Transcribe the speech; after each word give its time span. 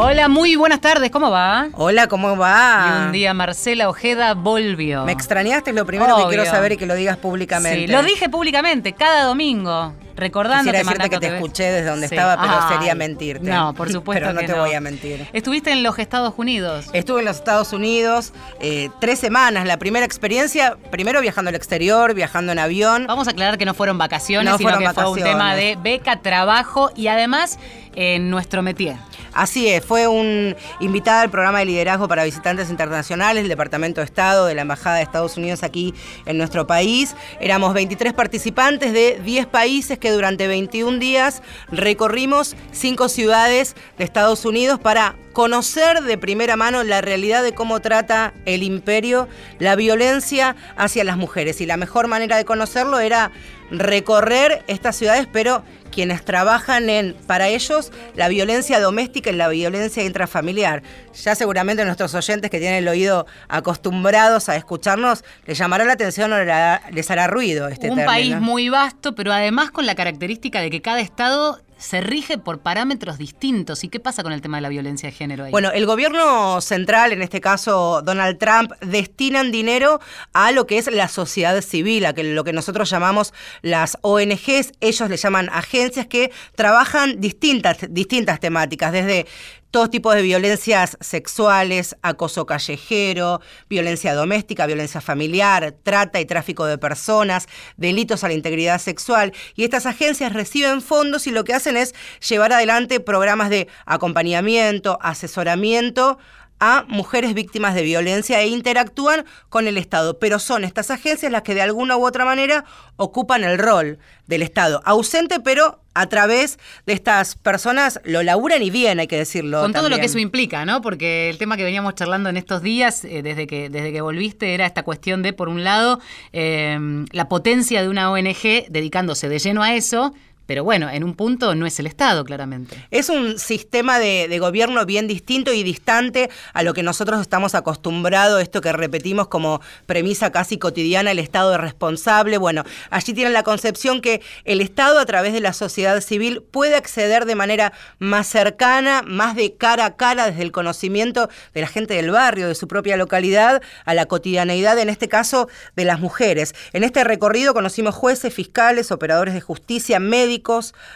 Hola, 0.00 0.28
muy 0.28 0.54
buenas 0.54 0.80
tardes, 0.80 1.10
¿cómo 1.10 1.28
va? 1.28 1.70
Hola, 1.72 2.06
¿cómo 2.06 2.36
va? 2.36 2.86
Y 2.86 3.06
un 3.06 3.12
día 3.12 3.34
Marcela 3.34 3.88
Ojeda 3.88 4.34
volvió. 4.34 5.04
Me 5.04 5.10
extrañaste, 5.10 5.70
es 5.70 5.76
lo 5.76 5.84
primero 5.86 6.16
que 6.18 6.28
quiero 6.28 6.44
saber 6.44 6.70
y 6.70 6.76
que 6.76 6.86
lo 6.86 6.94
digas 6.94 7.16
públicamente. 7.16 7.88
Sí, 7.88 7.92
lo 7.92 8.04
dije 8.04 8.28
públicamente, 8.28 8.92
cada 8.92 9.24
domingo. 9.24 9.92
Recordando 10.18 10.64
Quisiera 10.64 10.78
decirte 10.80 11.10
que 11.10 11.18
te 11.20 11.36
escuché 11.36 11.70
desde 11.70 11.90
donde 11.90 12.06
estaba, 12.06 12.40
pero 12.40 12.68
sería 12.68 12.96
mentirte. 12.96 13.48
No, 13.48 13.72
por 13.72 13.88
supuesto 13.92 14.20
pero 14.20 14.32
no 14.32 14.40
que 14.40 14.46
te 14.46 14.52
voy 14.52 14.72
a 14.74 14.80
mentir. 14.80 15.28
Estuviste 15.32 15.70
en 15.70 15.84
los 15.84 15.96
Estados 15.98 16.34
Unidos. 16.36 16.86
Estuve 16.92 17.20
en 17.20 17.26
los 17.26 17.36
Estados 17.36 17.72
Unidos 17.72 18.32
eh, 18.60 18.90
tres 19.00 19.20
semanas. 19.20 19.64
La 19.64 19.76
primera 19.76 20.04
experiencia, 20.04 20.76
primero 20.90 21.20
viajando 21.20 21.50
al 21.50 21.54
exterior, 21.54 22.14
viajando 22.14 22.50
en 22.50 22.58
avión. 22.58 23.06
Vamos 23.06 23.28
a 23.28 23.30
aclarar 23.30 23.58
que 23.58 23.64
no 23.64 23.74
fueron 23.74 23.96
vacaciones, 23.96 24.56
sino 24.58 24.78
que 24.78 24.90
fue 24.90 25.08
un 25.08 25.22
tema 25.22 25.54
de 25.54 25.78
beca, 25.80 26.20
trabajo 26.20 26.90
y 26.96 27.06
además 27.06 27.60
en 27.98 28.30
nuestro 28.30 28.62
métier. 28.62 28.94
Así 29.32 29.68
es, 29.68 29.84
fue 29.84 30.06
un 30.06 30.54
invitada 30.78 31.22
al 31.22 31.30
programa 31.30 31.58
de 31.58 31.64
liderazgo 31.64 32.06
para 32.06 32.22
visitantes 32.22 32.70
internacionales 32.70 33.42
del 33.42 33.48
Departamento 33.48 34.00
de 34.00 34.04
Estado 34.04 34.46
de 34.46 34.54
la 34.54 34.62
Embajada 34.62 34.96
de 34.96 35.02
Estados 35.02 35.36
Unidos 35.36 35.64
aquí 35.64 35.92
en 36.24 36.38
nuestro 36.38 36.64
país. 36.64 37.16
Éramos 37.40 37.74
23 37.74 38.12
participantes 38.12 38.92
de 38.92 39.20
10 39.24 39.46
países 39.46 39.98
que 39.98 40.12
durante 40.12 40.46
21 40.46 41.00
días 41.00 41.42
recorrimos 41.72 42.54
cinco 42.70 43.08
ciudades 43.08 43.74
de 43.98 44.04
Estados 44.04 44.44
Unidos 44.44 44.78
para 44.78 45.16
conocer 45.32 46.02
de 46.02 46.18
primera 46.18 46.56
mano 46.56 46.84
la 46.84 47.00
realidad 47.00 47.42
de 47.42 47.52
cómo 47.52 47.80
trata 47.80 48.32
el 48.44 48.62
imperio 48.62 49.28
la 49.58 49.76
violencia 49.76 50.54
hacia 50.76 51.04
las 51.04 51.16
mujeres. 51.16 51.60
Y 51.60 51.66
la 51.66 51.76
mejor 51.76 52.06
manera 52.06 52.36
de 52.36 52.44
conocerlo 52.44 53.00
era 53.00 53.32
recorrer 53.70 54.64
estas 54.66 54.96
ciudades, 54.96 55.26
pero 55.30 55.62
quienes 55.90 56.24
trabajan 56.24 56.90
en, 56.90 57.14
para 57.26 57.48
ellos, 57.48 57.92
la 58.14 58.28
violencia 58.28 58.80
doméstica 58.80 59.30
y 59.30 59.34
la 59.34 59.48
violencia 59.48 60.04
intrafamiliar. 60.04 60.82
Ya 61.14 61.34
seguramente 61.34 61.84
nuestros 61.84 62.14
oyentes 62.14 62.50
que 62.50 62.60
tienen 62.60 62.78
el 62.78 62.88
oído 62.88 63.26
acostumbrados 63.48 64.48
a 64.48 64.56
escucharnos, 64.56 65.24
les 65.46 65.58
llamará 65.58 65.84
la 65.84 65.94
atención 65.94 66.32
o 66.32 66.38
les 66.38 67.10
hará 67.10 67.26
ruido 67.26 67.68
este 67.68 67.90
Un 67.90 68.04
país 68.04 68.38
muy 68.40 68.68
vasto, 68.68 69.14
pero 69.14 69.32
además 69.32 69.70
con 69.70 69.86
la 69.86 69.94
característica 69.94 70.60
de 70.60 70.70
que 70.70 70.82
cada 70.82 71.00
estado 71.00 71.60
se 71.78 72.00
rige 72.00 72.38
por 72.38 72.60
parámetros 72.60 73.18
distintos. 73.18 73.84
¿Y 73.84 73.88
qué 73.88 74.00
pasa 74.00 74.22
con 74.22 74.32
el 74.32 74.40
tema 74.40 74.58
de 74.58 74.62
la 74.62 74.68
violencia 74.68 75.08
de 75.08 75.14
género 75.14 75.44
ahí? 75.44 75.50
Bueno, 75.50 75.70
el 75.70 75.86
gobierno 75.86 76.60
central, 76.60 77.12
en 77.12 77.22
este 77.22 77.40
caso 77.40 78.02
Donald 78.02 78.38
Trump, 78.38 78.72
destinan 78.80 79.50
dinero 79.52 80.00
a 80.32 80.52
lo 80.52 80.66
que 80.66 80.78
es 80.78 80.92
la 80.92 81.08
sociedad 81.08 81.60
civil, 81.62 82.04
a 82.04 82.12
lo 82.12 82.44
que 82.44 82.52
nosotros 82.52 82.90
llamamos 82.90 83.32
las 83.62 83.96
ONGs, 84.02 84.72
ellos 84.80 85.08
le 85.08 85.16
llaman 85.16 85.48
agencias 85.52 86.06
que 86.06 86.32
trabajan 86.54 87.20
distintas, 87.20 87.78
distintas 87.88 88.40
temáticas, 88.40 88.92
desde 88.92 89.26
todo 89.70 89.90
tipo 89.90 90.12
de 90.14 90.22
violencias 90.22 90.96
sexuales, 91.00 91.96
acoso 92.02 92.46
callejero, 92.46 93.40
violencia 93.68 94.14
doméstica, 94.14 94.66
violencia 94.66 95.00
familiar, 95.00 95.74
trata 95.82 96.20
y 96.20 96.24
tráfico 96.24 96.66
de 96.66 96.78
personas, 96.78 97.48
delitos 97.76 98.24
a 98.24 98.28
la 98.28 98.34
integridad 98.34 98.80
sexual. 98.80 99.32
Y 99.54 99.64
estas 99.64 99.86
agencias 99.86 100.32
reciben 100.32 100.80
fondos 100.80 101.26
y 101.26 101.30
lo 101.30 101.44
que 101.44 101.54
hacen 101.54 101.76
es 101.76 101.94
llevar 102.26 102.52
adelante 102.52 103.00
programas 103.00 103.50
de 103.50 103.68
acompañamiento, 103.84 104.98
asesoramiento 105.02 106.18
a 106.60 106.84
mujeres 106.88 107.34
víctimas 107.34 107.74
de 107.74 107.82
violencia 107.82 108.40
e 108.40 108.48
interactúan 108.48 109.24
con 109.48 109.66
el 109.66 109.78
Estado. 109.78 110.18
Pero 110.18 110.38
son 110.38 110.64
estas 110.64 110.90
agencias 110.90 111.30
las 111.32 111.42
que 111.42 111.54
de 111.54 111.62
alguna 111.62 111.96
u 111.96 112.06
otra 112.06 112.24
manera 112.24 112.64
ocupan 112.96 113.44
el 113.44 113.58
rol 113.58 113.98
del 114.26 114.42
Estado. 114.42 114.82
Ausente, 114.84 115.40
pero 115.40 115.80
a 115.94 116.06
través 116.08 116.58
de 116.86 116.92
estas 116.92 117.34
personas 117.34 118.00
lo 118.04 118.22
laburan 118.22 118.62
y 118.62 118.70
bien, 118.70 119.00
hay 119.00 119.08
que 119.08 119.16
decirlo. 119.16 119.60
Con 119.62 119.72
todo 119.72 119.88
lo 119.88 119.96
que 119.98 120.06
eso 120.06 120.18
implica, 120.18 120.64
¿no? 120.64 120.80
Porque 120.80 121.28
el 121.28 121.38
tema 121.38 121.56
que 121.56 121.64
veníamos 121.64 121.94
charlando 121.94 122.28
en 122.28 122.36
estos 122.36 122.62
días, 122.62 123.04
eh, 123.04 123.22
desde, 123.22 123.46
que, 123.46 123.68
desde 123.68 123.92
que 123.92 124.00
volviste, 124.00 124.54
era 124.54 124.66
esta 124.66 124.84
cuestión 124.84 125.22
de, 125.22 125.32
por 125.32 125.48
un 125.48 125.64
lado, 125.64 126.00
eh, 126.32 126.78
la 127.10 127.28
potencia 127.28 127.82
de 127.82 127.88
una 127.88 128.12
ONG 128.12 128.66
dedicándose 128.68 129.28
de 129.28 129.38
lleno 129.38 129.62
a 129.62 129.74
eso, 129.74 130.14
pero 130.48 130.64
bueno, 130.64 130.88
en 130.88 131.04
un 131.04 131.14
punto 131.14 131.54
no 131.54 131.66
es 131.66 131.78
el 131.78 131.86
Estado, 131.86 132.24
claramente. 132.24 132.74
Es 132.90 133.10
un 133.10 133.38
sistema 133.38 133.98
de, 133.98 134.38
gobierno 134.38 134.86
bien 134.86 135.06
distinto 135.06 135.52
y 135.52 135.62
distante 135.62 136.30
a 136.54 136.62
lo 136.62 136.72
que 136.72 136.82
nosotros 136.82 137.20
estamos 137.20 137.54
acostumbrados, 137.54 138.40
esto 138.40 138.62
que 138.62 138.72
repetimos 138.72 139.28
como 139.28 139.60
premisa 139.84 140.32
casi 140.32 140.56
cotidiana, 140.56 141.10
el 141.10 141.18
Estado 141.18 141.52
es 141.52 141.60
responsable. 141.60 142.38
Bueno, 142.38 142.64
allí 142.88 143.12
tienen 143.12 143.34
la 143.34 143.42
concepción 143.42 144.00
que 144.00 144.22
el 144.44 144.62
Estado 144.62 145.00
a 145.00 145.04
través 145.04 145.34
de 145.34 145.40
la 145.40 145.52
sociedad 145.52 146.00
civil 146.00 146.42
puede 146.50 146.76
acceder 146.76 147.26
de 147.26 147.34
manera 147.34 147.74
más 147.98 148.26
cercana, 148.26 149.02
más 149.02 149.36
de 149.36 149.54
cara 149.54 149.84
a 149.84 149.96
cara, 149.96 150.30
desde 150.30 150.44
el 150.44 150.52
conocimiento 150.52 151.28
de 151.52 151.60
la 151.60 151.66
gente 151.66 151.92
del 151.92 152.10
barrio, 152.10 152.48
de 152.48 152.54
su 152.54 152.68
propia 152.68 152.96
localidad, 152.96 153.60
a 153.84 153.92
la 153.92 154.06
cotidianeidad, 154.06 154.78
en 154.78 154.88
este 154.88 155.08
caso, 155.08 155.50
de 155.76 155.84
las 155.84 156.00
mujeres. 156.00 156.54
En 156.72 156.84
este 156.84 157.04
recorrido 157.04 157.52
conocimos 157.52 157.94
jueces, 157.94 158.32
fiscales, 158.32 158.90
operadores 158.92 159.34
de 159.34 159.42
justicia, 159.42 160.00
médicos, 160.00 160.37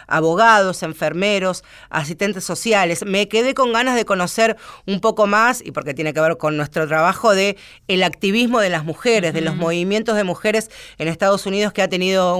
abogados, 0.07 0.83
enfermeros, 0.83 1.63
asistentes 1.89 2.43
sociales. 2.43 3.05
Me 3.05 3.27
quedé 3.27 3.53
con 3.53 3.73
ganas 3.73 3.95
de 3.95 4.05
conocer 4.05 4.57
un 4.85 4.99
poco 4.99 5.27
más, 5.27 5.61
y 5.63 5.71
porque 5.71 5.93
tiene 5.93 6.13
que 6.13 6.21
ver 6.21 6.37
con 6.37 6.57
nuestro 6.57 6.87
trabajo, 6.87 7.33
de 7.33 7.57
el 7.87 8.03
activismo 8.03 8.59
de 8.59 8.69
las 8.69 8.83
mujeres, 8.85 9.33
de 9.33 9.41
los 9.41 9.55
movimientos 9.55 10.15
de 10.15 10.23
mujeres 10.23 10.69
en 10.97 11.07
Estados 11.07 11.45
Unidos 11.45 11.73
que 11.73 11.81
ha 11.81 11.89
tenido 11.89 12.37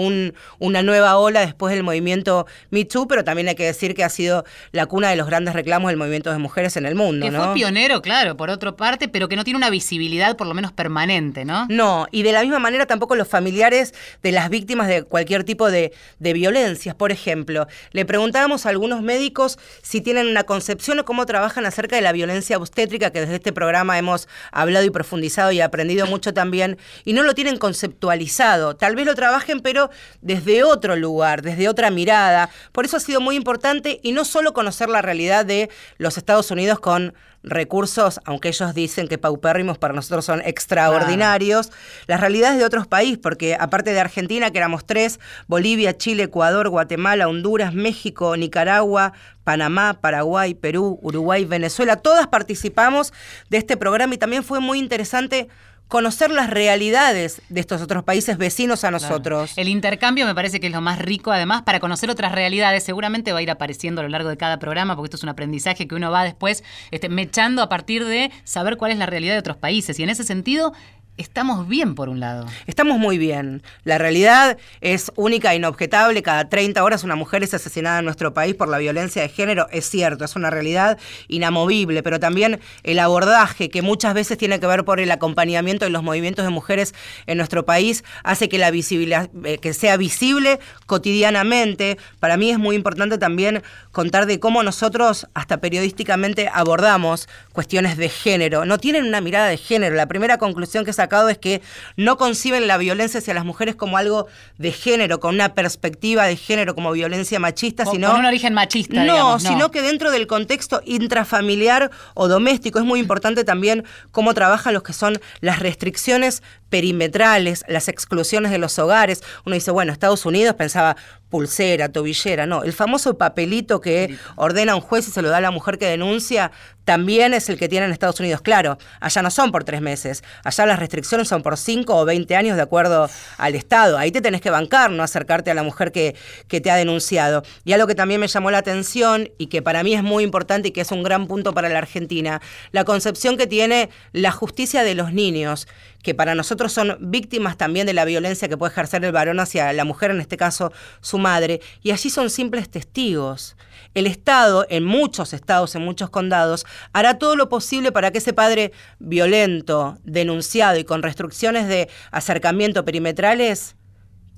una 0.59 0.81
nueva 0.81 1.18
ola 1.18 1.42
después 1.42 1.74
del 1.74 1.84
movimiento 1.84 2.46
Me 2.69 2.86
Too, 2.86 3.08
pero 3.08 3.24
también 3.24 3.47
hay 3.47 3.56
que 3.56 3.66
decir 3.66 3.96
que 3.96 4.03
ha 4.03 4.09
sido 4.09 4.46
la 4.72 4.86
cuna 4.86 5.09
de 5.09 5.16
los 5.16 5.28
grandes 5.28 5.53
reclamos 5.53 5.90
del 5.90 5.97
movimiento 5.97 6.31
de 6.31 6.38
mujeres 6.38 6.78
en 6.78 6.86
el 6.86 6.96
mundo. 6.96 7.25
Que 7.25 7.31
fue 7.31 7.53
pionero, 7.53 8.02
claro, 8.02 8.38
por 8.38 8.50
otra 8.50 8.75
parte, 8.75 9.08
pero 9.08 9.28
que 9.28 9.36
no 9.36 9.44
tiene 9.44 9.58
una 9.58 9.69
visibilidad 9.69 10.36
por 10.38 10.47
lo 10.47 10.53
menos 10.53 10.72
permanente, 10.72 11.46
¿no? 11.46 11.66
No, 11.69 12.08
y 12.12 12.24
de 12.24 12.31
la 12.31 12.42
misma 12.42 12.59
manera 12.59 12.86
tampoco 12.86 13.16
los 13.16 13.28
familiares 13.28 13.94
de 14.22 14.31
las 14.31 14.50
víctimas 14.50 14.88
de 14.88 15.03
cualquier 15.03 15.44
tipo 15.44 15.69
de, 15.69 15.94
de 16.19 16.34
violencia 16.34 16.93
por 16.96 17.12
ejemplo. 17.12 17.68
Le 17.92 18.06
preguntábamos 18.06 18.66
a 18.66 18.70
algunos 18.70 19.02
médicos 19.02 19.59
si 19.81 20.02
tienen 20.02 20.28
una 20.28 20.44
concepción 20.44 21.00
o 21.00 21.06
cómo 21.06 21.26
trabajan 21.26 21.66
acerca 21.66 21.96
de 21.96 22.02
la 22.02 22.12
violencia 22.12 22.58
obstétrica, 22.58 23.12
que 23.12 23.22
desde 23.22 23.36
este 23.36 23.54
programa 23.54 23.98
hemos 23.98 24.28
hablado 24.52 24.86
y 24.86 24.90
profundizado 24.90 25.52
y 25.52 25.62
aprendido 25.62 26.08
mucho 26.08 26.34
también, 26.34 26.78
y 27.06 27.14
no 27.14 27.24
lo 27.24 27.36
tienen 27.36 27.58
conceptualizado. 27.58 28.76
Tal 28.76 28.96
vez 28.96 29.06
lo 29.06 29.16
trabajen, 29.16 29.59
pero 29.59 29.90
desde 30.22 30.64
otro 30.64 30.96
lugar, 30.96 31.42
desde 31.42 31.70
otra 31.70 31.90
mirada. 31.90 32.50
Por 32.72 32.86
eso 32.86 32.98
ha 32.98 33.00
sido 33.00 33.22
muy 33.22 33.36
importante 33.36 34.00
y 34.04 34.12
no 34.12 34.25
solo 34.25 34.54
conocer 34.54 34.90
la 34.90 35.02
realidad 35.02 35.46
de 35.46 35.70
los 35.98 36.18
Estados 36.18 36.52
Unidos 36.52 36.80
con 36.80 37.14
recursos, 37.44 38.20
aunque 38.26 38.48
ellos 38.48 38.74
dicen 38.74 39.08
que 39.08 39.18
paupérrimos 39.18 39.78
para 39.78 39.94
nosotros 39.94 40.26
son 40.26 40.42
extraordinarios, 40.42 41.72
las 42.08 42.22
realidades 42.22 42.58
de 42.58 42.66
otros 42.66 42.88
países, 42.88 43.18
porque 43.18 43.56
aparte 43.59 43.92
de 43.92 44.00
Argentina, 44.00 44.52
que 44.52 44.58
éramos 44.58 44.86
tres, 44.86 45.20
Bolivia, 45.48 45.98
Chile, 45.98 46.24
Ecuador, 46.24 46.70
Guatemala, 46.70 47.28
Honduras, 47.28 47.74
México, 47.74 48.38
Nicaragua, 48.38 49.14
Panamá, 49.44 50.00
Paraguay, 50.00 50.54
Perú, 50.54 51.00
Uruguay, 51.02 51.44
Venezuela, 51.46 51.98
todas 51.98 52.28
participamos 52.28 53.14
de 53.50 53.58
este 53.58 53.75
programa 53.75 54.16
y 54.16 54.18
también 54.18 54.44
fue 54.44 54.60
muy 54.62 54.80
interesante 54.80 55.50
conocer 55.88 56.31
las 56.31 56.49
realidades 56.49 57.41
de 57.49 57.59
estos 57.59 57.81
otros 57.81 58.03
países 58.03 58.38
vecinos 58.38 58.83
a 58.83 58.91
nosotros. 58.91 59.53
El 59.57 59.67
intercambio 59.67 60.25
me 60.25 60.33
parece 60.33 60.59
que 60.59 60.67
es 60.67 60.73
lo 60.73 60.81
más 60.81 60.99
rico, 60.99 61.31
además, 61.31 61.61
para 61.61 61.79
conocer 61.79 62.09
otras 62.09 62.31
realidades. 62.31 62.83
Seguramente 62.83 63.31
va 63.31 63.39
a 63.39 63.41
ir 63.41 63.51
apareciendo 63.51 64.01
a 64.01 64.03
lo 64.03 64.09
largo 64.09 64.29
de 64.29 64.38
cada 64.38 64.57
programa, 64.57 64.95
porque 64.95 65.07
esto 65.07 65.17
es 65.17 65.23
un 65.23 65.29
aprendizaje 65.29 65.88
que 65.88 65.95
uno 65.95 66.09
va 66.11 66.23
después 66.23 66.63
este, 66.91 67.09
mechando 67.09 67.62
a 67.62 67.69
partir 67.69 68.06
de 68.06 68.31
saber 68.44 68.77
cuál 68.77 68.91
es 68.91 68.97
la 68.97 69.06
realidad 69.06 69.33
de 69.33 69.39
otros 69.39 69.57
países. 69.57 70.00
Y 70.00 70.03
en 70.03 70.09
ese 70.09 70.24
sentido, 70.24 70.74
estamos 71.18 71.68
bien 71.68 71.95
por 71.95 72.10
un 72.10 72.19
lado. 72.19 72.48
Estamos 72.65 72.98
muy 72.98 73.18
bien. 73.18 73.62
La 73.83 73.98
realidad 73.98 74.57
es 74.81 75.12
única 75.15 75.54
e 75.54 75.57
inobjetable. 75.57 76.24
Cada 76.24 76.50
30 76.50 76.83
horas 76.83 77.04
una 77.04 77.15
mujer 77.15 77.44
es 77.44 77.54
asesinada 77.54 78.00
en 78.00 78.06
nuestro 78.06 78.33
país 78.33 78.56
por 78.56 78.68
la 78.68 78.80
violencia 78.80 79.21
de 79.21 79.30
género. 79.30 79.68
Es 79.71 79.89
cierto, 79.89 80.25
es 80.25 80.36
una 80.36 80.50
realidad 80.50 80.98
inamovible, 81.27 82.01
pero 82.01 82.19
también 82.19 82.60
el 82.83 83.00
abordaje 83.00 83.69
que 83.69 83.81
muchas 83.81 84.13
veces 84.13 84.38
tiene 84.38 84.60
que 84.60 84.68
ver 84.68 84.86
por 84.86 85.00
el 85.00 85.12
acompañamiento 85.12 85.86
de 85.86 85.92
los 85.92 86.04
movimientos 86.04 86.45
de 86.45 86.51
mujeres 86.51 86.95
en 87.27 87.38
nuestro 87.38 87.65
país 87.65 88.04
hace 88.24 88.50
que 88.50 88.57
la 88.57 88.71
visibilidad 88.71 89.30
eh, 89.44 89.60
que 89.60 89.74
sea 89.74 89.98
visible 89.98 90.60
cotidianamente. 90.88 91.98
Para 92.19 92.38
mí 92.38 92.50
es 92.50 92.57
muy 92.57 92.75
importante 92.75 93.18
también 93.18 93.62
contar 93.92 94.25
de 94.25 94.39
cómo 94.39 94.63
nosotros 94.63 95.27
hasta 95.36 95.57
periodísticamente 95.57 96.50
abordamos 96.51 97.30
cuestiones 97.51 97.98
de 97.98 98.10
género. 98.10 98.65
No 98.65 98.80
tienen 98.80 99.06
una 99.06 99.21
mirada 99.21 99.48
de 99.48 99.57
género. 99.57 99.95
La 99.95 100.07
primera 100.07 100.38
conclusión 100.39 100.86
que 100.86 100.94
se 100.94 101.02
es 101.29 101.38
que 101.38 101.61
no 101.97 102.17
conciben 102.17 102.67
la 102.67 102.77
violencia 102.77 103.19
hacia 103.19 103.33
las 103.33 103.45
mujeres 103.45 103.75
como 103.75 103.97
algo 103.97 104.27
de 104.57 104.71
género, 104.71 105.19
con 105.19 105.35
una 105.35 105.53
perspectiva 105.53 106.25
de 106.25 106.35
género 106.35 106.75
como 106.75 106.91
violencia 106.91 107.39
machista, 107.39 107.85
sino... 107.85 108.11
Con 108.11 108.21
un 108.21 108.25
origen 108.25 108.53
machista, 108.53 109.03
no, 109.03 109.39
sino 109.39 109.71
que 109.71 109.81
dentro 109.81 110.11
del 110.11 110.27
contexto 110.27 110.81
intrafamiliar 110.85 111.91
o 112.13 112.27
doméstico 112.27 112.79
es 112.79 112.85
muy 112.85 113.00
importante 113.00 113.44
también 113.44 113.83
cómo 114.11 114.33
trabajan 114.33 114.73
los 114.73 114.83
que 114.83 114.94
son 114.94 115.19
las 115.41 115.59
restricciones 115.59 116.44
perimetrales, 116.69 117.63
las 117.67 117.88
exclusiones 117.88 118.51
de 118.51 118.57
los 118.57 118.79
hogares. 118.79 119.21
Uno 119.45 119.53
dice, 119.53 119.69
bueno, 119.69 119.91
Estados 119.91 120.25
Unidos 120.25 120.55
pensaba, 120.55 120.95
pulsera, 121.33 121.89
tobillera, 121.89 122.45
no, 122.45 122.62
el 122.62 122.74
famoso 122.74 123.18
papelito 123.18 123.81
que 123.81 124.19
ordena 124.35 124.75
un 124.75 124.81
juez 124.81 125.07
y 125.07 125.12
se 125.12 125.24
lo 125.24 125.30
da 125.30 125.38
a 125.38 125.41
la 125.41 125.50
mujer 125.50 125.80
que 125.80 125.88
denuncia, 125.88 126.51
también 126.85 127.33
es 127.33 127.50
el 127.50 127.57
que 127.57 127.68
tiene 127.68 127.88
en 127.88 127.91
Estados 127.91 128.19
Unidos. 128.19 128.41
Claro, 128.41 128.77
allá 129.00 129.24
no 129.24 129.31
son 129.31 129.51
por 129.51 129.63
tres 129.63 129.81
meses, 129.81 130.24
allá 130.44 130.68
las 130.68 130.77
restricciones 130.77 131.27
son 131.27 131.41
por 131.41 131.57
cinco 131.57 131.97
o 131.97 132.06
veinte 132.06 132.35
años 132.35 132.56
de 132.56 132.62
acuerdo 132.62 133.09
al 133.38 133.56
Estado. 133.56 133.97
Ahí 133.97 134.12
te 134.12 134.21
tenés 134.21 134.41
que 134.41 134.51
bancar, 134.51 134.91
no 134.91 135.01
acercarte 135.01 135.50
a 135.50 135.56
la 135.56 135.63
mujer 135.63 135.91
que, 135.91 136.15
que 136.47 136.62
te 136.62 136.69
ha 136.69 136.75
denunciado. 136.75 137.41
Y 137.65 137.74
algo 137.74 137.88
que 137.88 137.95
también 137.95 138.19
me 138.19 138.27
llamó 138.27 138.51
la 138.51 138.59
atención 138.59 139.31
y 139.39 139.47
que 139.47 139.63
para 139.63 139.81
mí 139.81 139.95
es 139.95 140.03
muy 140.03 140.24
importante 140.24 140.68
y 140.68 140.71
que 140.71 140.81
es 140.81 140.91
un 140.91 141.01
gran 141.01 141.25
punto 141.25 141.56
para 141.56 141.68
la 141.68 141.79
Argentina, 141.79 142.41
la 142.71 142.83
concepción 142.83 143.38
que 143.38 143.47
tiene 143.47 143.89
la 144.12 144.31
justicia 144.31 144.83
de 144.83 144.94
los 144.94 145.13
niños, 145.13 145.68
que 146.03 146.13
para 146.13 146.35
nosotros 146.35 146.71
son 146.71 146.97
víctimas 147.00 147.57
también 147.57 147.88
de 147.88 147.94
la 147.94 148.05
violencia 148.05 148.47
que 148.47 148.57
puede 148.57 148.71
ejercer 148.71 149.03
el 149.03 149.11
varón 149.11 149.39
hacia 149.39 149.73
la 149.73 149.85
mujer, 149.85 150.11
en 150.11 150.21
este 150.21 150.38
caso 150.38 150.71
su 151.01 151.17
madre, 151.17 151.61
y 151.81 151.91
allí 151.91 152.11
son 152.11 152.29
simples 152.29 152.69
testigos. 152.69 153.55
El 153.95 154.05
Estado, 154.05 154.65
en 154.69 154.83
muchos 154.83 155.33
estados, 155.33 155.75
en 155.75 155.83
muchos 155.83 156.09
condados, 156.09 156.65
hará 156.91 157.17
todo 157.17 157.35
lo 157.35 157.50
posible 157.50 157.91
para 157.91 158.11
que 158.11 158.17
ese 158.19 158.33
padre 158.33 158.71
violento, 159.00 159.97
denunciado 160.03 160.77
y 160.77 160.83
con 160.83 161.01
restricciones 161.01 161.67
de 161.67 161.89
acercamiento 162.11 162.85
perimetrales 162.85 163.75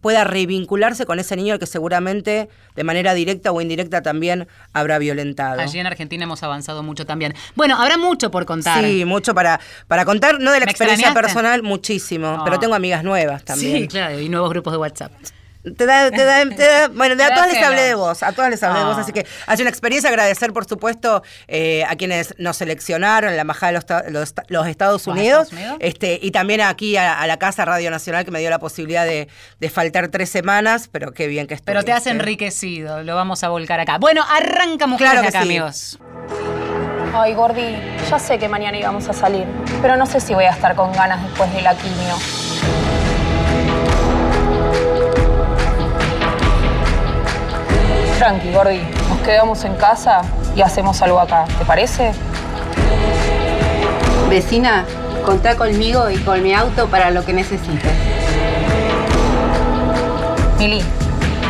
pueda 0.06 0.24
revincularse 0.24 1.08
con 1.08 1.18
ese 1.18 1.36
niño 1.36 1.58
que 1.58 1.66
seguramente 1.66 2.48
de 2.76 2.84
manera 2.84 3.16
directa 3.16 3.52
o 3.52 3.60
indirecta 3.60 4.04
también 4.04 4.48
habrá 4.72 5.00
violentado. 5.00 5.60
Allí 5.60 5.80
en 5.80 5.88
Argentina 5.88 6.26
hemos 6.26 6.44
avanzado 6.44 6.84
mucho 6.84 7.08
también. 7.08 7.34
Bueno, 7.56 7.76
habrá 7.76 7.98
mucho 7.98 8.30
por 8.30 8.46
contar. 8.46 8.84
Sí, 8.84 9.04
mucho 9.04 9.34
para, 9.34 9.60
para 9.88 10.06
contar, 10.06 10.40
no 10.40 10.52
de 10.52 10.60
la 10.60 10.66
experiencia 10.68 11.12
personal, 11.12 11.64
muchísimo, 11.64 12.44
pero 12.46 12.60
tengo 12.60 12.76
amigas 12.76 13.04
nuevas 13.04 13.44
también. 13.44 13.82
Sí, 13.82 13.88
claro, 13.88 14.20
y 14.20 14.30
nuevos 14.30 14.52
grupos 14.52 14.74
de 14.74 14.78
WhatsApp. 14.78 15.12
Te 15.78 15.86
da, 15.86 16.12
te 16.12 16.24
da, 16.24 16.44
te 16.50 16.64
da, 16.64 16.88
bueno, 16.94 17.22
a 17.24 17.30
todas 17.30 17.52
les 17.52 17.64
hablé 17.64 17.82
de 17.82 17.96
vos, 17.96 18.22
a 18.22 18.32
todas 18.34 18.52
les 18.52 18.62
hablé 18.62 18.80
de 18.80 18.86
vos, 18.86 18.98
así 18.98 19.12
que 19.12 19.26
hace 19.48 19.64
una 19.64 19.70
experiencia, 19.70 20.10
agradecer 20.10 20.54
por 20.54 20.66
supuesto 20.66 21.24
eh, 21.48 21.84
a 21.88 21.96
quienes 21.96 22.36
nos 22.38 22.58
seleccionaron 22.58 23.32
en 23.32 23.36
la 23.36 23.42
Embajada 23.42 23.72
de 24.02 24.12
los, 24.12 24.34
los, 24.50 24.68
Estados, 24.68 25.08
Unidos, 25.08 25.50
este 25.80 26.20
y 26.22 26.32
también 26.32 26.62
aquí 26.62 26.98
a, 26.98 27.26
la 27.26 27.38
Casa 27.38 27.66
Radio 27.66 27.90
Nacional 27.90 28.26
que 28.26 28.32
me 28.32 28.40
dio 28.40 28.50
la 28.50 28.60
posibilidad 28.60 29.06
de, 29.06 29.28
de 29.60 29.70
faltar 29.70 30.10
tres 30.10 30.30
semanas, 30.30 30.90
pero 30.92 31.12
qué 31.14 31.28
bien 31.28 31.48
que 31.48 31.56
estoy. 31.56 31.74
Pero 31.74 31.84
te 31.84 31.92
has 31.92 32.06
enriquecido, 32.08 33.04
lo 33.04 33.16
vamos 33.16 33.44
a 33.44 33.50
volcar 33.50 33.80
acá. 33.80 33.98
Bueno, 33.98 34.24
arrancamos 34.28 34.98
claro 34.98 35.28
acá, 35.28 35.42
amigos. 35.42 36.00
Ay, 37.14 37.34
Gordi, 37.34 37.78
ya 38.10 38.20
sé 38.20 38.38
que 38.38 38.50
mañana 38.50 38.78
íbamos 38.78 39.08
a 39.08 39.14
salir, 39.14 39.46
pero 39.82 39.96
no 39.96 40.06
sé 40.06 40.20
si 40.20 40.34
voy 40.34 40.46
a 40.46 40.52
estar 40.52 40.76
con 40.76 40.92
ganas 40.92 41.24
después 41.24 41.52
de 41.54 41.62
la 41.62 41.74
quimio. 41.76 42.45
Tranqui, 48.18 48.52
Gordi. 48.54 48.82
Nos 49.10 49.20
quedamos 49.20 49.64
en 49.66 49.76
casa 49.76 50.22
y 50.56 50.62
hacemos 50.62 51.02
algo 51.02 51.20
acá. 51.20 51.46
¿Te 51.58 51.66
parece? 51.66 52.14
Vecina, 54.30 54.86
contá 55.26 55.56
conmigo 55.56 56.10
y 56.10 56.18
con 56.20 56.42
mi 56.42 56.54
auto 56.54 56.88
para 56.88 57.12
lo 57.12 57.26
que 57.26 57.34
necesites. 57.34 57.92
Mili, 60.58 60.82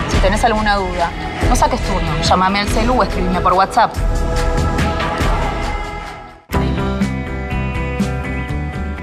si 0.10 0.18
tenés 0.18 0.44
alguna 0.44 0.76
duda, 0.76 1.12
no 1.48 1.56
saques 1.56 1.80
turno. 1.82 2.10
Llámame 2.24 2.62
al 2.62 2.68
celu 2.68 3.00
o 3.00 3.04
escribime 3.04 3.42
por 3.42 3.54
WhatsApp. 3.54 3.94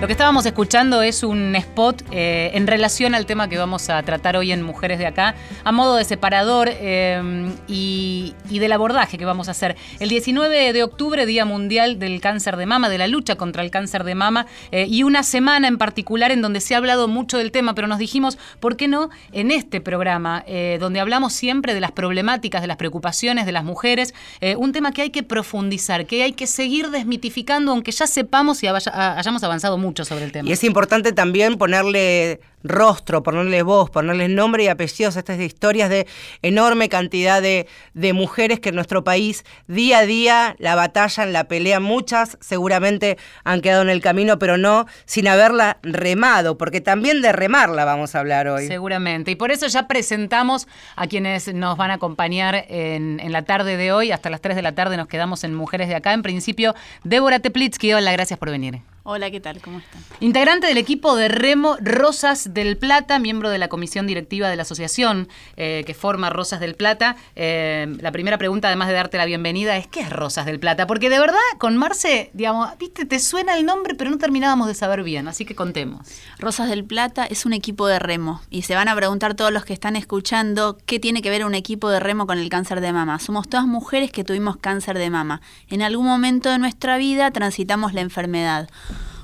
Lo 0.03 0.09
que 0.09 0.15
estábamos 0.15 0.45
escuchando 0.47 1.01
es 1.01 1.23
un 1.23 1.55
spot 1.55 2.03
eh, 2.11 2.51
en 2.55 2.67
relación 2.67 3.15
al 3.15 3.25
tema 3.25 3.49
que 3.49 3.57
vamos 3.57 3.89
a 3.89 4.03
tratar 4.03 4.37
hoy 4.37 4.51
en 4.51 4.61
Mujeres 4.61 4.99
de 4.99 5.07
Acá, 5.07 5.37
a 5.63 5.71
modo 5.71 5.95
de 5.95 6.05
separador 6.05 6.69
eh, 6.73 7.55
y, 7.69 8.35
del 8.51 8.73
abordaje 8.73 9.17
que 9.17 9.25
vamos 9.25 9.47
a 9.47 9.53
hacer. 9.53 9.77
El 10.01 10.09
19 10.09 10.73
de 10.73 10.83
octubre, 10.83 11.25
Día 11.25 11.45
Mundial 11.45 12.01
del 12.01 12.21
Cáncer 12.21 12.57
de 12.57 12.67
Mama, 12.67 12.89
de 12.89 12.99
la 12.99 13.07
lucha 13.07 13.37
contra 13.37 13.63
el 13.63 13.71
cáncer 13.71 14.03
de 14.03 14.17
mama, 14.17 14.47
eh, 14.73 14.87
y 14.89 15.05
una 15.05 15.23
semana 15.23 15.69
en 15.69 15.79
particular 15.79 16.33
en 16.33 16.43
donde 16.43 16.61
se 16.61 16.75
ha 16.75 16.79
hablado 16.79 17.07
mucho 17.07 17.39
del 17.39 17.53
tema, 17.53 17.77
pero 17.77 17.87
nos 17.87 17.99
dijimos, 17.99 18.39
¿por 18.59 18.77
qué 18.77 18.89
no 18.89 19.09
en 19.31 19.53
este 19.53 19.81
programa, 19.81 20.45
donde 20.81 20.99
hablamos 20.99 21.33
siempre 21.33 21.75
de 21.75 21.81
las 21.81 21.93
problemáticas, 21.93 22.61
de 22.61 22.67
las 22.67 22.77
preocupaciones 22.77 23.47
de 23.47 23.53
las 23.53 23.63
mujeres, 23.63 24.15
un 24.57 24.73
tema 24.73 24.91
que 24.91 25.03
hay 25.03 25.11
que 25.11 25.23
profundizar, 25.23 26.07
que 26.07 26.25
hay 26.25 26.33
que 26.33 26.49
seguir 26.49 26.91
desmitificando, 26.91 27.71
aunque 27.71 27.93
ya 27.93 28.09
sepamos 28.09 28.65
y 28.65 28.67
hayamos 28.67 29.45
avanzado 29.45 29.79
mucho? 29.79 29.92
Sobre 30.05 30.25
el 30.25 30.33
tema. 30.33 30.49
Y 30.49 30.53
es 30.53 30.65
importante 30.65 31.13
también 31.13 31.59
ponerle 31.59 32.41
rostro, 32.65 33.23
ponerle 33.23 33.63
voz, 33.63 33.91
ponerle 33.91 34.29
nombre 34.29 34.65
y 34.65 34.69
apellidos 34.69 35.17
a 35.17 35.21
estas 35.21 35.41
historias 35.41 35.91
de 35.91 36.07
enorme 36.43 36.89
cantidad 36.89 37.43
de, 37.43 37.67
mujeres 38.13 38.61
que 38.61 38.69
en 38.69 38.75
nuestro 38.75 39.05
país 39.05 39.45
día 39.69 39.99
a 39.99 40.07
día 40.07 40.57
la 40.59 40.75
batallan, 40.75 41.33
la 41.33 41.45
pelean. 41.45 41.83
Muchas 41.83 42.37
seguramente 42.41 43.17
han 43.45 43.61
quedado 43.61 43.83
en 43.83 43.89
el 43.89 44.03
camino, 44.03 44.39
pero 44.39 44.59
no 44.59 44.87
sin 45.07 45.29
haberla 45.29 45.79
remado, 45.83 46.59
porque 46.59 46.81
también 46.81 47.23
de 47.23 47.33
remarla 47.33 47.85
vamos 47.85 48.15
a 48.15 48.21
hablar 48.21 48.49
hoy. 48.49 48.67
Seguramente. 48.67 49.31
Y 49.31 49.37
por 49.37 49.51
eso 49.51 49.67
ya 49.67 49.89
presentamos 49.89 50.69
a 50.97 51.07
quienes 51.07 51.53
nos 51.55 51.77
van 51.77 51.91
a 51.91 51.95
acompañar 51.95 52.67
en, 52.69 53.19
en 53.21 53.33
la 53.33 53.43
tarde 53.43 53.77
de 53.77 53.93
hoy. 53.93 54.13
Hasta 54.13 54.31
las 54.31 54.41
3 54.41 54.57
de 54.57 54.63
la 54.63 54.75
tarde 54.75 54.97
nos 54.97 55.09
quedamos 55.09 55.45
en 55.45 55.55
Mujeres 55.55 55.89
de 55.89 55.95
Acá. 55.95 56.13
En 56.13 56.23
principio, 56.23 56.75
Débora 57.05 57.41
Teplitsky, 57.41 57.95
hola, 57.95 58.13
gracias 58.13 58.39
por 58.39 58.51
venir. 58.51 58.92
Hola, 59.05 59.33
¿qué 59.33 59.41
tal? 59.41 59.61
¿Cómo 59.61 59.81
están? 59.81 60.01
Integrante 60.21 60.69
del 60.69 60.79
equipo 60.79 61.17
de 61.17 61.27
Remo 61.27 61.77
Rosas 61.81 62.55
del 62.55 62.77
Plata, 62.77 63.19
miembro 63.19 63.51
de 63.51 63.59
la 63.59 63.67
comisión 63.67 64.07
directiva 64.07 64.49
de 64.49 64.55
la 64.55 64.63
asociación 64.63 65.27
eh, 65.57 65.83
que 65.85 65.93
forma 65.93 66.31
Rosas 66.31 66.61
del 66.61 66.77
Plata. 66.77 67.17
Eh, 67.35 67.97
la 67.99 68.13
primera 68.13 68.39
pregunta, 68.39 68.69
además 68.69 68.87
de 68.87 68.95
darte 68.95 69.19
la 69.19 69.25
bienvenida, 69.25 69.77
es 69.77 69.89
¿qué 69.89 70.03
es 70.03 70.11
Rosas 70.11 70.47
del 70.47 70.61
Plata? 70.61 70.87
Porque 70.87 71.11
de 71.11 71.19
verdad, 71.19 71.41
con 71.59 71.77
Marce, 71.77 72.31
digamos, 72.33 72.69
viste, 72.79 73.05
te 73.05 73.19
suena 73.19 73.57
el 73.57 73.67
nombre, 73.67 73.97
pero 73.97 74.09
no 74.09 74.19
terminábamos 74.19 74.69
de 74.69 74.75
saber 74.75 75.03
bien, 75.03 75.27
así 75.27 75.45
que 75.45 75.57
contemos. 75.57 76.07
Rosas 76.39 76.69
del 76.69 76.85
Plata 76.85 77.27
es 77.27 77.45
un 77.45 77.55
equipo 77.55 77.89
de 77.89 77.99
remo 77.99 78.41
y 78.51 78.63
se 78.63 78.77
van 78.77 78.87
a 78.87 78.95
preguntar 78.95 79.35
todos 79.35 79.51
los 79.51 79.65
que 79.65 79.73
están 79.73 79.97
escuchando 79.97 80.79
qué 80.87 81.01
tiene 81.01 81.23
que 81.23 81.31
ver 81.31 81.45
un 81.45 81.57
equipo 81.57 81.91
de 81.91 81.99
remo 81.99 82.29
con 82.29 82.39
el 82.39 82.49
cáncer 82.49 82.81
de 82.81 82.93
mama. 82.93 83.19
Somos 83.19 83.49
todas 83.49 83.67
mujeres 83.67 84.13
que 84.13 84.23
tuvimos 84.23 84.59
cáncer 84.59 84.97
de 84.97 85.11
mama. 85.11 85.41
En 85.69 85.83
algún 85.83 86.07
momento 86.07 86.51
de 86.51 86.61
nuestra 86.61 86.99
vida 86.99 87.33
transitamos 87.33 87.95
la 87.95 88.03
enfermedad. 88.03 88.69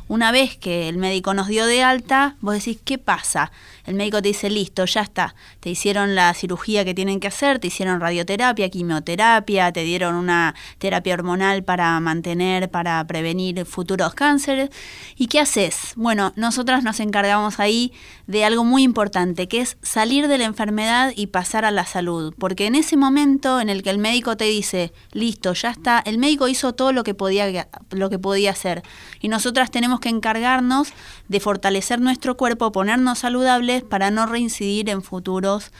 Una 0.08 0.32
vez 0.32 0.56
que 0.56 0.88
el 0.88 0.96
médico 0.96 1.34
nos 1.34 1.48
dio 1.48 1.66
de 1.66 1.82
alta, 1.82 2.36
vos 2.40 2.54
decís, 2.54 2.78
¿qué 2.82 2.96
pasa? 2.96 3.52
El 3.84 3.94
médico 3.94 4.22
te 4.22 4.28
dice, 4.28 4.48
listo, 4.48 4.86
ya 4.86 5.02
está. 5.02 5.34
Te 5.60 5.68
hicieron 5.68 6.14
la 6.14 6.32
cirugía 6.32 6.82
que 6.84 6.94
tienen 6.94 7.20
que 7.20 7.28
hacer, 7.28 7.58
te 7.58 7.66
hicieron 7.66 8.00
radioterapia, 8.00 8.70
quimioterapia, 8.70 9.70
te 9.70 9.82
dieron 9.82 10.14
una 10.14 10.54
terapia 10.78 11.12
hormonal 11.12 11.62
para 11.62 12.00
mantener, 12.00 12.70
para 12.70 13.06
prevenir 13.06 13.66
futuros 13.66 14.14
cánceres. 14.14 14.70
¿Y 15.16 15.26
qué 15.26 15.40
haces? 15.40 15.92
Bueno, 15.94 16.32
nosotras 16.36 16.84
nos 16.84 17.00
encargamos 17.00 17.60
ahí 17.60 17.92
de 18.26 18.46
algo 18.46 18.64
muy 18.64 18.84
importante, 18.84 19.46
que 19.46 19.60
es 19.60 19.76
salir 19.82 20.26
de 20.28 20.38
la 20.38 20.44
enfermedad 20.44 21.12
y 21.14 21.26
pasar 21.28 21.66
a 21.66 21.70
la 21.70 21.84
salud. 21.84 22.34
Porque 22.38 22.66
en 22.66 22.74
ese 22.76 22.96
momento 22.96 23.60
en 23.60 23.68
el 23.68 23.82
que 23.82 23.90
el 23.90 23.98
médico 23.98 24.38
te 24.38 24.44
dice, 24.44 24.92
listo, 25.12 25.52
ya 25.52 25.70
está, 25.70 26.02
el 26.04 26.16
médico 26.16 26.48
hizo 26.48 26.74
todo 26.74 26.92
lo 26.92 27.04
que 27.04 27.14
podía, 27.14 27.68
lo 27.90 28.08
que 28.08 28.18
podía 28.18 28.52
hacer. 28.52 28.82
Y 29.20 29.28
nosotras 29.28 29.70
tenemos 29.70 30.00
que 30.00 30.08
encargarnos 30.08 30.92
de 31.28 31.40
fortalecer 31.40 32.00
nuestro 32.00 32.36
cuerpo, 32.36 32.72
ponernos 32.72 33.20
saludables 33.20 33.82
para 33.82 34.10
no 34.10 34.26
reincidir 34.26 34.88
en 34.90 35.02
futuros, 35.02 35.72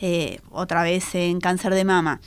eh, 0.00 0.40
otra 0.50 0.82
vez 0.82 1.14
en 1.14 1.40
cáncer 1.40 1.74
de 1.74 1.84
mama. 1.84 2.20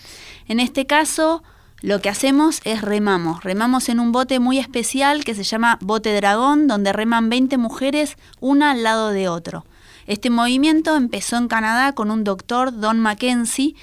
En 0.47 0.59
este 0.59 0.85
caso, 0.85 1.43
lo 1.81 2.01
que 2.01 2.09
hacemos 2.09 2.61
es 2.63 2.81
remamos. 2.81 3.43
Remamos 3.43 3.87
en 3.89 3.99
un 3.99 4.11
bote 4.11 4.39
muy 4.39 4.57
especial 4.57 5.23
que 5.23 5.35
se 5.35 5.43
llama 5.43 5.77
bote 5.81 6.15
dragón, 6.15 6.67
donde 6.67 6.91
reman 6.91 7.29
20 7.29 7.57
mujeres 7.57 8.17
una 8.39 8.71
al 8.71 8.83
lado 8.83 9.09
de 9.09 9.29
otro. 9.29 9.65
Este 10.07 10.29
movimiento 10.29 10.95
empezó 10.95 11.37
en 11.37 11.47
Canadá 11.47 11.93
con 11.93 12.09
un 12.09 12.23
doctor, 12.23 12.79
Don 12.79 12.99
Mackenzie, 12.99 13.75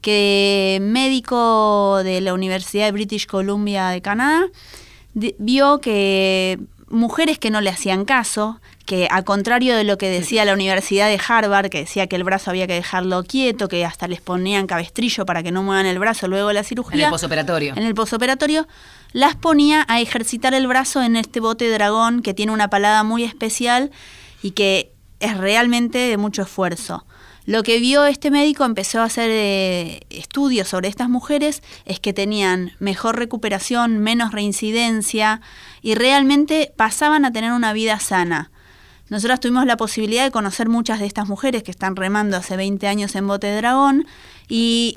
que 0.00 0.78
médico 0.80 2.00
de 2.02 2.20
la 2.20 2.34
Universidad 2.34 2.86
de 2.86 2.92
British 2.92 3.26
Columbia 3.26 3.88
de 3.88 4.00
Canadá, 4.00 4.46
vio 5.14 5.80
que 5.80 6.58
mujeres 6.88 7.38
que 7.38 7.50
no 7.50 7.60
le 7.60 7.70
hacían 7.70 8.04
caso, 8.04 8.60
que 8.84 9.08
a 9.10 9.22
contrario 9.22 9.76
de 9.76 9.84
lo 9.84 9.96
que 9.96 10.08
decía 10.08 10.44
la 10.44 10.52
Universidad 10.52 11.08
de 11.08 11.18
Harvard, 11.26 11.70
que 11.70 11.78
decía 11.78 12.06
que 12.06 12.16
el 12.16 12.24
brazo 12.24 12.50
había 12.50 12.66
que 12.66 12.74
dejarlo 12.74 13.22
quieto, 13.24 13.68
que 13.68 13.84
hasta 13.84 14.06
les 14.08 14.20
ponían 14.20 14.66
cabestrillo 14.66 15.24
para 15.24 15.42
que 15.42 15.50
no 15.50 15.62
muevan 15.62 15.86
el 15.86 15.98
brazo 15.98 16.28
luego 16.28 16.48
de 16.48 16.54
la 16.54 16.64
cirugía. 16.64 16.98
En 16.98 17.04
el 17.06 17.10
posoperatorio. 17.10 17.74
En 17.76 17.84
el 17.84 17.94
posoperatorio, 17.94 18.68
las 19.12 19.34
ponía 19.36 19.84
a 19.88 20.00
ejercitar 20.00 20.54
el 20.54 20.66
brazo 20.66 21.02
en 21.02 21.16
este 21.16 21.40
bote 21.40 21.70
dragón 21.70 22.22
que 22.22 22.34
tiene 22.34 22.52
una 22.52 22.68
palada 22.68 23.02
muy 23.02 23.24
especial 23.24 23.90
y 24.42 24.50
que 24.50 24.92
es 25.20 25.36
realmente 25.36 25.98
de 25.98 26.16
mucho 26.16 26.42
esfuerzo. 26.42 27.06
Lo 27.44 27.64
que 27.64 27.80
vio 27.80 28.04
este 28.04 28.30
médico, 28.30 28.64
empezó 28.64 29.00
a 29.00 29.04
hacer 29.04 29.28
eh, 29.30 30.00
estudios 30.10 30.68
sobre 30.68 30.88
estas 30.88 31.08
mujeres, 31.08 31.62
es 31.84 31.98
que 31.98 32.12
tenían 32.12 32.72
mejor 32.78 33.18
recuperación, 33.18 33.98
menos 33.98 34.32
reincidencia 34.32 35.40
y 35.82 35.94
realmente 35.94 36.72
pasaban 36.76 37.24
a 37.24 37.32
tener 37.32 37.52
una 37.52 37.72
vida 37.72 37.98
sana. 37.98 38.50
nosotras 39.08 39.40
tuvimos 39.40 39.66
la 39.66 39.76
posibilidad 39.76 40.24
de 40.24 40.30
conocer 40.30 40.68
muchas 40.68 41.00
de 41.00 41.06
estas 41.06 41.28
mujeres 41.28 41.62
que 41.64 41.72
están 41.72 41.96
remando 41.96 42.36
hace 42.36 42.56
20 42.56 42.86
años 42.86 43.14
en 43.16 43.26
Bote 43.26 43.48
de 43.48 43.56
Dragón 43.56 44.06
y 44.48 44.96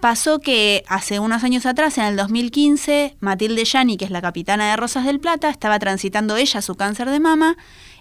pasó 0.00 0.40
que 0.40 0.84
hace 0.88 1.20
unos 1.20 1.44
años 1.44 1.64
atrás, 1.64 1.96
en 1.98 2.04
el 2.04 2.16
2015, 2.16 3.16
Matilde 3.20 3.64
Yani, 3.64 3.96
que 3.96 4.04
es 4.04 4.10
la 4.10 4.20
capitana 4.20 4.70
de 4.70 4.76
Rosas 4.76 5.04
del 5.04 5.20
Plata, 5.20 5.48
estaba 5.48 5.78
transitando 5.78 6.36
ella 6.36 6.60
su 6.60 6.74
cáncer 6.74 7.08
de 7.10 7.20
mama, 7.20 7.56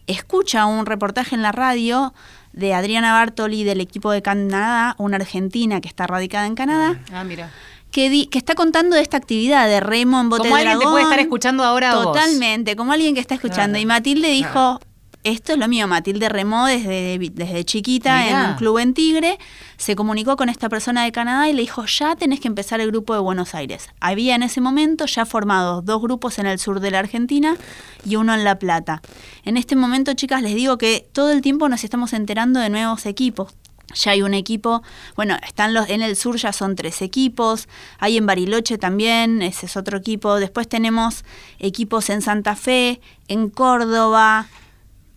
escucha 0.08 0.66
un 0.66 0.86
reportaje 0.86 1.36
en 1.36 1.42
la 1.42 1.52
radio 1.52 2.14
de 2.58 2.74
Adriana 2.74 3.14
Bartoli 3.14 3.64
del 3.64 3.80
equipo 3.82 4.12
de 4.12 4.22
Canadá, 4.22 4.96
una 4.98 5.18
argentina 5.18 5.80
que 5.82 5.88
está 5.88 6.08
radicada 6.08 6.46
en 6.48 6.56
Canadá. 6.56 7.00
Ah, 7.14 7.24
mira. 7.24 7.52
Que, 7.92 8.10
di- 8.10 8.26
que 8.28 8.38
está 8.38 8.54
contando 8.54 8.96
de 8.96 9.02
esta 9.02 9.16
actividad 9.18 9.68
de 9.68 9.80
remo 9.80 10.20
en 10.20 10.30
bote 10.30 10.44
Como 10.50 10.56
de 10.58 10.62
alguien 10.64 10.80
te 10.80 10.86
puede 10.86 11.04
estar 11.04 11.20
escuchando 11.20 11.64
ahora 11.64 11.96
vos. 11.96 12.04
Totalmente, 12.08 12.76
como 12.76 12.92
alguien 12.92 13.14
que 13.14 13.22
está 13.22 13.36
escuchando. 13.36 13.74
Claro. 13.74 13.82
Y 13.82 13.86
Matilde 13.86 14.30
dijo, 14.30 14.80
esto 15.30 15.54
es 15.54 15.60
lo 15.60 15.68
mío. 15.68 15.88
Matilde 15.88 16.30
remó 16.30 16.66
desde, 16.66 17.20
desde 17.34 17.66
chiquita 17.66 18.24
Mirá. 18.24 18.44
en 18.44 18.50
un 18.52 18.56
club 18.58 18.78
en 18.80 18.94
Tigre. 18.94 19.38
Se 19.78 19.96
comunicó 19.96 20.38
con 20.38 20.50
esta 20.50 20.70
persona 20.70 21.04
de 21.04 21.12
Canadá 21.12 21.50
y 21.50 21.54
le 21.54 21.62
dijo, 21.62 21.86
ya 21.86 22.16
tenés 22.16 22.40
que 22.40 22.48
empezar 22.48 22.80
el 22.80 22.92
grupo 22.92 23.14
de 23.14 23.20
Buenos 23.20 23.54
Aires. 23.54 23.90
Había 24.00 24.36
en 24.36 24.44
ese 24.44 24.62
momento 24.62 25.06
ya 25.06 25.26
formados 25.26 25.86
dos 25.86 26.02
grupos 26.02 26.40
en 26.40 26.46
el 26.46 26.60
sur 26.60 26.80
de 26.80 26.92
la 26.92 27.00
Argentina 27.00 27.56
y 28.06 28.16
uno 28.16 28.34
en 28.34 28.44
La 28.44 28.58
Plata. 28.58 29.02
En 29.44 29.58
este 29.58 29.76
momento, 29.76 30.14
chicas, 30.14 30.42
les 30.42 30.56
digo 30.56 30.78
que 30.78 31.08
todo 31.12 31.32
el 31.32 31.42
tiempo 31.42 31.70
nos 31.70 31.84
estamos 31.84 32.14
enterando 32.14 32.60
de 32.60 32.70
nuevos 32.70 33.06
equipos. 33.06 33.54
Ya 33.96 34.12
hay 34.12 34.22
un 34.22 34.34
equipo, 34.34 34.84
bueno, 35.16 35.38
están 35.46 35.74
los 35.74 35.90
en 35.90 36.02
el 36.02 36.18
sur 36.18 36.36
ya 36.36 36.52
son 36.52 36.76
tres 36.76 37.02
equipos, 37.02 37.70
hay 38.00 38.18
en 38.18 38.26
Bariloche 38.26 38.78
también, 38.78 39.42
ese 39.42 39.66
es 39.66 39.78
otro 39.78 39.98
equipo. 39.98 40.36
Después 40.36 40.68
tenemos 40.68 41.24
equipos 41.60 42.10
en 42.10 42.22
Santa 42.22 42.58
Fe, 42.58 43.00
en 43.30 43.50
Córdoba, 43.50 44.48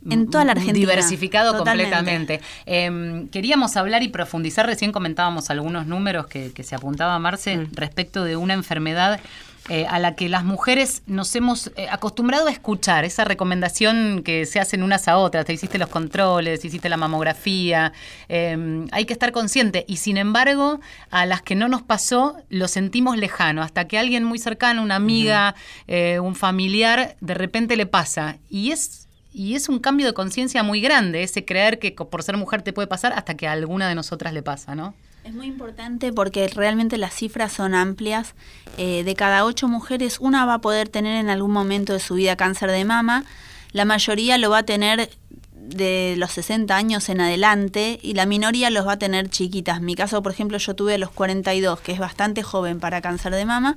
en 0.09 0.31
toda 0.31 0.45
la 0.45 0.53
Argentina. 0.53 0.79
Diversificado 0.79 1.53
Totalmente. 1.57 1.95
completamente. 1.97 2.41
Eh, 2.67 3.27
queríamos 3.31 3.77
hablar 3.77 4.03
y 4.03 4.09
profundizar, 4.09 4.67
recién 4.67 4.93
comentábamos 4.93 5.51
algunos 5.51 5.87
números 5.87 6.27
que, 6.27 6.53
que 6.53 6.63
se 6.63 6.75
apuntaba 6.75 7.19
Marce 7.19 7.57
Mm. 7.57 7.69
respecto 7.75 8.25
de 8.25 8.37
una 8.37 8.55
enfermedad 8.55 9.21
eh, 9.69 9.87
a 9.89 9.99
la 9.99 10.17
que 10.17 10.29
las 10.29 10.43
mujeres 10.43 11.03
nos 11.07 11.35
hemos 11.37 11.71
eh, 11.77 11.87
acostumbrado 11.91 12.49
a 12.49 12.51
escuchar, 12.51 13.05
esa 13.05 13.25
recomendación 13.25 14.23
que 14.25 14.47
se 14.47 14.59
hacen 14.59 14.83
unas 14.83 15.07
a 15.07 15.17
otras, 15.19 15.45
te 15.45 15.53
hiciste 15.53 15.79
los 15.79 15.89
controles, 15.89 16.65
hiciste 16.65 16.89
la 16.89 16.97
mamografía, 16.97 17.93
eh, 18.29 18.87
hay 18.91 19.05
que 19.05 19.13
estar 19.13 19.33
consciente 19.33 19.85
y 19.87 19.99
sin 19.99 20.17
embargo 20.17 20.81
a 21.11 21.27
las 21.27 21.43
que 21.43 21.55
no 21.55 21.69
nos 21.69 21.83
pasó 21.83 22.37
lo 22.49 22.67
sentimos 22.69 23.17
lejano, 23.19 23.63
hasta 23.63 23.87
que 23.87 23.99
alguien 23.99 24.25
muy 24.25 24.39
cercano, 24.39 24.83
una 24.83 24.97
amiga, 24.97 25.55
eh, 25.87 26.19
un 26.21 26.35
familiar, 26.35 27.17
de 27.21 27.35
repente 27.35 27.77
le 27.77 27.87
pasa 27.87 28.39
y 28.49 28.73
es 28.73 29.09
y 29.33 29.55
es 29.55 29.69
un 29.69 29.79
cambio 29.79 30.07
de 30.07 30.13
conciencia 30.13 30.63
muy 30.63 30.81
grande, 30.81 31.23
ese 31.23 31.45
creer 31.45 31.79
que 31.79 31.93
por 31.93 32.23
ser 32.23 32.37
mujer 32.37 32.63
te 32.63 32.73
puede 32.73 32.89
pasar 32.89 33.13
hasta 33.13 33.37
que 33.37 33.47
a 33.47 33.53
alguna 33.53 33.89
de 33.89 33.95
nosotras 33.95 34.33
le 34.33 34.43
pasa, 34.43 34.75
¿no? 34.75 34.95
Es 35.25 35.35
muy 35.35 35.47
importante 35.47 36.13
porque 36.13 36.49
realmente 36.49 36.97
las 36.97 37.15
cifras 37.15 37.53
son 37.53 37.75
amplias. 37.75 38.35
Eh, 38.79 39.05
de 39.05 39.15
cada 39.15 39.45
ocho 39.45 39.69
mujeres, 39.69 40.19
una 40.19 40.47
va 40.47 40.55
a 40.55 40.61
poder 40.61 40.89
tener 40.89 41.17
en 41.17 41.29
algún 41.29 41.51
momento 41.51 41.93
de 41.93 42.01
su 42.01 42.15
vida 42.15 42.37
cáncer 42.37 42.71
de 42.71 42.85
mama. 42.85 43.25
La 43.73 43.85
mayoría 43.85 44.39
lo 44.39 44.51
va 44.51 44.59
a 44.59 44.63
tener 44.63 45.11
de 45.53 46.15
los 46.17 46.33
60 46.33 46.75
años 46.75 47.09
en 47.11 47.21
adelante 47.21 47.99
y 48.03 48.15
la 48.15 48.27
minoría 48.27 48.71
los 48.71 48.87
va 48.87 48.93
a 48.93 48.99
tener 48.99 49.29
chiquitas. 49.29 49.79
En 49.79 49.85
mi 49.85 49.95
caso, 49.95 50.23
por 50.23 50.33
ejemplo, 50.33 50.59
yo 50.59 50.75
tuve 50.75 50.95
a 50.95 50.99
los 50.99 51.11
42, 51.11 51.81
que 51.81 51.93
es 51.93 51.99
bastante 51.99 52.43
joven 52.43 52.81
para 52.81 53.01
cáncer 53.01 53.35
de 53.35 53.45
mama. 53.45 53.77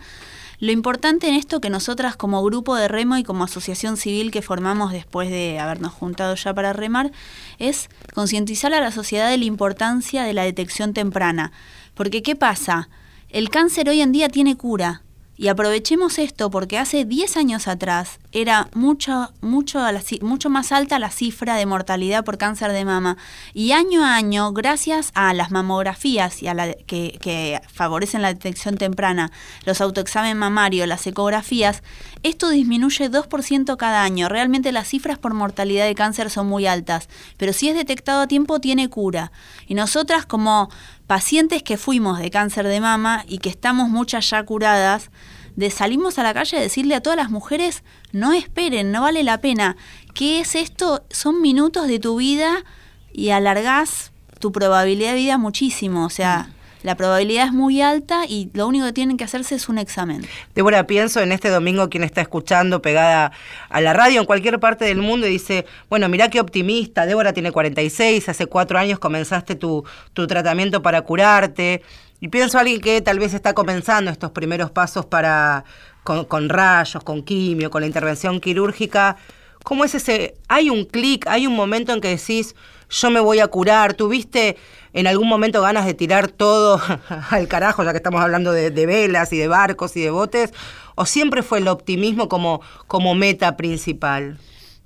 Lo 0.64 0.72
importante 0.72 1.28
en 1.28 1.36
esto 1.36 1.60
que 1.60 1.70
nosotras 1.70 2.16
como 2.16 2.42
grupo 2.42 2.78
de 2.78 2.88
remo 2.88 3.18
y 3.18 3.24
como 3.24 3.44
asociación 3.44 3.98
civil 3.98 4.32
que 4.32 4.42
formamos 4.42 4.94
después 4.94 5.30
de 5.30 5.60
habernos 5.60 5.92
juntado 5.92 6.36
ya 6.36 6.54
para 6.54 6.72
remar 6.72 7.12
es 7.60 7.90
concientizar 8.14 8.74
a 8.74 8.80
la 8.80 8.94
sociedad 8.94 9.30
de 9.30 9.38
la 9.38 9.44
importancia 9.44 10.24
de 10.24 10.32
la 10.32 10.44
detección 10.44 10.94
temprana. 10.94 11.52
Porque 11.96 12.24
¿qué 12.24 12.38
pasa? 12.38 12.88
El 13.28 13.50
cáncer 13.50 13.90
hoy 13.90 14.00
en 14.00 14.14
día 14.14 14.30
tiene 14.30 14.56
cura. 14.56 15.02
Y 15.36 15.50
aprovechemos 15.50 16.18
esto 16.18 16.50
porque 16.50 16.78
hace 16.78 17.04
10 17.04 17.36
años 17.36 17.68
atrás 17.68 18.22
era 18.34 18.68
mucho, 18.74 19.32
mucho, 19.42 19.80
a 19.80 19.92
la 19.92 20.02
mucho 20.22 20.50
más 20.50 20.72
alta 20.72 20.98
la 20.98 21.12
cifra 21.12 21.56
de 21.56 21.66
mortalidad 21.68 22.26
por 22.26 22.38
cáncer 22.38 22.72
de 22.72 22.84
mama. 22.84 23.18
Y 23.54 23.72
año 23.74 24.04
a 24.04 24.16
año, 24.16 24.52
gracias 24.52 25.12
a 25.14 25.34
las 25.36 25.52
mamografías 25.52 26.42
y 26.42 26.48
a 26.48 26.56
la, 26.56 26.74
que, 26.74 27.20
que 27.22 27.62
favorecen 27.72 28.24
la 28.24 28.34
detección 28.34 28.78
temprana, 28.78 29.32
los 29.66 29.82
autoexamen 29.82 30.38
mamario, 30.38 30.86
las 30.88 31.06
ecografías, 31.06 31.84
esto 32.24 32.50
disminuye 32.50 33.12
2% 33.12 33.78
cada 33.78 34.04
año. 34.04 34.30
Realmente 34.30 34.72
las 34.72 34.88
cifras 34.88 35.20
por 35.20 35.34
mortalidad 35.34 35.86
de 35.86 35.94
cáncer 35.94 36.32
son 36.32 36.48
muy 36.48 36.66
altas, 36.66 37.10
pero 37.38 37.54
si 37.54 37.70
es 37.70 37.76
detectado 37.76 38.22
a 38.22 38.28
tiempo 38.28 38.60
tiene 38.60 38.90
cura. 38.90 39.32
Y 39.68 39.76
nosotras 39.76 40.26
como 40.26 40.70
pacientes 41.06 41.62
que 41.62 41.78
fuimos 41.78 42.18
de 42.18 42.32
cáncer 42.32 42.68
de 42.68 42.80
mama 42.80 43.26
y 43.28 43.38
que 43.38 43.50
estamos 43.50 43.90
muchas 43.90 44.30
ya 44.30 44.44
curadas, 44.44 45.12
de 45.56 45.70
salimos 45.70 46.20
a 46.20 46.24
la 46.24 46.34
calle 46.34 46.58
a 46.58 46.62
decirle 46.62 46.96
a 46.96 47.02
todas 47.02 47.18
las 47.18 47.30
mujeres, 47.30 47.84
no 48.12 48.34
esperen, 48.34 48.92
no 48.92 49.02
vale 49.02 49.24
la 49.24 49.40
pena. 49.40 49.76
¿Qué 50.14 50.40
es 50.40 50.56
esto? 50.56 51.04
Son 51.10 51.42
minutos 51.42 51.88
de 51.88 52.00
tu 52.00 52.18
vida 52.18 52.64
y 53.12 53.30
alargás 53.30 54.12
tu 54.40 54.52
probabilidad 54.52 55.12
de 55.12 55.18
vida 55.18 55.38
muchísimo. 55.38 56.06
O 56.06 56.10
sea, 56.10 56.50
la 56.84 56.96
probabilidad 56.96 57.48
es 57.48 57.54
muy 57.54 57.82
alta 57.82 58.26
y 58.28 58.50
lo 58.54 58.68
único 58.68 58.86
que 58.86 58.92
tienen 58.92 59.16
que 59.16 59.24
hacerse 59.24 59.56
es 59.56 59.70
un 59.70 59.78
examen. 59.78 60.26
Débora, 60.54 60.86
pienso 60.86 61.22
en 61.22 61.32
este 61.32 61.48
domingo 61.48 61.90
quien 61.90 62.04
está 62.04 62.20
escuchando 62.20 62.82
pegada 62.82 63.32
a 63.70 63.82
la 63.82 63.94
radio 63.94 64.20
en 64.20 64.26
cualquier 64.26 64.60
parte 64.60 64.84
del 64.84 64.98
mundo 64.98 65.26
y 65.26 65.32
dice, 65.32 65.66
bueno, 65.90 66.10
mirá 66.10 66.30
qué 66.30 66.42
optimista, 66.42 67.06
Débora 67.06 67.32
tiene 67.32 67.54
46, 67.54 68.28
hace 68.28 68.48
cuatro 68.48 68.78
años 68.78 69.00
comenzaste 69.00 69.56
tu, 69.56 69.86
tu 70.12 70.28
tratamiento 70.28 70.82
para 70.82 71.02
curarte. 71.04 71.82
Y 72.24 72.30
pienso 72.30 72.58
a 72.58 72.62
alguien 72.62 72.80
que 72.80 73.02
tal 73.02 73.20
vez 73.20 73.34
está 73.34 73.52
comenzando 73.52 74.10
estos 74.10 74.32
primeros 74.32 74.72
pasos 74.72 75.06
para 75.06 75.66
con, 76.06 76.48
rayos, 76.48 77.04
con 77.04 77.22
quimio, 77.22 77.70
con 77.70 77.82
la 77.82 77.88
intervención 77.88 78.40
quirúrgica. 78.40 79.18
¿Cómo 79.66 79.84
es 79.84 79.94
ese? 79.94 80.36
Hay 80.48 80.70
un 80.70 80.86
clic, 80.86 81.28
hay 81.28 81.48
un 81.48 81.54
momento 81.54 81.92
en 81.92 82.00
que 82.00 82.08
decís, 82.08 82.56
yo 82.90 83.10
me 83.10 83.20
voy 83.20 83.42
a 83.42 83.48
curar. 83.48 83.96
¿Tuviste 83.96 84.56
en 84.94 85.06
algún 85.06 85.28
momento 85.28 85.62
ganas 85.62 85.86
de 85.86 85.96
tirar 85.96 86.30
todo 86.30 86.82
al 87.30 87.50
carajo, 87.50 87.84
ya 87.84 87.92
que 87.92 87.98
estamos 87.98 88.22
hablando 88.22 88.54
de, 88.54 88.72
de 88.72 88.86
velas 88.86 89.34
y 89.34 89.38
de 89.38 89.50
barcos 89.50 89.98
y 89.98 90.02
de 90.02 90.10
botes? 90.10 90.54
¿O 90.96 91.06
siempre 91.06 91.44
fue 91.44 91.58
el 91.58 91.68
optimismo 91.68 92.30
como, 92.30 92.62
como 92.88 93.16
meta 93.16 93.58
principal? 93.58 94.38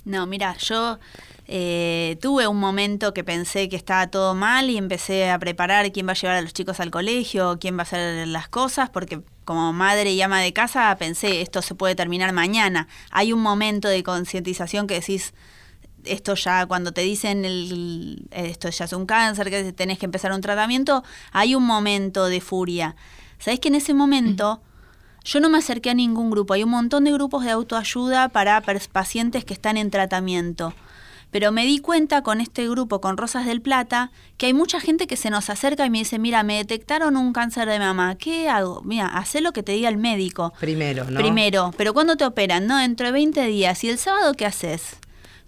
No, 0.08 0.26
mira, 0.26 0.56
yo 0.56 0.98
eh, 1.46 2.16
tuve 2.22 2.46
un 2.46 2.58
momento 2.58 3.12
que 3.12 3.24
pensé 3.24 3.68
que 3.68 3.76
estaba 3.76 4.06
todo 4.06 4.34
mal 4.34 4.70
y 4.70 4.78
empecé 4.78 5.30
a 5.30 5.38
preparar 5.38 5.92
quién 5.92 6.06
va 6.08 6.12
a 6.12 6.14
llevar 6.14 6.36
a 6.36 6.40
los 6.40 6.54
chicos 6.54 6.80
al 6.80 6.90
colegio, 6.90 7.58
quién 7.60 7.76
va 7.76 7.80
a 7.80 7.82
hacer 7.82 8.26
las 8.26 8.48
cosas, 8.48 8.88
porque 8.88 9.20
como 9.44 9.74
madre 9.74 10.10
y 10.12 10.22
ama 10.22 10.40
de 10.40 10.54
casa 10.54 10.96
pensé, 10.98 11.42
esto 11.42 11.60
se 11.60 11.74
puede 11.74 11.94
terminar 11.94 12.32
mañana. 12.32 12.88
Hay 13.10 13.34
un 13.34 13.40
momento 13.40 13.86
de 13.86 14.02
concientización 14.02 14.86
que 14.86 14.94
decís, 14.94 15.34
esto 16.04 16.34
ya 16.36 16.64
cuando 16.64 16.92
te 16.92 17.02
dicen 17.02 17.44
el, 17.44 18.28
esto 18.30 18.70
ya 18.70 18.86
es 18.86 18.94
un 18.94 19.04
cáncer, 19.04 19.50
que 19.50 19.74
tenés 19.74 19.98
que 19.98 20.06
empezar 20.06 20.32
un 20.32 20.40
tratamiento, 20.40 21.04
hay 21.32 21.54
un 21.54 21.66
momento 21.66 22.28
de 22.28 22.40
furia. 22.40 22.96
¿Sabés 23.38 23.60
que 23.60 23.68
en 23.68 23.74
ese 23.74 23.92
momento 23.92 24.62
yo 25.24 25.40
no 25.40 25.48
me 25.48 25.58
acerqué 25.58 25.90
a 25.90 25.94
ningún 25.94 26.30
grupo? 26.30 26.54
Hay 26.54 26.62
un 26.62 26.70
montón 26.70 27.04
de 27.04 27.12
grupos 27.12 27.44
de 27.44 27.50
autoayuda 27.50 28.28
para 28.28 28.62
pacientes 28.92 29.44
que 29.44 29.54
están 29.54 29.76
en 29.76 29.90
tratamiento. 29.90 30.74
Pero 31.30 31.52
me 31.52 31.66
di 31.66 31.78
cuenta 31.78 32.22
con 32.22 32.40
este 32.40 32.68
grupo, 32.68 33.00
con 33.00 33.18
Rosas 33.18 33.44
del 33.44 33.60
Plata, 33.60 34.10
que 34.38 34.46
hay 34.46 34.54
mucha 34.54 34.80
gente 34.80 35.06
que 35.06 35.16
se 35.16 35.28
nos 35.28 35.50
acerca 35.50 35.84
y 35.84 35.90
me 35.90 35.98
dice, 35.98 36.18
mira, 36.18 36.42
me 36.42 36.56
detectaron 36.56 37.18
un 37.18 37.34
cáncer 37.34 37.68
de 37.68 37.78
mama, 37.78 38.14
¿qué 38.14 38.48
hago? 38.48 38.80
Mira, 38.82 39.06
hacé 39.08 39.42
lo 39.42 39.52
que 39.52 39.62
te 39.62 39.72
diga 39.72 39.90
el 39.90 39.98
médico. 39.98 40.54
Primero, 40.58 41.04
¿no? 41.04 41.20
Primero, 41.20 41.74
pero 41.76 41.92
¿cuándo 41.92 42.16
te 42.16 42.24
operan? 42.24 42.66
No, 42.66 42.78
dentro 42.78 43.08
de 43.08 43.12
20 43.12 43.46
días. 43.46 43.84
¿Y 43.84 43.90
el 43.90 43.98
sábado 43.98 44.32
qué 44.34 44.46
haces? 44.46 44.96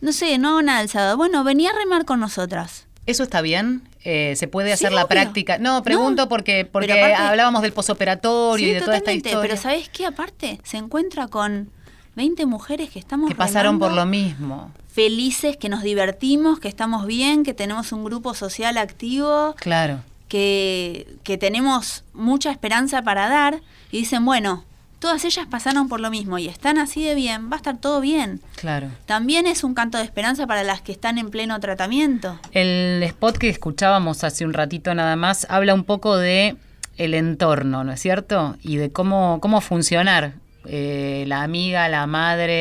No 0.03 0.13
sé, 0.13 0.37
no 0.37 0.51
hago 0.51 0.63
nada 0.63 0.83
el 0.83 0.91
sábado. 0.91 1.17
Bueno, 1.17 1.45
vení 1.45 1.67
a 1.67 1.73
remar 1.73 2.05
con 2.05 2.21
nosotras. 2.21 2.87
¿Eso 3.07 3.23
está 3.23 3.41
bien? 3.41 3.83
Eh, 4.05 4.35
¿Se 4.37 4.47
puede 4.49 4.69
Sí, 4.69 4.75
hacer 4.75 4.93
la 4.93 5.03
obvio. 5.03 5.09
práctica? 5.09 5.59
No, 5.59 5.83
pregunto 5.83 6.23
No, 6.23 6.29
porque, 6.29 6.65
porque 6.65 6.93
aparte- 6.93 7.15
hablábamos 7.17 7.63
del 7.63 7.73
posoperatorio 7.73 8.69
y 8.69 8.73
de 8.73 8.81
toda 8.81 8.97
esta 8.97 9.13
historia. 9.13 9.41
Pero 9.41 9.57
¿sabes 9.57 9.89
qué? 9.89 10.07
Aparte, 10.07 10.61
se 10.65 10.77
encuentra 10.77 11.27
con 11.29 11.71
20 12.17 12.47
mujeres 12.47 12.91
que 12.91 12.99
estamos 12.99 13.29
que 13.29 13.35
pasaron 13.35 13.79
por 13.79 13.93
lo 13.93 14.07
mismo. 14.07 14.71
felices, 14.93 15.57
que 15.57 15.69
nos 15.69 15.83
divertimos, 15.83 16.59
que 16.61 16.69
estamos 16.69 17.07
bien, 17.07 17.43
que 17.45 17.55
tenemos 17.55 17.93
un 17.93 18.05
grupo 18.05 18.35
social 18.35 18.77
activo, 18.79 19.55
Claro. 19.59 20.01
que, 20.29 21.07
que 21.25 21.39
tenemos 21.39 22.05
mucha 22.13 22.51
esperanza 22.51 23.03
para 23.03 23.29
dar 23.29 23.61
y 23.93 23.99
dicen, 23.99 24.25
bueno, 24.25 24.65
todas 25.01 25.25
ellas 25.25 25.47
pasaron 25.51 25.89
por 25.89 26.01
lo 26.01 26.11
mismo 26.11 26.39
y 26.39 26.47
están 26.47 26.79
así 26.79 27.03
de 27.03 27.17
bien, 27.17 27.51
va 27.51 27.55
a 27.55 27.57
estar 27.57 27.79
todo 27.79 28.01
bien. 28.01 28.41
Claro. 28.55 28.89
También 29.07 29.47
es 29.47 29.65
un 29.65 29.75
canto 29.75 29.99
de 29.99 30.05
esperanza 30.05 30.47
para 30.47 30.63
las 30.63 30.83
que 30.83 30.93
están 30.93 31.19
en 31.19 31.31
pleno 31.31 31.59
tratamiento. 31.59 32.39
El 32.53 33.03
spot 33.03 33.39
que 33.39 33.49
escuchábamos 33.49 34.23
hace 34.23 34.45
un 34.45 34.53
ratito 34.53 34.95
nada 34.95 35.17
más 35.17 35.47
habla 35.51 35.75
un 35.75 35.85
poco 35.85 36.17
de 36.17 36.57
el 36.97 37.15
entorno, 37.15 37.83
¿no 37.83 37.93
es 37.93 38.01
cierto? 38.01 38.57
Y 38.61 38.77
de 38.77 38.93
cómo, 38.93 39.39
cómo 39.41 39.63
funcionar 39.63 40.35
eh, 40.67 41.25
la 41.27 41.43
amiga, 41.43 41.89
la 41.89 42.07
madre, 42.07 42.53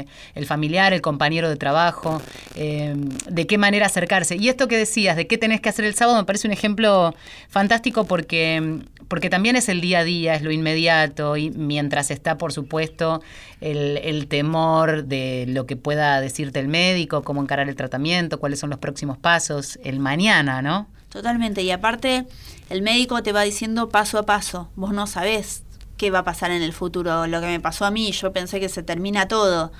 eh, 0.00 0.06
el 0.34 0.46
familiar, 0.46 0.92
el 0.92 1.00
compañero 1.00 1.48
de 1.48 1.56
trabajo, 1.56 2.22
eh, 2.54 2.94
de 3.28 3.46
qué 3.46 3.58
manera 3.58 3.86
acercarse. 3.86 4.36
Y 4.36 4.48
esto 4.48 4.68
que 4.68 4.76
decías, 4.76 5.16
de 5.16 5.26
qué 5.26 5.36
tenés 5.36 5.60
que 5.60 5.68
hacer 5.68 5.84
el 5.84 5.94
sábado, 5.94 6.18
me 6.18 6.24
parece 6.24 6.46
un 6.46 6.52
ejemplo 6.52 7.14
fantástico 7.48 8.04
porque, 8.04 8.80
porque 9.08 9.28
también 9.28 9.56
es 9.56 9.68
el 9.68 9.80
día 9.80 10.00
a 10.00 10.04
día, 10.04 10.34
es 10.34 10.42
lo 10.42 10.52
inmediato, 10.52 11.36
y 11.36 11.50
mientras 11.50 12.12
está, 12.12 12.38
por 12.38 12.52
supuesto, 12.52 13.22
el, 13.60 13.98
el 13.98 14.28
temor 14.28 15.04
de 15.04 15.46
lo 15.48 15.66
que 15.66 15.76
pueda 15.76 16.20
decirte 16.20 16.60
el 16.60 16.68
médico, 16.68 17.22
cómo 17.22 17.42
encarar 17.42 17.68
el 17.68 17.74
tratamiento, 17.74 18.38
cuáles 18.38 18.60
son 18.60 18.70
los 18.70 18.78
próximos 18.78 19.18
pasos, 19.18 19.80
el 19.82 19.98
mañana, 19.98 20.62
¿no? 20.62 20.86
Totalmente, 21.08 21.62
y 21.62 21.72
aparte 21.72 22.24
el 22.68 22.82
médico 22.82 23.20
te 23.24 23.32
va 23.32 23.42
diciendo 23.42 23.88
paso 23.88 24.16
a 24.16 24.26
paso, 24.26 24.70
vos 24.76 24.92
no 24.92 25.08
sabés 25.08 25.64
qué 26.00 26.10
va 26.10 26.20
a 26.20 26.24
pasar 26.24 26.50
en 26.50 26.62
el 26.62 26.72
futuro. 26.72 27.26
Lo 27.26 27.42
que 27.42 27.46
me 27.46 27.60
pasó 27.60 27.84
a 27.84 27.90
mí, 27.90 28.10
yo 28.12 28.32
pensé 28.32 28.58
que 28.58 28.70
se 28.70 28.82
termina 28.82 29.28
todo, 29.28 29.70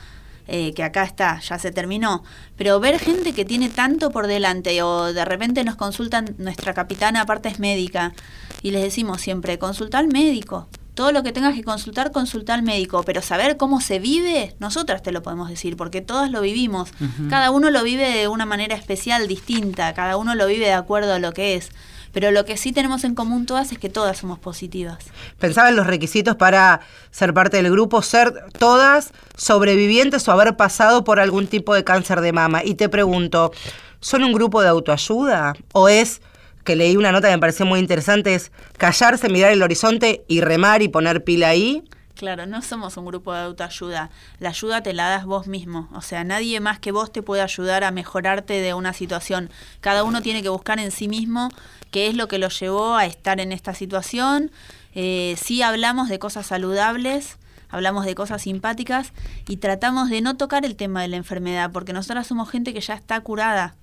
eh, 0.48 0.74
que 0.74 0.82
acá 0.82 1.04
está, 1.04 1.40
ya 1.40 1.58
se 1.58 1.72
terminó. 1.72 2.22
Pero 2.56 2.78
ver 2.78 2.98
gente 2.98 3.32
que 3.32 3.46
tiene 3.46 3.70
tanto 3.70 4.10
por 4.10 4.26
delante 4.26 4.82
o 4.82 5.14
de 5.14 5.24
repente 5.24 5.64
nos 5.64 5.76
consultan, 5.76 6.34
nuestra 6.36 6.74
capitana 6.74 7.22
aparte 7.22 7.48
es 7.48 7.58
médica, 7.58 8.12
y 8.60 8.70
les 8.70 8.82
decimos 8.82 9.22
siempre, 9.22 9.58
consulta 9.58 9.96
al 9.96 10.08
médico. 10.08 10.68
Todo 10.92 11.10
lo 11.10 11.22
que 11.22 11.32
tengas 11.32 11.54
que 11.54 11.64
consultar, 11.64 12.12
consulta 12.12 12.52
al 12.52 12.62
médico, 12.62 13.02
pero 13.02 13.22
saber 13.22 13.56
cómo 13.56 13.80
se 13.80 13.98
vive, 13.98 14.54
nosotras 14.58 15.02
te 15.02 15.12
lo 15.12 15.22
podemos 15.22 15.48
decir, 15.48 15.74
porque 15.78 16.02
todas 16.02 16.30
lo 16.30 16.42
vivimos. 16.42 16.90
Cada 17.30 17.50
uno 17.50 17.70
lo 17.70 17.82
vive 17.82 18.10
de 18.10 18.28
una 18.28 18.44
manera 18.44 18.76
especial, 18.76 19.26
distinta, 19.26 19.94
cada 19.94 20.18
uno 20.18 20.34
lo 20.34 20.46
vive 20.46 20.66
de 20.66 20.74
acuerdo 20.74 21.14
a 21.14 21.18
lo 21.18 21.32
que 21.32 21.54
es. 21.54 21.70
Pero 22.12 22.30
lo 22.30 22.44
que 22.44 22.56
sí 22.56 22.72
tenemos 22.72 23.04
en 23.04 23.14
común 23.14 23.46
todas 23.46 23.72
es 23.72 23.78
que 23.78 23.88
todas 23.88 24.18
somos 24.18 24.38
positivas. 24.38 24.98
Pensaba 25.38 25.68
en 25.68 25.76
los 25.76 25.86
requisitos 25.86 26.36
para 26.36 26.80
ser 27.10 27.32
parte 27.32 27.56
del 27.58 27.70
grupo, 27.70 28.02
ser 28.02 28.32
todas 28.58 29.12
sobrevivientes 29.36 30.26
o 30.28 30.32
haber 30.32 30.56
pasado 30.56 31.04
por 31.04 31.20
algún 31.20 31.46
tipo 31.46 31.74
de 31.74 31.84
cáncer 31.84 32.20
de 32.20 32.32
mama. 32.32 32.62
Y 32.64 32.74
te 32.74 32.88
pregunto, 32.88 33.52
¿son 34.00 34.24
un 34.24 34.32
grupo 34.32 34.62
de 34.62 34.68
autoayuda? 34.68 35.54
¿O 35.72 35.88
es, 35.88 36.20
que 36.64 36.76
leí 36.76 36.96
una 36.96 37.12
nota 37.12 37.28
que 37.28 37.34
me 37.34 37.40
pareció 37.40 37.64
muy 37.64 37.80
interesante, 37.80 38.34
es 38.34 38.52
callarse, 38.76 39.28
mirar 39.28 39.52
el 39.52 39.62
horizonte 39.62 40.24
y 40.28 40.40
remar 40.40 40.82
y 40.82 40.88
poner 40.88 41.24
pila 41.24 41.48
ahí? 41.48 41.84
Claro, 42.20 42.44
no 42.44 42.60
somos 42.60 42.98
un 42.98 43.06
grupo 43.06 43.32
de 43.32 43.40
autoayuda. 43.40 44.10
La 44.40 44.50
ayuda 44.50 44.82
te 44.82 44.92
la 44.92 45.08
das 45.08 45.24
vos 45.24 45.46
mismo. 45.46 45.88
O 45.94 46.02
sea, 46.02 46.22
nadie 46.22 46.60
más 46.60 46.78
que 46.78 46.92
vos 46.92 47.10
te 47.10 47.22
puede 47.22 47.40
ayudar 47.40 47.82
a 47.82 47.92
mejorarte 47.92 48.60
de 48.60 48.74
una 48.74 48.92
situación. 48.92 49.48
Cada 49.80 50.04
uno 50.04 50.20
tiene 50.20 50.42
que 50.42 50.50
buscar 50.50 50.78
en 50.80 50.90
sí 50.90 51.08
mismo 51.08 51.48
qué 51.90 52.08
es 52.08 52.14
lo 52.14 52.28
que 52.28 52.38
lo 52.38 52.48
llevó 52.48 52.94
a 52.94 53.06
estar 53.06 53.40
en 53.40 53.52
esta 53.52 53.74
situación. 53.74 54.50
Eh, 54.94 55.36
sí 55.40 55.62
hablamos 55.62 56.08
de 56.08 56.18
cosas 56.18 56.46
saludables, 56.46 57.38
hablamos 57.68 58.04
de 58.04 58.14
cosas 58.14 58.42
simpáticas 58.42 59.12
y 59.48 59.58
tratamos 59.58 60.10
de 60.10 60.20
no 60.20 60.36
tocar 60.36 60.64
el 60.64 60.76
tema 60.76 61.02
de 61.02 61.08
la 61.08 61.16
enfermedad, 61.16 61.70
porque 61.72 61.92
nosotras 61.92 62.26
somos 62.26 62.50
gente 62.50 62.72
que 62.72 62.80
ya 62.80 62.94
está 62.94 63.20
curada 63.20 63.76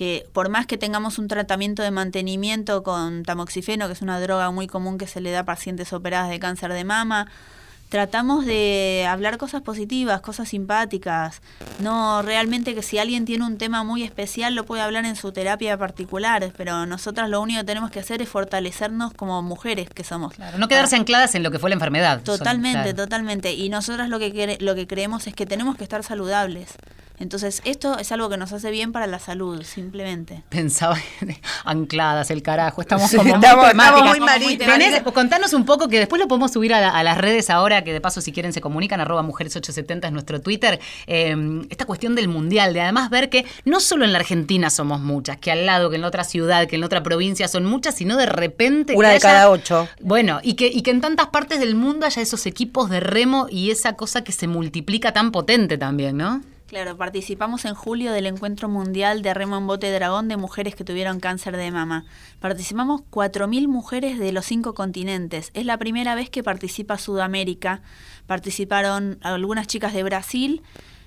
que 0.00 0.26
por 0.32 0.48
más 0.48 0.66
que 0.66 0.78
tengamos 0.78 1.18
un 1.18 1.28
tratamiento 1.28 1.82
de 1.82 1.90
mantenimiento 1.90 2.82
con 2.82 3.22
tamoxifeno, 3.22 3.86
que 3.86 3.92
es 3.92 4.00
una 4.00 4.18
droga 4.18 4.50
muy 4.50 4.66
común 4.66 4.96
que 4.96 5.06
se 5.06 5.20
le 5.20 5.30
da 5.30 5.40
a 5.40 5.44
pacientes 5.44 5.92
operadas 5.92 6.30
de 6.30 6.38
cáncer 6.40 6.72
de 6.72 6.84
mama, 6.84 7.26
tratamos 7.90 8.46
de 8.46 9.04
hablar 9.08 9.36
cosas 9.36 9.60
positivas, 9.62 10.20
cosas 10.22 10.48
simpáticas. 10.48 11.42
No 11.80 12.22
realmente 12.22 12.74
que 12.74 12.82
si 12.82 12.98
alguien 12.98 13.24
tiene 13.26 13.44
un 13.44 13.58
tema 13.58 13.82
muy 13.84 14.04
especial 14.04 14.54
lo 14.54 14.64
puede 14.64 14.80
hablar 14.82 15.04
en 15.04 15.16
su 15.16 15.32
terapia 15.32 15.76
particular, 15.76 16.52
pero 16.56 16.86
nosotras 16.86 17.28
lo 17.28 17.40
único 17.42 17.60
que 17.60 17.66
tenemos 17.66 17.90
que 17.90 17.98
hacer 18.00 18.22
es 18.22 18.28
fortalecernos 18.28 19.12
como 19.12 19.42
mujeres 19.42 19.90
que 19.90 20.04
somos. 20.04 20.34
Claro, 20.34 20.56
no 20.56 20.68
quedarse 20.68 20.96
ancladas 20.96 21.34
en 21.34 21.42
lo 21.42 21.50
que 21.50 21.58
fue 21.58 21.68
la 21.68 21.74
enfermedad. 21.74 22.22
Totalmente, 22.22 22.80
Claro. 22.92 22.94
totalmente. 22.94 23.52
Y 23.52 23.68
nosotras 23.68 24.08
lo 24.08 24.18
que 24.18 24.56
lo 24.60 24.74
que 24.74 24.86
creemos 24.86 25.26
es 25.26 25.34
que 25.34 25.44
tenemos 25.44 25.76
que 25.76 25.82
estar 25.82 26.02
saludables. 26.04 26.76
Entonces, 27.20 27.60
esto 27.64 27.98
es 27.98 28.10
algo 28.12 28.28
que 28.30 28.36
nos 28.38 28.52
hace 28.52 28.70
bien 28.70 28.90
para 28.92 29.06
la 29.06 29.18
salud, 29.18 29.62
simplemente. 29.62 30.42
Pensaba 30.48 30.96
ancladas, 31.64 32.30
el 32.30 32.42
carajo. 32.42 32.80
Estamos 32.80 33.10
Sí, 33.10 33.16
como 33.16 33.36
muy 33.36 33.44
estamos- 33.46 33.74
muy. 34.40 34.56
Tenés- 34.56 35.02
pues 35.02 35.14
contanos 35.14 35.52
un 35.52 35.64
poco, 35.64 35.88
que 35.88 35.98
después 35.98 36.18
lo 36.20 36.26
podemos 36.28 36.50
subir 36.52 36.72
a, 36.74 36.80
la- 36.80 36.88
a 36.90 37.02
las 37.02 37.18
redes 37.18 37.50
ahora, 37.50 37.84
que 37.84 37.92
de 37.92 38.00
paso 38.00 38.20
si 38.20 38.32
quieren 38.32 38.52
se 38.52 38.60
comunican, 38.60 39.00
arroba 39.00 39.22
mujeres870 39.22 40.06
es 40.06 40.12
nuestro 40.12 40.40
Twitter. 40.40 40.80
Eh, 41.06 41.36
esta 41.70 41.84
cuestión 41.84 42.14
del 42.14 42.28
mundial, 42.28 42.72
de 42.72 42.80
además 42.80 43.10
ver 43.10 43.28
que 43.28 43.44
no 43.64 43.80
solo 43.80 44.04
en 44.04 44.12
la 44.12 44.18
Argentina 44.18 44.70
somos 44.70 45.00
muchas, 45.00 45.36
que 45.36 45.50
al 45.52 45.66
lado, 45.66 45.90
que 45.90 45.96
en 45.96 46.02
la 46.02 46.08
otra 46.08 46.24
ciudad, 46.24 46.66
que 46.66 46.76
en 46.76 46.80
la 46.80 46.86
otra 46.86 47.02
provincia 47.02 47.48
son 47.48 47.64
muchas, 47.66 47.94
sino 47.94 48.16
de 48.16 48.26
repente... 48.26 48.94
Una 48.96 49.08
de 49.10 49.14
haya- 49.16 49.20
cada 49.22 49.50
ocho. 49.50 49.88
Bueno, 50.00 50.40
y 50.42 50.54
que, 50.54 50.68
y 50.68 50.82
que 50.82 50.90
en 50.90 51.00
tantas 51.00 51.26
partes 51.28 51.60
del 51.60 51.74
mundo 51.74 52.06
haya 52.06 52.22
esos 52.22 52.46
equipos 52.46 52.88
de 52.90 53.00
remo 53.00 53.46
y 53.50 53.70
esa 53.70 53.92
cosa 53.94 54.24
que 54.24 54.32
se 54.32 54.46
multiplica 54.46 55.12
tan 55.12 55.32
potente 55.32 55.76
también, 55.76 56.16
¿no? 56.16 56.40
Claro, 56.70 56.96
participamos 56.96 57.64
en 57.64 57.74
julio 57.74 58.12
del 58.12 58.26
Encuentro 58.26 58.68
Mundial 58.68 59.22
de 59.22 59.34
Remo 59.34 59.56
en 59.56 59.66
Bote 59.66 59.90
Dragón 59.90 60.28
de 60.28 60.36
mujeres 60.36 60.76
que 60.76 60.84
tuvieron 60.84 61.18
cáncer 61.18 61.56
de 61.56 61.72
mama. 61.72 62.04
Participamos 62.38 63.00
4.000 63.10 63.66
mujeres 63.66 64.20
de 64.20 64.30
los 64.30 64.46
cinco 64.46 64.72
continentes. 64.72 65.50
Es 65.54 65.66
la 65.66 65.78
primera 65.78 66.14
vez 66.14 66.30
que 66.30 66.44
participa 66.44 66.96
Sudamérica. 66.96 67.82
Participaron 68.28 69.18
algunas 69.22 69.66
chicas 69.66 69.92
de 69.94 70.04
Brasil 70.04 70.62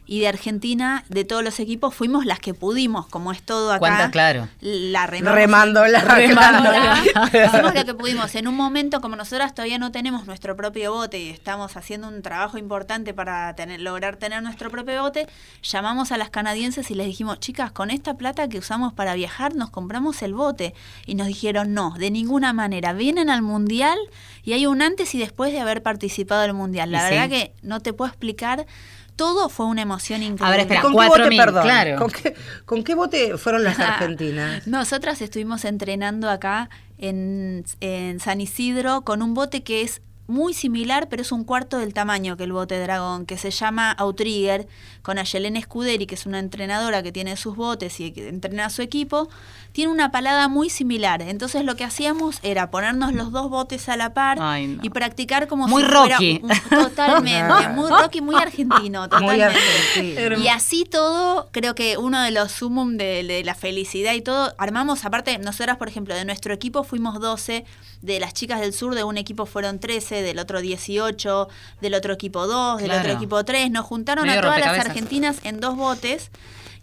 y 0.05 0.19
de 0.19 0.27
Argentina. 0.27 1.03
De 1.09 1.23
todos 1.25 1.43
los 1.43 1.59
equipos 1.59 1.93
fuimos 1.93 2.25
las 2.25 2.39
que 2.39 2.53
pudimos, 2.53 3.07
como 3.07 3.31
es 3.31 3.41
todo 3.41 3.71
acá. 3.71 3.79
¿Cuántas, 3.79 4.11
claro? 4.11 4.47
La 4.61 5.07
remamos. 5.07 5.35
Remándola. 5.35 5.99
Remándola. 6.01 7.03
Hicimos 7.45 7.73
lo 7.73 7.85
que 7.85 7.93
pudimos. 7.93 8.35
En 8.35 8.47
un 8.47 8.55
momento, 8.55 9.01
como 9.01 9.15
nosotras 9.15 9.53
todavía 9.53 9.77
no 9.77 9.91
tenemos 9.91 10.25
nuestro 10.25 10.55
propio 10.55 10.93
bote 10.93 11.19
y 11.19 11.29
estamos 11.29 11.77
haciendo 11.77 12.07
un 12.07 12.21
trabajo 12.21 12.57
importante 12.57 13.13
para 13.13 13.55
tener, 13.55 13.79
lograr 13.81 14.17
tener 14.17 14.41
nuestro 14.43 14.69
propio 14.69 15.01
bote, 15.01 15.27
llamamos 15.61 16.11
a 16.11 16.17
las 16.17 16.29
canadienses 16.29 16.91
y 16.91 16.95
les 16.95 17.07
dijimos, 17.07 17.39
chicas, 17.39 17.71
con 17.71 17.91
esta 17.91 18.15
plata 18.15 18.49
que 18.49 18.59
usamos 18.59 18.93
para 18.93 19.13
viajar, 19.15 19.55
nos 19.55 19.69
compramos 19.69 20.21
el 20.21 20.33
bote. 20.33 20.73
Y 21.05 21.15
nos 21.15 21.27
dijeron, 21.27 21.73
no, 21.73 21.91
de 21.97 22.11
ninguna 22.11 22.53
manera. 22.53 22.93
Vienen 22.93 23.29
al 23.29 23.41
mundial 23.41 23.97
y 24.43 24.53
hay 24.53 24.65
un 24.65 24.81
antes 24.81 25.15
y 25.15 25.19
después 25.19 25.51
de 25.51 25.59
haber 25.59 25.81
participado 25.83 26.41
del 26.41 26.53
mundial. 26.53 26.91
La 26.91 26.99
Y 26.99 27.01
sí. 27.01 27.15
verdad 27.15 27.29
que 27.29 27.53
no 27.61 27.79
te 27.79 27.93
puedo 27.93 28.09
explicar. 28.09 28.65
Todo 29.15 29.49
fue 29.49 29.65
una 29.67 29.81
emoción 29.83 30.23
increíble. 30.23 30.45
A 30.47 30.49
ver, 30.51 30.59
espera, 30.61 30.81
¿Con 30.81 30.91
qué 30.93 31.07
bote, 31.07 31.29
mil, 31.29 31.39
perdón? 31.39 31.63
claro. 31.63 31.97
¿Con 31.99 32.11
qué, 32.11 32.35
con 32.65 32.83
qué 32.83 32.95
bote 32.95 33.37
fueron 33.37 33.63
las 33.63 33.79
argentinas? 33.79 34.67
Nosotras 34.67 35.21
estuvimos 35.21 35.65
entrenando 35.65 36.29
acá 36.29 36.69
en, 36.97 37.63
en 37.79 38.19
San 38.19 38.41
Isidro 38.41 39.01
con 39.03 39.21
un 39.21 39.33
bote 39.33 39.63
que 39.63 39.81
es 39.81 40.01
muy 40.27 40.53
similar, 40.53 41.09
pero 41.09 41.21
es 41.21 41.31
un 41.31 41.43
cuarto 41.43 41.77
del 41.79 41.93
tamaño 41.93 42.37
que 42.37 42.43
el 42.45 42.53
bote 42.53 42.79
dragón, 42.79 43.25
que 43.25 43.37
se 43.37 43.51
llama 43.51 43.91
Outrigger, 43.91 44.67
con 45.01 45.17
Ayelene 45.19 45.61
Scuderi, 45.61 46.05
que 46.05 46.15
es 46.15 46.25
una 46.25 46.39
entrenadora 46.39 47.03
que 47.03 47.11
tiene 47.11 47.35
sus 47.35 47.55
botes 47.57 47.99
y 47.99 48.11
que 48.11 48.29
entrena 48.29 48.65
a 48.65 48.69
su 48.69 48.81
equipo, 48.81 49.27
tiene 49.73 49.91
una 49.91 50.11
palada 50.11 50.47
muy 50.47 50.69
similar. 50.69 51.21
Entonces 51.21 51.65
lo 51.65 51.75
que 51.75 51.83
hacíamos 51.83 52.39
era 52.41 52.71
ponernos 52.71 53.11
los 53.13 53.31
dos 53.33 53.49
botes 53.49 53.89
a 53.89 53.97
la 53.97 54.13
par 54.13 54.37
Ay, 54.41 54.67
no. 54.67 54.79
y 54.83 54.89
practicar 54.91 55.47
como 55.47 55.67
Muy 55.67 55.81
si 55.83 55.89
fuera 55.89 56.15
Rocky. 56.15 56.39
un- 56.41 56.49
totalmente, 56.69 57.67
muy 57.75 57.89
Rocky, 57.89 58.21
muy 58.21 58.35
argentino, 58.35 59.01
Muy 59.01 59.09
totalmente. 59.09 59.43
argentino. 59.45 60.37
Y 60.39 60.47
así 60.47 60.85
todo, 60.85 61.49
creo 61.51 61.75
que 61.75 61.97
uno 61.97 62.21
de 62.21 62.31
los 62.31 62.51
sumum 62.51 62.97
de, 62.97 63.23
de 63.23 63.43
la 63.43 63.55
felicidad 63.55 64.13
y 64.13 64.21
todo, 64.21 64.53
armamos, 64.57 65.03
aparte, 65.05 65.37
nosotras, 65.39 65.77
por 65.77 65.89
ejemplo, 65.89 66.15
de 66.15 66.23
nuestro 66.23 66.53
equipo 66.53 66.83
fuimos 66.83 67.19
12, 67.19 67.65
de 68.01 68.19
las 68.19 68.33
chicas 68.33 68.59
del 68.61 68.73
sur, 68.73 68.95
de 68.95 69.03
un 69.03 69.17
equipo 69.17 69.45
fueron 69.45 69.79
13, 69.79 70.12
del 70.21 70.39
otro 70.39 70.61
18, 70.61 71.47
del 71.81 71.93
otro 71.95 72.13
equipo 72.13 72.45
2, 72.47 72.77
del 72.77 72.85
Claro. 72.87 73.01
otro 73.01 73.13
equipo 73.13 73.43
3, 73.43 73.71
nos 73.71 73.85
juntaron 73.85 74.25
Medio 74.27 74.39
a 74.39 74.41
todas 74.43 74.59
las 74.59 74.79
argentinas 74.85 75.37
en 75.43 75.59
dos 75.59 75.75
botes. 75.75 76.29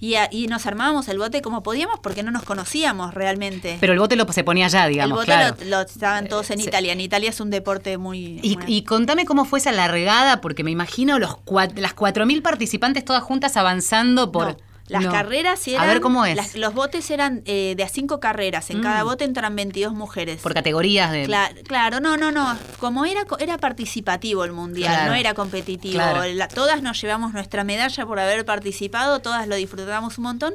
Y, 0.03 0.15
a- 0.15 0.31
y 0.33 0.47
nos 0.47 0.65
armábamos 0.65 1.09
el 1.09 1.19
bote 1.19 1.43
como 1.43 1.63
podíamos 1.63 2.01
porque 2.01 2.23
no 2.23 2.31
nos 2.31 2.43
conocíamos 2.45 3.13
realmente. 3.13 3.77
Pero 3.81 3.93
el 3.93 3.99
bote 3.99 4.17
lo 4.17 4.27
se 4.33 4.43
ponía 4.45 4.65
allá, 4.65 4.87
el 4.87 4.93
digamos, 4.95 5.17
bote 5.19 5.27
claro. 5.27 5.57
lo, 5.61 5.67
lo 5.67 5.81
estaban 5.83 6.27
todos 6.27 6.51
en 6.51 6.59
Sí. 6.59 6.69
Italia. 6.69 6.95
En 6.95 7.03
Italia 7.03 7.29
es 7.29 7.39
un 7.39 7.51
deporte 7.51 7.99
muy... 7.99 8.41
Y, 8.43 8.57
muy- 8.57 8.65
y 8.67 8.85
contame 8.85 9.27
cómo 9.27 9.45
fue 9.45 9.59
esa 9.59 9.73
largada, 9.73 10.41
porque 10.41 10.65
me 10.65 10.71
imagino 10.71 11.19
los 11.19 11.33
cua- 11.45 11.71
las 11.77 11.95
4.000 11.95 12.41
participantes 12.41 13.05
todas 13.05 13.23
juntas 13.23 13.59
avanzando 13.59 14.33
por... 14.33 14.47
No, 14.47 14.57
las 14.91 15.05
No. 15.05 15.11
carreras 15.13 15.67
eran... 15.69 15.83
A 15.83 15.87
ver 15.87 16.01
cómo 16.01 16.25
es. 16.27 16.37
las- 16.37 16.55
los 16.57 16.75
botes 16.75 17.11
eran 17.11 17.43
eh, 17.47 17.75
de 17.77 17.83
a 17.85 17.89
cinco 17.89 18.21
carreras. 18.21 18.69
En 18.71 18.81
Mm. 18.81 18.83
cada 18.83 19.03
bote 19.05 19.25
entran 19.25 19.55
22 19.57 19.93
mujeres. 19.95 20.41
Por 20.43 20.53
categorías 20.53 21.11
de... 21.13 21.27
Cla- 21.27 21.55
claro, 21.67 22.01
no, 22.01 22.17
no, 22.17 22.31
no. 22.33 22.59
Como 22.79 23.05
era, 23.05 23.23
era 23.39 23.57
participativo 23.59 24.45
el 24.45 24.53
mundial, 24.53 24.93
Claro. 24.93 25.11
no 25.13 25.15
era 25.17 25.35
competitivo. 25.35 25.95
Claro. 25.95 26.25
La- 26.35 26.49
todas 26.49 26.83
nos 26.83 27.01
llevamos 27.01 27.33
nuestra 27.33 27.65
medalla 27.65 28.05
por 28.05 28.19
haber 28.21 28.45
participado, 28.45 29.21
todas 29.21 29.47
lo 29.49 29.55
disfrutamos 29.57 30.19
un 30.19 30.25
montón. 30.25 30.55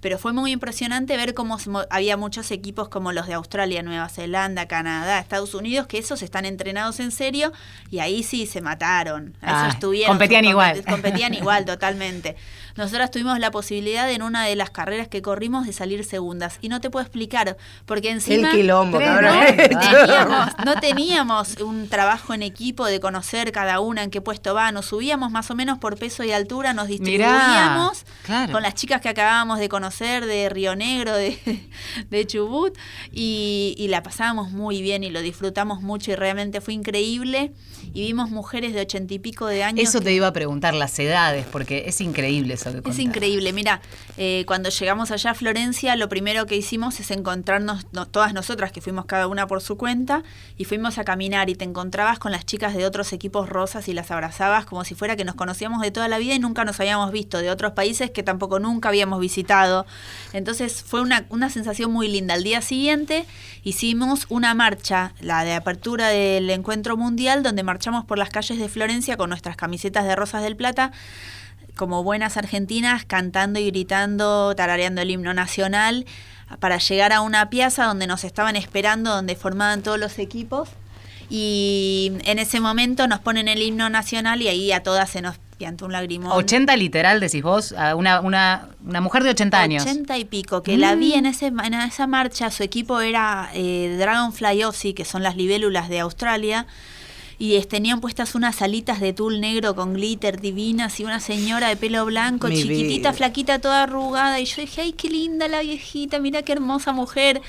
pero 0.00 0.18
fue 0.18 0.34
muy 0.34 0.52
impresionante 0.52 1.16
ver 1.16 1.32
cómo 1.32 1.56
había 1.88 2.18
muchos 2.18 2.50
equipos 2.50 2.90
como 2.90 3.12
los 3.12 3.26
de 3.26 3.32
Australia, 3.32 3.82
Nueva 3.82 4.10
Zelanda, 4.10 4.68
Canadá, 4.68 5.18
Estados 5.18 5.54
Unidos, 5.54 5.86
que 5.86 5.96
esos 5.96 6.20
están 6.20 6.44
entrenados 6.44 7.00
en 7.00 7.10
serio 7.10 7.54
y 7.90 8.00
ahí 8.00 8.22
sí 8.22 8.44
se 8.46 8.60
mataron. 8.60 9.34
Ah, 9.40 9.74
competían 10.06 10.44
igual. 10.44 10.84
Competían 10.84 11.32
igual, 11.42 11.64
totalmente. 11.64 12.36
Nosotras 12.76 13.10
tuvimos 13.10 13.38
la 13.38 13.50
posibilidad 13.50 14.10
en 14.10 14.22
una 14.22 14.44
de 14.44 14.56
las 14.56 14.70
carreras 14.70 15.08
que 15.08 15.22
corrimos 15.22 15.66
de 15.66 15.72
salir 15.72 16.04
segundas. 16.04 16.58
Y 16.60 16.68
no 16.68 16.80
te 16.80 16.90
puedo 16.90 17.04
explicar, 17.04 17.56
porque 17.86 18.10
encima... 18.10 18.50
El 18.50 18.56
quilombo, 18.56 18.98
no, 18.98 19.06
teníamos, 19.56 20.48
no 20.64 20.80
teníamos 20.80 21.60
un 21.60 21.88
trabajo 21.88 22.34
en 22.34 22.42
equipo 22.42 22.86
de 22.86 23.00
conocer 23.00 23.52
cada 23.52 23.80
una 23.80 24.02
en 24.02 24.10
qué 24.10 24.20
puesto 24.20 24.54
va. 24.54 24.72
Nos 24.72 24.86
subíamos 24.86 25.30
más 25.30 25.50
o 25.50 25.54
menos 25.54 25.78
por 25.78 25.98
peso 25.98 26.24
y 26.24 26.32
altura, 26.32 26.74
nos 26.74 26.88
distribuíamos 26.88 28.04
con 28.50 28.62
las 28.62 28.74
chicas 28.74 29.00
que 29.00 29.08
acabábamos 29.08 29.58
de 29.58 29.68
conocer 29.68 30.26
de 30.26 30.48
Río 30.48 30.74
Negro, 30.74 31.14
de, 31.14 31.38
de 32.10 32.26
Chubut, 32.26 32.76
y, 33.12 33.74
y 33.78 33.88
la 33.88 34.02
pasábamos 34.02 34.50
muy 34.50 34.82
bien 34.82 35.04
y 35.04 35.10
lo 35.10 35.20
disfrutamos 35.22 35.82
mucho 35.82 36.10
y 36.10 36.16
realmente 36.16 36.60
fue 36.60 36.74
increíble. 36.74 37.52
Y 37.92 38.06
vimos 38.06 38.30
mujeres 38.30 38.72
de 38.72 38.80
ochenta 38.80 39.14
y 39.14 39.18
pico 39.18 39.46
de 39.46 39.62
años. 39.62 39.88
Eso 39.88 40.00
te 40.00 40.12
iba 40.12 40.26
a 40.26 40.32
preguntar, 40.32 40.74
las 40.74 40.98
edades, 40.98 41.46
porque 41.50 41.84
es 41.86 42.00
increíble 42.00 42.56
es 42.84 42.98
increíble. 42.98 43.52
Mira, 43.52 43.80
eh, 44.16 44.44
cuando 44.46 44.70
llegamos 44.70 45.10
allá 45.10 45.30
a 45.30 45.34
Florencia, 45.34 45.96
lo 45.96 46.08
primero 46.08 46.46
que 46.46 46.56
hicimos 46.56 47.00
es 47.00 47.10
encontrarnos 47.10 47.86
todas 48.10 48.32
nosotras, 48.34 48.72
que 48.72 48.80
fuimos 48.80 49.06
cada 49.06 49.26
una 49.26 49.46
por 49.46 49.60
su 49.60 49.76
cuenta, 49.76 50.22
y 50.56 50.64
fuimos 50.64 50.98
a 50.98 51.04
caminar 51.04 51.50
y 51.50 51.54
te 51.54 51.64
encontrabas 51.64 52.18
con 52.18 52.32
las 52.32 52.46
chicas 52.46 52.74
de 52.74 52.86
otros 52.86 53.12
equipos 53.12 53.48
rosas 53.48 53.88
y 53.88 53.92
las 53.92 54.10
abrazabas 54.10 54.66
como 54.66 54.84
si 54.84 54.94
fuera 54.94 55.16
que 55.16 55.24
nos 55.24 55.34
conocíamos 55.34 55.80
de 55.80 55.90
toda 55.90 56.08
la 56.08 56.18
vida 56.18 56.34
y 56.34 56.38
nunca 56.38 56.64
nos 56.64 56.80
habíamos 56.80 57.12
visto, 57.12 57.38
de 57.38 57.50
otros 57.50 57.72
países 57.72 58.10
que 58.10 58.22
tampoco 58.22 58.58
nunca 58.58 58.88
habíamos 58.88 59.20
visitado. 59.20 59.86
Entonces 60.32 60.82
fue 60.82 61.00
una, 61.00 61.26
una 61.30 61.50
sensación 61.50 61.92
muy 61.92 62.08
linda. 62.08 62.34
Al 62.34 62.44
día 62.44 62.62
siguiente 62.62 63.24
hicimos 63.62 64.26
una 64.28 64.54
marcha, 64.54 65.14
la 65.20 65.44
de 65.44 65.54
apertura 65.54 66.08
del 66.08 66.50
encuentro 66.50 66.96
mundial, 66.96 67.42
donde 67.42 67.62
marchamos 67.62 68.04
por 68.04 68.18
las 68.18 68.30
calles 68.30 68.58
de 68.58 68.68
Florencia 68.68 69.16
con 69.16 69.30
nuestras 69.30 69.56
camisetas 69.56 70.04
de 70.04 70.16
Rosas 70.16 70.42
del 70.42 70.56
Plata 70.56 70.92
como 71.76 72.02
buenas 72.02 72.36
argentinas, 72.36 73.04
cantando 73.04 73.58
y 73.58 73.66
gritando, 73.66 74.54
tarareando 74.54 75.02
el 75.02 75.10
himno 75.10 75.34
nacional, 75.34 76.06
para 76.60 76.78
llegar 76.78 77.12
a 77.12 77.20
una 77.20 77.50
piazza 77.50 77.84
donde 77.84 78.06
nos 78.06 78.24
estaban 78.24 78.56
esperando, 78.56 79.10
donde 79.14 79.36
formaban 79.36 79.82
todos 79.82 79.98
los 79.98 80.18
equipos. 80.18 80.68
Y 81.30 82.12
en 82.24 82.38
ese 82.38 82.60
momento 82.60 83.08
nos 83.08 83.18
ponen 83.20 83.48
el 83.48 83.62
himno 83.62 83.88
nacional 83.88 84.42
y 84.42 84.48
ahí 84.48 84.72
a 84.72 84.82
todas 84.82 85.10
se 85.10 85.22
nos 85.22 85.36
pianta 85.56 85.84
un 85.84 85.92
lagrimón. 85.92 86.32
80 86.32 86.76
literal, 86.76 87.20
decís 87.20 87.42
vos, 87.42 87.74
una, 87.96 88.20
una, 88.20 88.68
una 88.84 89.00
mujer 89.00 89.24
de 89.24 89.30
80 89.30 89.60
años. 89.60 89.82
80 89.82 90.18
y 90.18 90.24
pico, 90.26 90.62
que 90.62 90.76
la 90.76 90.94
vi 90.94 91.14
en, 91.14 91.26
ese, 91.26 91.46
en 91.46 91.74
esa 91.74 92.06
marcha, 92.06 92.50
su 92.50 92.62
equipo 92.62 93.00
era 93.00 93.50
eh, 93.54 93.96
Dragonfly 93.98 94.62
Aussie, 94.62 94.94
que 94.94 95.04
son 95.04 95.22
las 95.22 95.36
libélulas 95.36 95.88
de 95.88 96.00
Australia 96.00 96.66
y 97.44 97.60
tenían 97.66 98.00
puestas 98.00 98.34
unas 98.34 98.62
alitas 98.62 99.00
de 99.00 99.12
tul 99.12 99.38
negro 99.38 99.74
con 99.74 99.92
glitter 99.92 100.40
divinas 100.40 100.98
y 100.98 101.04
una 101.04 101.20
señora 101.20 101.68
de 101.68 101.76
pelo 101.76 102.06
blanco, 102.06 102.48
chiquitita, 102.48 103.12
flaquita, 103.12 103.58
toda 103.58 103.82
arrugada. 103.82 104.40
Y 104.40 104.46
yo 104.46 104.62
dije, 104.62 104.80
ay, 104.80 104.92
qué 104.92 105.10
linda 105.10 105.46
la 105.46 105.60
viejita, 105.60 106.18
mira 106.20 106.40
qué 106.40 106.52
hermosa 106.52 106.92
mujer. 106.92 107.42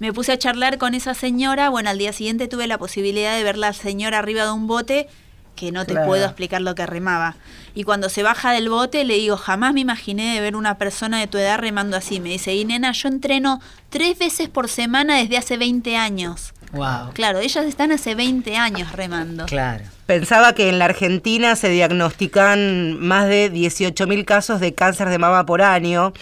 Me 0.00 0.12
puse 0.12 0.32
a 0.32 0.38
charlar 0.38 0.76
con 0.76 0.94
esa 0.94 1.14
señora. 1.14 1.70
Bueno, 1.70 1.88
al 1.88 1.96
día 1.96 2.12
siguiente 2.12 2.46
tuve 2.46 2.66
la 2.66 2.76
posibilidad 2.76 3.34
de 3.34 3.42
ver 3.42 3.56
la 3.56 3.72
señora 3.72 4.18
arriba 4.18 4.44
de 4.44 4.50
un 4.50 4.66
bote 4.66 5.08
que 5.56 5.72
no 5.72 5.86
te 5.86 5.94
puedo 5.94 6.24
explicar 6.24 6.60
lo 6.60 6.74
que 6.74 6.84
remaba. 6.84 7.36
Y 7.74 7.84
cuando 7.84 8.10
se 8.10 8.22
baja 8.22 8.52
del 8.52 8.68
bote 8.68 9.04
le 9.04 9.14
digo, 9.14 9.36
jamás 9.36 9.72
me 9.72 9.80
imaginé 9.80 10.34
de 10.34 10.40
ver 10.40 10.56
una 10.56 10.76
persona 10.76 11.18
de 11.18 11.26
tu 11.26 11.38
edad 11.38 11.58
remando 11.58 11.96
así. 11.96 12.20
Me 12.20 12.28
dice, 12.28 12.54
y 12.54 12.64
nena, 12.64 12.92
yo 12.92 13.08
entreno 13.08 13.60
tres 13.88 14.18
veces 14.18 14.48
por 14.50 14.68
semana 14.68 15.16
desde 15.16 15.38
hace 15.38 15.56
20 15.56 15.96
años. 15.96 16.52
Wow. 16.72 17.12
Claro, 17.14 17.38
ellas 17.38 17.64
están 17.64 17.92
hace 17.92 18.14
20 18.14 18.56
años 18.56 18.92
remando. 18.92 19.46
Claro. 19.46 19.84
Pensaba 20.06 20.54
que 20.54 20.68
en 20.68 20.78
la 20.78 20.86
Argentina 20.86 21.56
se 21.56 21.68
diagnostican 21.68 22.98
más 23.00 23.28
de 23.28 23.52
18.000 23.52 24.24
casos 24.24 24.60
de 24.60 24.74
cáncer 24.74 25.08
de 25.08 25.18
mama 25.18 25.46
por 25.46 25.62
año 25.62 26.12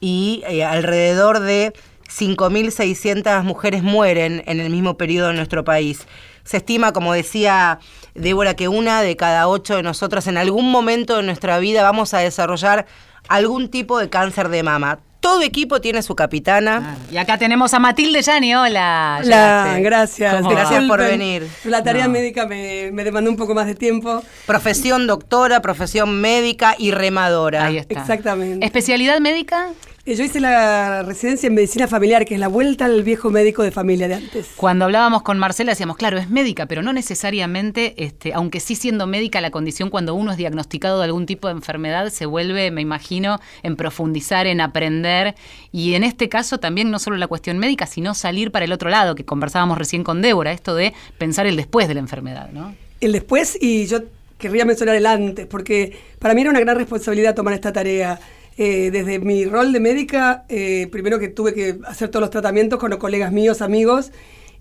y 0.00 0.42
eh, 0.46 0.64
alrededor 0.64 1.40
de 1.40 1.72
5.600 2.08 3.42
mujeres 3.42 3.82
mueren 3.82 4.42
en 4.46 4.60
el 4.60 4.70
mismo 4.70 4.96
periodo 4.96 5.30
en 5.30 5.36
nuestro 5.36 5.64
país. 5.64 6.06
Se 6.44 6.58
estima, 6.58 6.92
como 6.92 7.14
decía 7.14 7.80
Débora, 8.14 8.54
que 8.54 8.68
una 8.68 9.00
de 9.00 9.16
cada 9.16 9.48
ocho 9.48 9.76
de 9.76 9.82
nosotras 9.82 10.26
en 10.26 10.36
algún 10.36 10.70
momento 10.70 11.16
de 11.16 11.22
nuestra 11.22 11.58
vida 11.58 11.82
vamos 11.82 12.12
a 12.12 12.18
desarrollar 12.18 12.86
algún 13.28 13.68
tipo 13.70 13.98
de 13.98 14.10
cáncer 14.10 14.50
de 14.50 14.62
mama. 14.62 15.00
Todo 15.24 15.40
equipo 15.40 15.80
tiene 15.80 16.02
su 16.02 16.14
capitana. 16.14 16.98
Y 17.10 17.16
acá 17.16 17.38
tenemos 17.38 17.72
a 17.72 17.78
Matilde 17.78 18.20
Yani. 18.20 18.54
Hola. 18.54 19.20
Hola, 19.24 19.78
gracias. 19.80 20.46
Gracias 20.46 20.84
por 20.84 21.00
venir. 21.00 21.48
La 21.64 21.82
tarea 21.82 22.08
médica 22.08 22.44
me, 22.46 22.90
me, 22.92 23.04
demandó 23.04 23.30
un 23.30 23.38
poco 23.38 23.54
más 23.54 23.64
de 23.64 23.74
tiempo. 23.74 24.22
Profesión 24.44 25.06
doctora, 25.06 25.62
profesión 25.62 26.20
médica 26.20 26.74
y 26.78 26.90
remadora. 26.90 27.64
Ahí 27.64 27.78
está. 27.78 28.00
Exactamente. 28.00 28.66
¿Especialidad 28.66 29.18
médica? 29.20 29.68
Yo 30.06 30.22
hice 30.22 30.38
la 30.38 31.02
residencia 31.02 31.46
en 31.46 31.54
medicina 31.54 31.88
familiar, 31.88 32.26
que 32.26 32.34
es 32.34 32.40
la 32.40 32.48
vuelta 32.48 32.84
al 32.84 33.02
viejo 33.02 33.30
médico 33.30 33.62
de 33.62 33.70
familia 33.70 34.06
de 34.06 34.14
antes. 34.14 34.50
Cuando 34.54 34.84
hablábamos 34.84 35.22
con 35.22 35.38
Marcela 35.38 35.72
decíamos, 35.72 35.96
claro, 35.96 36.18
es 36.18 36.28
médica, 36.28 36.66
pero 36.66 36.82
no 36.82 36.92
necesariamente, 36.92 37.94
este, 37.96 38.34
aunque 38.34 38.60
sí 38.60 38.74
siendo 38.74 39.06
médica, 39.06 39.40
la 39.40 39.50
condición 39.50 39.88
cuando 39.88 40.14
uno 40.14 40.32
es 40.32 40.36
diagnosticado 40.36 40.98
de 40.98 41.06
algún 41.06 41.24
tipo 41.24 41.48
de 41.48 41.54
enfermedad 41.54 42.10
se 42.10 42.26
vuelve, 42.26 42.70
me 42.70 42.82
imagino, 42.82 43.40
en 43.62 43.76
profundizar, 43.76 44.46
en 44.46 44.60
aprender. 44.60 45.36
Y 45.72 45.94
en 45.94 46.04
este 46.04 46.28
caso 46.28 46.58
también 46.58 46.90
no 46.90 46.98
solo 46.98 47.16
la 47.16 47.26
cuestión 47.26 47.56
médica, 47.56 47.86
sino 47.86 48.12
salir 48.12 48.50
para 48.50 48.66
el 48.66 48.72
otro 48.72 48.90
lado, 48.90 49.14
que 49.14 49.24
conversábamos 49.24 49.78
recién 49.78 50.04
con 50.04 50.20
Débora, 50.20 50.52
esto 50.52 50.74
de 50.74 50.92
pensar 51.16 51.46
el 51.46 51.56
después 51.56 51.88
de 51.88 51.94
la 51.94 52.00
enfermedad, 52.00 52.50
¿no? 52.52 52.74
El 53.00 53.12
después 53.12 53.56
y 53.58 53.86
yo 53.86 54.00
querría 54.36 54.66
mencionar 54.66 54.96
el 54.96 55.06
antes, 55.06 55.46
porque 55.46 55.96
para 56.18 56.34
mí 56.34 56.42
era 56.42 56.50
una 56.50 56.60
gran 56.60 56.76
responsabilidad 56.76 57.34
tomar 57.34 57.54
esta 57.54 57.72
tarea 57.72 58.20
eh, 58.56 58.90
desde 58.92 59.18
mi 59.18 59.46
rol 59.46 59.72
de 59.72 59.80
médica, 59.80 60.44
eh, 60.48 60.86
primero 60.92 61.18
que 61.18 61.28
tuve 61.28 61.54
que 61.54 61.78
hacer 61.86 62.08
todos 62.08 62.20
los 62.20 62.30
tratamientos 62.30 62.78
con 62.78 62.88
los 62.88 63.00
colegas 63.00 63.32
míos, 63.32 63.60
amigos, 63.62 64.12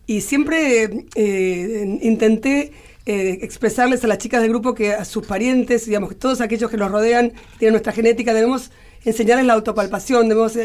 y 0.07 0.21
siempre 0.21 1.05
eh, 1.15 1.99
intenté 2.01 2.71
expresarles 3.05 4.03
a 4.05 4.07
las 4.07 4.17
chicas 4.17 4.41
del 4.41 4.49
grupo 4.49 4.73
que 4.73 4.93
a 4.93 5.03
sus 5.03 5.27
parientes, 5.27 5.85
digamos, 5.85 6.17
todos 6.17 6.39
aquellos 6.39 6.71
que 6.71 6.77
nos 6.77 6.89
rodean, 6.89 7.33
tienen 7.59 7.73
nuestra 7.73 7.91
genética, 7.91 8.33
debemos 8.33 8.71
enseñarles 9.03 9.45
la 9.45 9.53
autopalpación, 9.53 10.29
debemos 10.29 10.57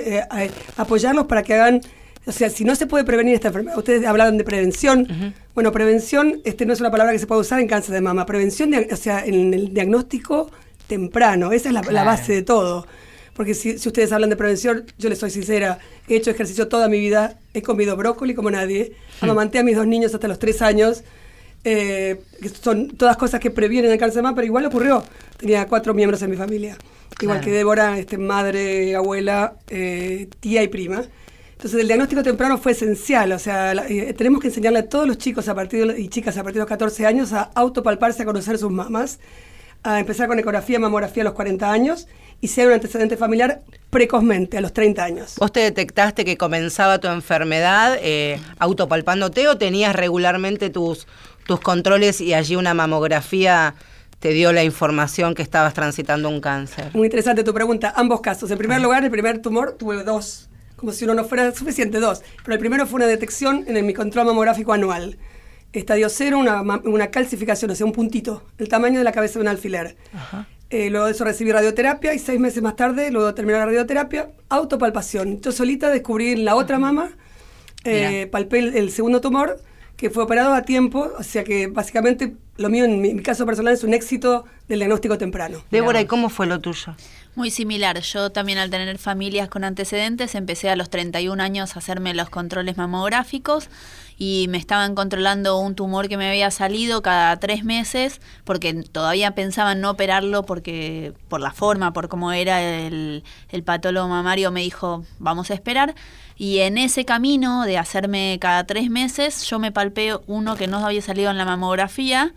apoyarlos 0.77 1.27
para 1.27 1.43
que 1.43 1.55
hagan 1.55 1.81
o 2.27 2.33
sea, 2.33 2.51
si 2.51 2.62
no 2.62 2.77
se 2.77 2.87
puede 2.87 3.05
prevenir 3.05 3.35
esta 3.35 3.49
enfermedad, 3.49 3.79
ustedes 3.79 4.07
hablaban 4.07 4.37
de 4.37 4.45
prevención. 4.45 5.35
Bueno, 5.55 5.73
prevención 5.73 6.41
este 6.45 6.67
no 6.67 6.75
es 6.75 6.81
una 6.81 6.91
palabra 6.91 7.12
que 7.12 7.19
se 7.19 7.27
puede 7.27 7.41
usar 7.41 7.59
en 7.59 7.67
cáncer 7.67 7.95
de 7.95 8.03
mama. 8.03 8.27
Prevención, 8.27 8.73
o 8.93 8.97
sea, 8.97 9.25
en 9.25 9.55
el 9.55 9.73
diagnóstico 9.73 10.51
temprano, 10.87 11.53
esa 11.53 11.71
es 11.71 11.75
la 11.75 12.05
base 12.05 12.35
de 12.35 12.43
todo. 12.43 12.87
Porque 13.38 13.55
si, 13.55 13.77
ustedes 13.77 14.11
hablan 14.11 14.31
de 14.31 14.37
prevención, 14.37 14.85
yo 14.98 15.09
les 15.09 15.20
soy 15.20 15.31
sincera, 15.31 15.79
he 16.09 16.16
hecho 16.16 16.33
ejercicio 16.33 16.66
toda 16.66 16.88
mi 16.88 16.98
vida, 16.98 17.38
he 17.55 17.62
comido 17.62 17.96
brócoli 17.96 18.35
como 18.35 18.51
nadie, 18.51 18.94
hmm. 19.20 19.24
amamanté 19.27 19.61
a 19.61 19.62
mis 19.62 19.77
dos 19.77 19.87
niños 19.87 20.12
hasta 20.12 20.27
los 20.27 20.40
tres 20.40 20.61
años, 20.61 21.05
eh, 21.62 22.20
que 22.42 22.48
son 22.48 22.88
todas 22.96 23.16
cosas 23.16 23.38
que 23.38 23.53
previenen 23.53 23.92
el 23.92 23.98
cáncer 23.98 24.16
de 24.16 24.22
mama, 24.22 24.35
pero 24.35 24.46
igual 24.46 24.66
ocurrió. 24.66 25.05
Tenía 25.37 25.68
cuatro 25.68 25.94
miembros 25.94 26.20
en 26.22 26.31
mi 26.31 26.37
familia, 26.37 26.77
igual 27.20 27.40
que 27.40 27.53
Débora, 27.53 27.96
este, 27.96 28.18
madre, 28.18 28.96
abuela, 28.96 29.55
eh, 29.68 30.27
tía 30.40 30.64
y 30.64 30.68
prima. 30.68 31.05
Entonces 31.53 31.81
el 31.81 31.87
diagnóstico 31.87 32.24
temprano 32.24 32.59
fue 32.59 32.72
esencial, 32.72 33.31
o 33.31 33.38
sea, 33.38 33.72
eh, 33.88 34.14
tenemos 34.14 34.40
que 34.40 34.48
enseñarle 34.48 34.81
a 34.81 34.88
todos 34.88 35.07
los 35.07 35.16
chicos 35.16 35.48
a 35.48 35.55
partir 35.55 35.94
y 35.96 36.09
chicas 36.09 36.37
a 36.38 36.42
partir 36.42 36.55
de 36.55 36.62
los 36.62 36.68
14 36.68 37.07
años 37.07 37.33
a 37.33 37.42
autopalparse, 37.55 38.22
a 38.22 38.27
conocer 38.27 38.59
sus 38.59 38.72
mamás, 38.72 39.20
a 39.83 40.01
empezar 40.01 40.29
con 40.29 40.38
ecografía, 40.38 40.79
mamografía 40.79 41.23
a 41.23 41.25
los 41.25 41.35
40 41.35 41.71
años 41.71 42.09
y 42.41 42.49
ser 42.49 42.69
un 42.69 42.75
antecedente 42.75 43.17
familiar 43.17 43.62
precozmente, 43.91 44.59
a 44.59 44.61
los 44.61 44.73
30 44.73 45.05
años. 45.05 45.35
¿Vos 45.38 45.53
te 45.53 45.61
detectaste 45.61 46.25
que 46.25 46.37
comenzaba 46.37 46.99
tu 46.99 47.09
enfermedad 47.09 47.99
eh, 48.01 48.41
autopalpándote 48.59 49.49
o 49.49 49.59
tenías 49.59 49.95
regularmente 49.95 50.71
tus, 50.71 51.07
tus 51.47 51.61
controles 51.61 52.21
y 52.21 52.35
allí 52.35 52.57
una 52.57 52.75
mamografía 52.75 53.75
te 54.21 54.31
dio 54.31 54.53
la 54.53 54.64
información 54.64 55.35
que 55.35 55.43
estabas 55.43 55.75
transitando 55.75 56.29
un 56.29 56.41
cáncer? 56.41 56.91
Muy 56.95 57.07
interesante 57.07 57.45
tu 57.45 57.55
pregunta. 57.55 57.93
Ambos 57.97 58.21
casos. 58.21 58.51
En 58.51 58.59
primer 58.59 58.81
lugar, 58.81 59.05
el 59.05 59.11
primer 59.11 59.41
tumor 59.41 59.73
tuve 59.73 60.03
dos, 60.03 60.49
como 60.77 60.93
si 60.93 61.05
uno 61.05 61.14
no 61.14 61.25
fuera 61.25 61.53
suficiente, 61.55 62.01
dos. 62.01 62.23
Pero 62.45 62.55
el 62.55 62.61
primero 62.61 62.87
fue 62.87 62.97
una 62.97 63.07
detección 63.07 63.64
en 63.67 63.87
mi 63.87 63.95
control 63.95 64.27
mamográfico 64.27 64.73
anual. 64.73 65.19
Estadio 65.72 66.09
cero, 66.09 66.38
una, 66.38 66.62
una 66.62 67.09
calcificación, 67.09 67.70
o 67.70 67.74
sea, 67.74 67.87
un 67.87 67.92
puntito, 67.92 68.42
el 68.59 68.68
tamaño 68.68 68.98
de 68.98 69.04
la 69.04 69.12
cabeza 69.12 69.38
de 69.38 69.42
un 69.42 69.48
alfiler. 69.48 69.96
Ajá. 70.14 70.46
Eh, 70.70 70.90
luego 70.90 71.07
de 71.07 71.12
eso 71.12 71.24
recibí 71.24 71.50
radioterapia 71.50 72.12
y 72.12 72.18
seis 72.18 72.38
meses 72.38 72.62
más 72.62 72.76
tarde, 72.76 73.11
luego 73.11 73.28
de 73.28 73.33
terminar 73.33 73.61
la 73.61 73.66
radioterapia, 73.66 74.31
autopalpación. 74.50 75.40
Yo 75.40 75.50
solita 75.50 75.88
descubrí 75.88 76.37
la 76.37 76.57
otra 76.57 76.78
mama, 76.78 77.11
eh, 77.85 78.28
palpé 78.31 78.59
el, 78.59 78.90
segundo 78.90 79.22
tumor, 79.22 79.59
que 79.96 80.11
fue 80.11 80.24
operado 80.24 80.52
a 80.52 80.62
tiempo, 80.62 81.11
o 81.18 81.22
sea 81.22 81.42
que 81.42 81.68
básicamente 81.68 82.35
lo 82.59 82.68
mío 82.68 82.85
en 82.85 83.00
mi, 83.00 83.14
mi 83.14 83.22
caso 83.22 83.46
personal 83.46 83.72
es 83.72 83.83
un 83.83 83.94
éxito 83.94 84.44
del 84.68 84.81
diagnóstico 84.81 85.16
temprano. 85.16 85.64
Débora, 85.70 86.02
¿y 86.02 86.07
cómo 86.07 86.28
fue 86.28 86.46
lo 86.46 86.61
tuyo? 86.61 86.94
Muy 87.35 87.50
similar. 87.50 88.00
Yo 88.00 88.31
también 88.31 88.59
al 88.59 88.68
tener 88.68 88.98
familias 88.98 89.48
con 89.48 89.64
antecedentes 89.64 90.35
empecé 90.35 90.68
a 90.68 90.76
los 90.76 90.90
31 90.90 91.42
años 91.42 91.76
a 91.76 91.78
hacerme 91.78 92.12
los 92.12 92.28
controles 92.28 92.76
mamográficos 92.76 93.70
y 94.20 94.46
me 94.48 94.59
estaban 94.59 94.96
controlando 94.96 95.59
un 95.61 95.76
tumor 95.76 96.09
que 96.09 96.16
me 96.16 96.28
había 96.28 96.50
salido 96.50 97.02
cada 97.02 97.37
tres 97.38 97.62
meses 97.64 98.20
porque 98.44 98.74
todavía 98.74 99.31
pensaban 99.37 99.81
no 99.81 99.90
operarlo 99.90 100.42
porque 100.44 101.12
por 101.28 101.40
la 101.40 101.52
forma, 101.52 101.92
por 101.92 102.09
cómo 102.09 102.33
era 102.33 102.61
el, 102.61 103.22
el 103.50 103.62
patólogo 103.62 104.09
mamario 104.09 104.50
me 104.50 104.61
dijo 104.62 105.04
vamos 105.20 105.52
a 105.52 105.54
esperar 105.54 105.94
y 106.37 106.59
en 106.59 106.78
ese 106.78 107.04
camino 107.04 107.64
de 107.64 107.78
hacerme 107.78 108.38
cada 108.40 108.64
tres 108.64 108.90
meses 108.90 109.42
yo 109.44 109.59
me 109.61 109.70
palpé 109.70 110.16
uno 110.26 110.57
que 110.57 110.66
no 110.66 110.85
había 110.85 111.00
salido 111.02 111.31
en 111.31 111.38
la 111.38 111.44
mamografía 111.44 112.35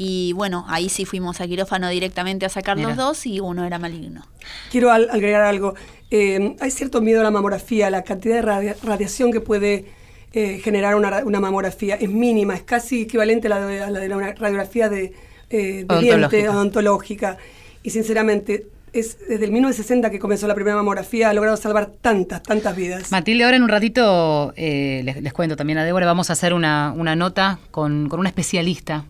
y 0.00 0.32
bueno, 0.34 0.64
ahí 0.68 0.88
sí 0.88 1.04
fuimos 1.04 1.40
a 1.40 1.48
quirófano 1.48 1.88
directamente 1.88 2.46
a 2.46 2.48
sacar 2.48 2.76
Mira. 2.76 2.90
los 2.90 2.96
dos 2.96 3.26
y 3.26 3.40
uno 3.40 3.64
era 3.64 3.80
maligno. 3.80 4.24
Quiero 4.70 4.92
al- 4.92 5.10
agregar 5.10 5.42
algo. 5.42 5.74
Eh, 6.12 6.54
hay 6.60 6.70
cierto 6.70 7.00
miedo 7.00 7.20
a 7.20 7.24
la 7.24 7.32
mamografía, 7.32 7.90
la 7.90 8.04
cantidad 8.04 8.36
de 8.36 8.42
radia- 8.42 8.76
radiación 8.84 9.32
que 9.32 9.40
puede 9.40 9.90
eh, 10.32 10.60
generar 10.62 10.94
una, 10.94 11.24
una 11.24 11.40
mamografía 11.40 11.94
es 11.96 12.10
mínima, 12.10 12.54
es 12.54 12.62
casi 12.62 13.02
equivalente 13.02 13.46
a 13.46 13.50
la 13.50 13.66
de, 13.66 13.82
a 13.82 13.90
la 13.90 14.00
de 14.00 14.14
una 14.14 14.32
radiografía 14.32 14.88
de, 14.88 15.12
eh, 15.50 15.84
de 15.88 15.98
diente 16.00 16.48
odontológica. 16.48 17.38
Y 17.82 17.90
sinceramente, 17.90 18.66
es 18.92 19.18
desde 19.28 19.44
el 19.44 19.52
1960 19.52 20.10
que 20.10 20.18
comenzó 20.18 20.46
la 20.46 20.54
primera 20.54 20.76
mamografía, 20.76 21.30
ha 21.30 21.32
logrado 21.32 21.56
salvar 21.56 21.90
tantas, 22.00 22.42
tantas 22.42 22.74
vidas. 22.76 23.10
Matilde, 23.12 23.44
ahora 23.44 23.56
en 23.56 23.62
un 23.62 23.68
ratito 23.68 24.52
eh, 24.56 25.02
les, 25.04 25.22
les 25.22 25.32
cuento 25.32 25.56
también 25.56 25.78
a 25.78 25.84
Débora, 25.84 26.06
vamos 26.06 26.30
a 26.30 26.32
hacer 26.34 26.54
una, 26.54 26.92
una 26.96 27.16
nota 27.16 27.58
con, 27.70 28.08
con 28.08 28.20
una 28.20 28.28
especialista. 28.28 29.04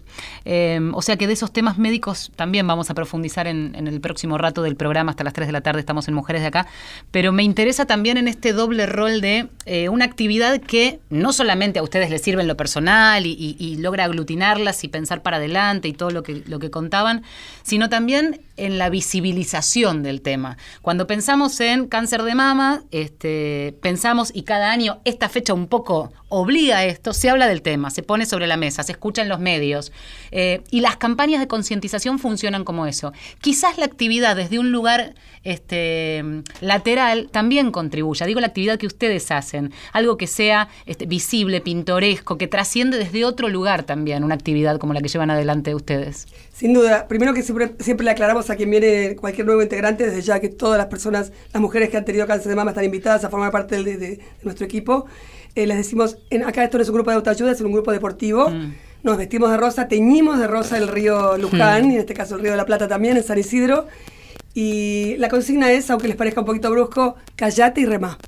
Eh, 0.45 0.81
o 0.95 1.03
sea 1.03 1.17
que 1.17 1.27
de 1.29 1.35
esos 1.35 1.53
temas 1.53 1.79
médicos 1.79 2.33
también 2.35 2.67
vamos 2.67 2.91
a 2.91 2.95
profundizar 2.95 3.47
en, 3.47 3.75
en 3.77 3.87
el 3.87 4.01
próximo 4.01 4.37
rato 4.37 4.63
del 4.63 4.75
programa, 4.75 5.11
hasta 5.11 5.23
las 5.23 5.33
3 5.33 5.47
de 5.47 5.53
la 5.53 5.61
tarde 5.61 5.79
estamos 5.81 6.09
en 6.09 6.15
Mujeres 6.15 6.43
de 6.43 6.49
Acá, 6.49 6.67
pero 7.13 7.31
me 7.31 7.45
interesa 7.45 7.87
también 7.87 8.17
en 8.17 8.27
este 8.27 8.53
doble 8.53 8.87
rol 8.87 9.21
de 9.21 9.49
eh, 9.67 9.89
una 9.89 10.05
actividad 10.07 10.61
que 10.61 10.99
no 11.11 11.33
solamente 11.33 11.79
a 11.79 11.83
ustedes 11.85 12.11
les 12.11 12.21
sirve 12.23 12.43
en 12.43 12.49
lo 12.49 12.57
personal 12.57 13.27
y, 13.27 13.57
y- 13.59 13.77
logra 13.77 14.05
aglutinarlas 14.05 14.83
y 14.83 14.89
pensar 14.89 15.23
para 15.23 15.37
adelante 15.37 15.87
y 15.87 15.93
todo 15.93 16.11
lo 16.11 16.25
que, 16.25 16.43
lo 16.47 16.59
que 16.59 16.71
contaban, 16.71 17.23
sino 17.63 17.89
también 17.89 18.41
en 18.57 18.77
la 18.79 18.91
visibilización 18.91 19.68
del 20.03 20.23
tema. 20.23 20.57
Cuando 20.81 21.07
pensamos 21.07 21.61
en 21.61 21.89
cáncer 21.89 22.23
de 22.23 22.35
mama, 22.35 22.85
este, 22.91 23.77
pensamos, 23.83 24.31
y 24.35 24.43
cada 24.43 24.71
año 24.71 25.01
esta 25.05 25.29
fecha 25.29 25.53
un 25.53 25.67
poco 25.67 26.11
obliga 26.29 26.79
a 26.79 26.85
esto, 26.85 27.13
se 27.13 27.31
habla 27.31 27.49
del 27.49 27.63
tema, 27.63 27.91
se 27.91 28.03
pone 28.03 28.27
sobre 28.27 28.47
la 28.47 28.57
mesa, 28.57 28.83
se 28.83 28.93
escucha 28.93 29.23
en 29.23 29.29
los 29.29 29.41
medios, 29.41 29.93
eh, 30.31 30.63
y 30.71 30.81
las 30.81 30.97
campañas 30.97 31.41
de 31.41 31.49
concientización 31.49 32.19
funcionan 32.19 32.65
como 32.65 32.87
eso. 32.87 33.13
Quizás 33.41 33.79
la 33.79 33.87
actividad 33.87 34.37
desde 34.37 34.59
un 34.59 34.71
lugar 34.71 35.15
este, 35.45 36.23
lateral 36.61 37.29
también 37.31 37.71
contribuya, 37.71 38.27
digo 38.27 38.41
la 38.41 38.49
actividad 38.49 38.79
que 38.79 38.87
ustedes 38.87 39.31
hacen, 39.31 39.73
algo 39.93 40.17
que 40.17 40.27
sea 40.27 40.69
este, 40.87 41.07
visible, 41.07 41.61
pintoresco, 41.61 42.37
que 42.37 42.47
trasciende 42.47 42.99
desde 42.99 43.25
otro 43.25 43.49
lugar 43.49 43.85
también, 43.85 44.25
una 44.25 44.35
actividad 44.35 44.79
como 44.79 44.93
la 44.93 45.01
que 45.01 45.09
llevan 45.09 45.31
adelante 45.31 45.75
ustedes. 45.75 46.27
Sin 46.53 46.75
duda, 46.75 47.07
primero 47.09 47.33
que 47.33 47.43
siempre, 47.43 47.73
siempre 47.79 48.05
le 48.05 48.11
aclaramos 48.11 48.51
a 48.51 48.57
quien 48.57 48.71
viene 48.71 49.17
cualquier 49.17 49.47
nuevo 49.47 49.63
integrante, 49.63 50.07
desde 50.07 50.23
ya 50.23 50.41
que 50.41 50.49
todas 50.49 50.77
las 50.77 50.89
personas, 50.89 51.33
las 51.53 51.63
mujeres 51.63 51.89
que 51.89 51.97
han 51.97 52.05
tenido 52.05 52.27
cáncer 52.27 52.49
de 52.49 52.57
mama 52.57 52.73
están 52.73 52.85
invitadas 52.85 53.25
a 53.25 53.31
formar 53.31 53.51
parte 53.53 53.83
de 53.83 54.21
nuestro 54.43 54.67
equipo. 54.67 55.07
Eh, 55.59 55.67
les 55.67 55.77
decimos, 55.77 56.19
en, 56.31 56.45
acá 56.45 56.63
esto 56.63 56.79
no 56.79 56.83
es 56.83 56.89
un 56.89 56.95
grupo 56.95 57.11
de 57.11 57.17
autoayuda, 57.17 57.51
es 57.51 57.61
un 57.61 57.73
grupo 57.73 57.91
deportivo. 57.91 58.49
Nos 59.03 59.17
vestimos 59.17 59.51
de 59.51 59.57
rosa, 59.57 59.89
teñimos 59.89 60.39
de 60.39 60.47
rosa 60.47 60.79
el 60.79 60.87
río 60.87 61.37
Luján, 61.37 61.91
y 61.91 61.95
en 61.95 62.01
este 62.01 62.15
caso 62.15 62.37
el 62.37 62.43
río 62.43 62.53
de 62.53 62.57
la 62.57 62.65
Plata 62.65 62.87
también, 62.87 63.17
en 63.17 63.25
San 63.25 63.41
Isidro. 63.41 63.89
Y 64.55 65.17
la 65.17 65.29
consigna 65.29 65.73
es, 65.73 65.91
aunque 65.91 66.07
les 66.07 66.17
parezca 66.17 66.43
un 66.43 66.47
poquito 66.47 66.71
brusco, 66.71 67.17
callate 67.35 67.81
y 67.81 67.87
remá. 67.87 68.19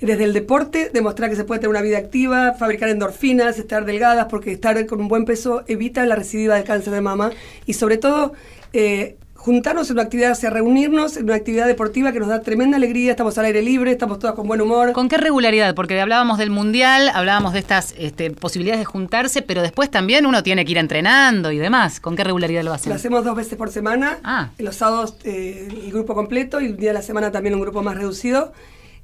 Desde 0.00 0.24
el 0.24 0.32
deporte, 0.32 0.88
demostrar 0.90 1.28
que 1.28 1.36
se 1.36 1.44
puede 1.44 1.60
tener 1.60 1.68
una 1.68 1.82
vida 1.82 1.98
activa, 1.98 2.54
fabricar 2.54 2.88
endorfinas, 2.88 3.58
estar 3.58 3.84
delgadas, 3.84 4.28
porque 4.30 4.52
estar 4.52 4.86
con 4.86 5.02
un 5.02 5.08
buen 5.08 5.26
peso 5.26 5.64
evita 5.66 6.06
la 6.06 6.16
recidiva 6.16 6.54
del 6.54 6.64
cáncer 6.64 6.94
de 6.94 7.02
mama. 7.02 7.30
Y 7.66 7.74
sobre 7.74 7.98
todo, 7.98 8.32
eh, 8.72 9.18
juntarnos 9.44 9.90
en 9.90 9.96
una 9.96 10.04
actividad, 10.04 10.32
o 10.32 10.34
sea, 10.34 10.48
reunirnos 10.48 11.18
en 11.18 11.24
una 11.24 11.34
actividad 11.34 11.66
deportiva 11.66 12.12
que 12.12 12.18
nos 12.18 12.28
da 12.28 12.40
tremenda 12.40 12.78
alegría, 12.78 13.10
estamos 13.10 13.36
al 13.36 13.44
aire 13.44 13.60
libre, 13.60 13.90
estamos 13.90 14.18
todas 14.18 14.34
con 14.34 14.48
buen 14.48 14.62
humor. 14.62 14.92
¿Con 14.92 15.10
qué 15.10 15.18
regularidad? 15.18 15.74
Porque 15.74 16.00
hablábamos 16.00 16.38
del 16.38 16.48
mundial, 16.48 17.10
hablábamos 17.12 17.52
de 17.52 17.58
estas 17.58 17.94
este, 17.98 18.30
posibilidades 18.30 18.80
de 18.80 18.86
juntarse, 18.86 19.42
pero 19.42 19.60
después 19.60 19.90
también 19.90 20.24
uno 20.24 20.42
tiene 20.42 20.64
que 20.64 20.70
ir 20.70 20.78
entrenando 20.78 21.52
y 21.52 21.58
demás. 21.58 22.00
¿Con 22.00 22.16
qué 22.16 22.24
regularidad 22.24 22.62
lo 22.62 22.72
hacen? 22.72 22.88
Lo 22.88 22.96
hacemos 22.96 23.22
dos 23.22 23.36
veces 23.36 23.58
por 23.58 23.70
semana. 23.70 24.16
Ah. 24.24 24.48
Los 24.56 24.76
sábados 24.76 25.18
eh, 25.24 25.68
el 25.70 25.92
grupo 25.92 26.14
completo 26.14 26.62
y 26.62 26.68
un 26.68 26.78
día 26.78 26.88
de 26.90 26.94
la 26.94 27.02
semana 27.02 27.30
también 27.30 27.54
un 27.54 27.60
grupo 27.60 27.82
más 27.82 27.98
reducido. 27.98 28.54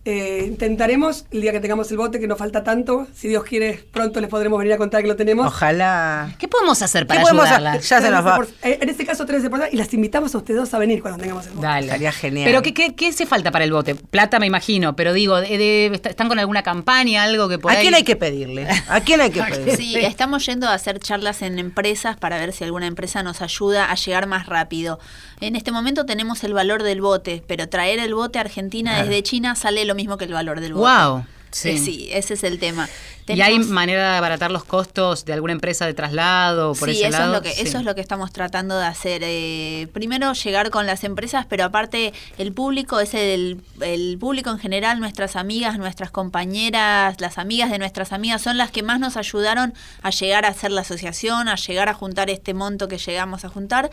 Eh, 0.06 0.44
intentaremos, 0.48 1.26
el 1.30 1.42
día 1.42 1.52
que 1.52 1.60
tengamos 1.60 1.90
el 1.90 1.98
bote, 1.98 2.18
que 2.18 2.26
nos 2.26 2.38
falta 2.38 2.64
tanto, 2.64 3.06
si 3.14 3.28
Dios 3.28 3.44
quiere, 3.44 3.84
pronto 3.92 4.18
les 4.20 4.30
podremos 4.30 4.58
venir 4.58 4.72
a 4.72 4.78
contar 4.78 5.02
que 5.02 5.08
lo 5.08 5.14
tenemos. 5.16 5.46
Ojalá. 5.46 6.34
¿Qué 6.38 6.48
podemos 6.48 6.80
hacer 6.80 7.06
para 7.06 7.20
¿Qué 7.20 7.24
podemos 7.24 7.44
ayudarla? 7.44 7.72
hacer? 7.72 7.82
Ya 7.82 8.00
se 8.00 8.10
nos 8.10 8.26
va. 8.26 8.36
Por- 8.36 8.48
eh, 8.62 8.78
En 8.80 8.88
este 8.88 9.04
caso, 9.04 9.26
tres 9.26 9.42
de 9.42 9.50
por- 9.50 9.68
y 9.70 9.76
las 9.76 9.92
invitamos 9.92 10.34
a 10.34 10.38
ustedes 10.38 10.58
dos 10.60 10.72
a 10.72 10.78
venir 10.78 11.02
cuando 11.02 11.18
tengamos 11.20 11.46
el 11.46 11.52
bote. 11.52 11.66
Dale. 11.66 11.86
Estaría 11.86 12.12
genial. 12.12 12.46
Pero 12.46 12.62
¿qué, 12.62 12.72
qué, 12.72 12.94
qué 12.94 13.08
hace 13.08 13.26
falta 13.26 13.50
para 13.50 13.64
el 13.66 13.72
bote? 13.72 13.94
Plata, 13.94 14.38
me 14.38 14.46
imagino, 14.46 14.96
pero 14.96 15.12
digo, 15.12 15.38
de- 15.38 15.58
de- 15.58 15.86
est- 15.94 16.06
¿están 16.06 16.28
con 16.28 16.38
alguna 16.38 16.62
campaña, 16.62 17.22
algo 17.24 17.48
que 17.50 17.58
por 17.58 17.70
¿A 17.70 17.74
ahí- 17.74 17.82
quién 17.82 17.94
hay 17.94 18.04
que 18.04 18.16
pedirle? 18.16 18.66
¿A 18.88 19.00
quién 19.02 19.20
hay 19.20 19.30
que 19.30 19.42
pedirle? 19.42 19.76
Sí, 19.76 19.96
estamos 19.96 20.46
yendo 20.46 20.66
a 20.66 20.72
hacer 20.72 20.98
charlas 20.98 21.42
en 21.42 21.58
empresas 21.58 22.16
para 22.16 22.38
ver 22.38 22.54
si 22.54 22.64
alguna 22.64 22.86
empresa 22.86 23.22
nos 23.22 23.42
ayuda 23.42 23.90
a 23.90 23.94
llegar 23.96 24.26
más 24.26 24.46
rápido. 24.46 24.98
En 25.42 25.56
este 25.56 25.72
momento 25.72 26.06
tenemos 26.06 26.42
el 26.44 26.54
valor 26.54 26.82
del 26.82 27.00
bote, 27.02 27.42
pero 27.46 27.68
traer 27.68 27.98
el 27.98 28.14
bote 28.14 28.38
a 28.38 28.42
Argentina 28.42 29.02
desde 29.02 29.22
China 29.22 29.54
sale 29.56 29.84
lo 29.90 29.94
mismo 29.96 30.16
que 30.16 30.24
el 30.24 30.32
valor 30.32 30.60
del 30.60 30.72
bote. 30.72 30.88
Wow. 30.88 31.24
Sí. 31.50 31.78
Sí. 31.78 32.08
ese 32.12 32.34
es 32.34 32.44
el 32.44 32.58
tema. 32.58 32.88
¿Y 33.26 33.42
hay 33.42 33.60
manera 33.60 34.10
de 34.12 34.16
abaratar 34.18 34.50
los 34.50 34.64
costos 34.64 35.24
de 35.24 35.32
alguna 35.32 35.52
empresa 35.52 35.86
de 35.86 35.94
traslado 35.94 36.74
por 36.74 36.88
sí, 36.90 36.96
ese 36.96 37.08
eso 37.08 37.18
lado? 37.18 37.32
es 37.34 37.38
lo 37.38 37.42
que 37.42 37.52
Sí. 37.52 37.62
eso 37.62 37.78
es 37.78 37.84
lo 37.84 37.94
que 37.94 38.00
estamos 38.00 38.32
tratando 38.32 38.76
de 38.76 38.84
hacer. 38.86 39.22
Eh, 39.24 39.86
primero 39.92 40.32
llegar 40.32 40.70
con 40.70 40.84
las 40.86 41.04
empresas, 41.04 41.46
pero 41.48 41.62
aparte 41.64 42.12
el 42.38 42.52
público 42.52 42.98
es 42.98 43.14
el, 43.14 43.60
el 43.82 44.16
público 44.18 44.50
en 44.50 44.58
general, 44.58 44.98
nuestras 44.98 45.36
amigas, 45.36 45.78
nuestras 45.78 46.10
compañeras, 46.10 47.20
las 47.20 47.38
amigas 47.38 47.70
de 47.70 47.78
nuestras 47.78 48.12
amigas 48.12 48.42
son 48.42 48.58
las 48.58 48.72
que 48.72 48.82
más 48.82 48.98
nos 48.98 49.16
ayudaron 49.16 49.74
a 50.02 50.10
llegar 50.10 50.44
a 50.44 50.48
hacer 50.48 50.72
la 50.72 50.80
asociación, 50.80 51.48
a 51.48 51.54
llegar 51.54 51.88
a 51.88 51.94
juntar 51.94 52.30
este 52.30 52.52
monto 52.52 52.88
que 52.88 52.98
llegamos 52.98 53.44
a 53.44 53.48
juntar 53.48 53.90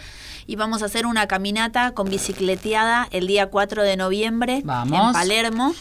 y 0.47 0.55
vamos 0.55 0.81
a 0.81 0.85
hacer 0.85 1.05
una 1.05 1.27
caminata 1.27 1.91
con 1.91 2.09
bicicleteada 2.09 3.07
el 3.11 3.27
día 3.27 3.47
4 3.47 3.83
de 3.83 3.97
noviembre 3.97 4.61
Vamos. 4.63 5.07
en 5.07 5.13
Palermo. 5.13 5.75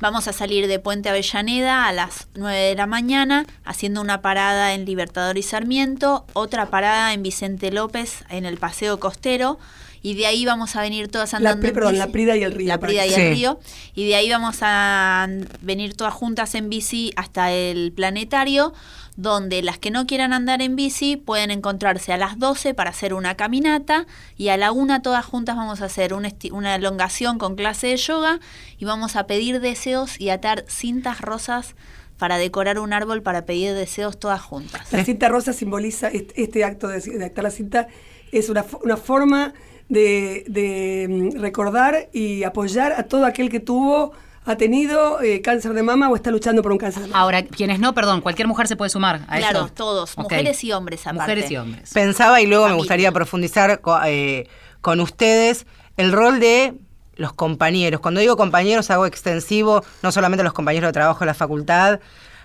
Vamos 0.00 0.28
a 0.28 0.32
salir 0.32 0.66
de 0.66 0.78
Puente 0.78 1.10
Avellaneda 1.10 1.86
a 1.86 1.92
las 1.92 2.28
9 2.34 2.56
de 2.58 2.74
la 2.74 2.86
mañana, 2.86 3.44
haciendo 3.64 4.00
una 4.00 4.22
parada 4.22 4.72
en 4.72 4.86
Libertador 4.86 5.36
y 5.36 5.42
Sarmiento, 5.42 6.24
otra 6.32 6.70
parada 6.70 7.12
en 7.12 7.22
Vicente 7.22 7.70
López, 7.70 8.24
en 8.30 8.46
el 8.46 8.56
Paseo 8.56 8.98
Costero, 8.98 9.58
y 10.00 10.14
de 10.14 10.24
ahí 10.26 10.46
vamos 10.46 10.74
a 10.76 10.80
venir 10.80 11.08
todas 11.08 11.32
La, 11.32 11.36
andando. 11.50 11.60
pri- 11.60 11.68
en 11.82 11.88
bici. 11.90 11.96
la 11.98 12.06
Prida 12.06 12.36
y 12.38 12.42
el 12.44 12.52
Río. 12.52 12.68
La 12.68 12.78
Prida 12.80 13.04
y 13.04 13.10
Sí. 13.10 13.20
el 13.20 13.34
Río. 13.34 13.60
Y 13.94 14.08
de 14.08 14.14
ahí 14.14 14.30
vamos 14.30 14.56
a 14.62 15.28
venir 15.60 15.94
todas 15.94 16.14
juntas 16.14 16.54
en 16.54 16.70
bici 16.70 17.12
hasta 17.16 17.52
el 17.52 17.92
planetario, 17.92 18.72
donde 19.20 19.62
las 19.62 19.78
que 19.78 19.90
no 19.90 20.06
quieran 20.06 20.32
andar 20.32 20.62
en 20.62 20.76
bici 20.76 21.16
pueden 21.16 21.50
encontrarse 21.50 22.12
a 22.12 22.16
las 22.16 22.38
12 22.38 22.74
para 22.74 22.90
hacer 22.90 23.12
una 23.12 23.36
caminata 23.36 24.06
y 24.36 24.48
a 24.48 24.56
la 24.56 24.72
una 24.72 25.02
todas 25.02 25.24
juntas 25.26 25.56
vamos 25.56 25.82
a 25.82 25.86
hacer 25.86 26.14
una 26.14 26.74
elongación 26.74 27.38
con 27.38 27.54
clase 27.56 27.88
de 27.88 27.96
yoga 27.96 28.40
y 28.78 28.84
vamos 28.84 29.16
a 29.16 29.26
pedir 29.26 29.60
deseos 29.60 30.18
y 30.20 30.30
atar 30.30 30.64
cintas 30.68 31.20
rosas 31.20 31.74
para 32.18 32.38
decorar 32.38 32.78
un 32.78 32.92
árbol 32.92 33.22
para 33.22 33.44
pedir 33.46 33.74
deseos 33.74 34.18
todas 34.18 34.40
juntas. 34.42 34.92
La 34.92 35.04
cinta 35.04 35.28
rosa 35.28 35.52
simboliza 35.52 36.08
este, 36.08 36.64
acto 36.64 36.88
de, 36.88 37.00
de 37.00 37.24
actar 37.24 37.44
la 37.44 37.50
cinta, 37.50 37.88
es 38.32 38.48
una, 38.48 38.64
fo- 38.64 38.80
una 38.84 38.96
forma 38.96 39.54
de, 39.88 40.44
de, 40.46 41.06
mm, 41.08 41.40
recordar 41.40 42.08
y 42.12 42.44
apoyar 42.44 42.92
a 42.92 43.04
todo 43.04 43.24
aquel 43.24 43.48
que 43.50 43.60
tuvo, 43.60 44.12
ha 44.46 44.56
tenido 44.56 45.20
eh, 45.20 45.42
cáncer 45.42 45.74
de 45.74 45.82
mama 45.82 46.08
o 46.08 46.16
está 46.16 46.30
luchando 46.30 46.62
por 46.62 46.72
un 46.72 46.78
cáncer 46.78 47.02
de 47.02 47.08
mama. 47.08 47.20
Ahora, 47.20 47.42
quienes 47.44 47.78
no, 47.78 47.94
perdón, 47.94 48.20
cualquier 48.20 48.48
mujer 48.48 48.66
se 48.68 48.76
puede 48.76 48.88
sumar 48.90 49.22
a 49.28 49.36
Claro, 49.38 49.66
eso. 49.66 49.68
todos, 49.74 50.16
mujeres 50.18 50.64
y 50.64 50.72
hombres 50.72 51.02
aparte. 51.06 51.20
Mujeres 51.20 51.50
y 51.50 51.56
hombres. 51.56 51.90
Pensaba 51.92 52.40
y 52.40 52.46
luego 52.46 52.66
me 52.68 52.74
gustaría 52.74 53.12
profundizar 53.12 53.80
co- 53.80 54.00
eh, 54.04 54.48
con 54.80 55.00
ustedes 55.00 55.66
el 55.96 56.12
rol 56.12 56.40
de 56.40 56.74
los 57.16 57.32
compañeros. 57.34 58.00
Cuando 58.00 58.20
digo 58.20 58.36
compañeros 58.36 58.90
hago 58.90 59.04
extensivo 59.04 59.84
no 60.02 60.10
solamente 60.10 60.40
a 60.40 60.44
los 60.44 60.54
compañeros 60.54 60.88
de 60.88 60.92
trabajo 60.92 61.20
de 61.20 61.26
la 61.26 61.34
facultad, 61.34 62.00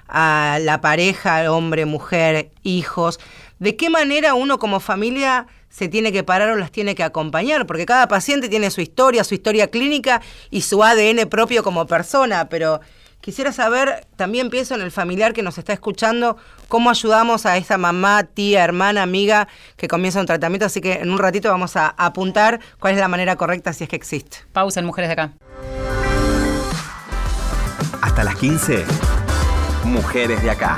a 0.07 0.59
la 0.61 0.81
pareja, 0.81 1.51
hombre, 1.51 1.85
mujer, 1.85 2.51
hijos. 2.61 3.19
¿De 3.59 3.75
qué 3.75 3.89
manera 3.89 4.33
uno 4.33 4.59
como 4.59 4.79
familia 4.79 5.47
se 5.69 5.87
tiene 5.87 6.11
que 6.11 6.23
parar 6.23 6.49
o 6.49 6.55
las 6.55 6.71
tiene 6.71 6.95
que 6.95 7.03
acompañar? 7.03 7.65
Porque 7.65 7.85
cada 7.85 8.07
paciente 8.07 8.49
tiene 8.49 8.69
su 8.69 8.81
historia, 8.81 9.23
su 9.23 9.33
historia 9.33 9.69
clínica 9.69 10.21
y 10.49 10.61
su 10.61 10.83
ADN 10.83 11.29
propio 11.29 11.63
como 11.63 11.87
persona, 11.87 12.49
pero 12.49 12.81
Quisiera 13.25 13.51
saber, 13.51 14.05
también 14.17 14.51
pienso 14.51 14.75
en 14.75 14.81
el 14.81 14.91
familiar 14.91 15.33
que 15.33 15.41
nos 15.41 15.57
está 15.57 15.73
escuchando, 15.73 16.37
cómo 16.67 16.91
ayudamos 16.91 17.47
a 17.47 17.57
esa 17.57 17.75
mamá, 17.75 18.23
tía, 18.23 18.63
hermana, 18.63 19.01
amiga 19.01 19.47
que 19.77 19.87
comienza 19.87 20.19
un 20.19 20.27
tratamiento, 20.27 20.67
así 20.67 20.79
que 20.79 20.99
en 20.99 21.09
un 21.09 21.17
ratito 21.17 21.49
vamos 21.49 21.75
a 21.75 21.87
apuntar 21.97 22.59
cuál 22.77 22.93
es 22.93 22.99
la 22.99 23.07
manera 23.07 23.35
correcta 23.35 23.73
si 23.73 23.85
es 23.85 23.89
que 23.89 23.95
existe. 23.95 24.37
Pausa 24.53 24.79
en 24.79 24.85
Mujeres 24.85 25.09
de 25.09 25.13
Acá. 25.13 25.33
Hasta 27.99 28.23
las 28.23 28.35
15, 28.35 28.85
Mujeres 29.85 30.43
de 30.43 30.51
Acá. 30.51 30.77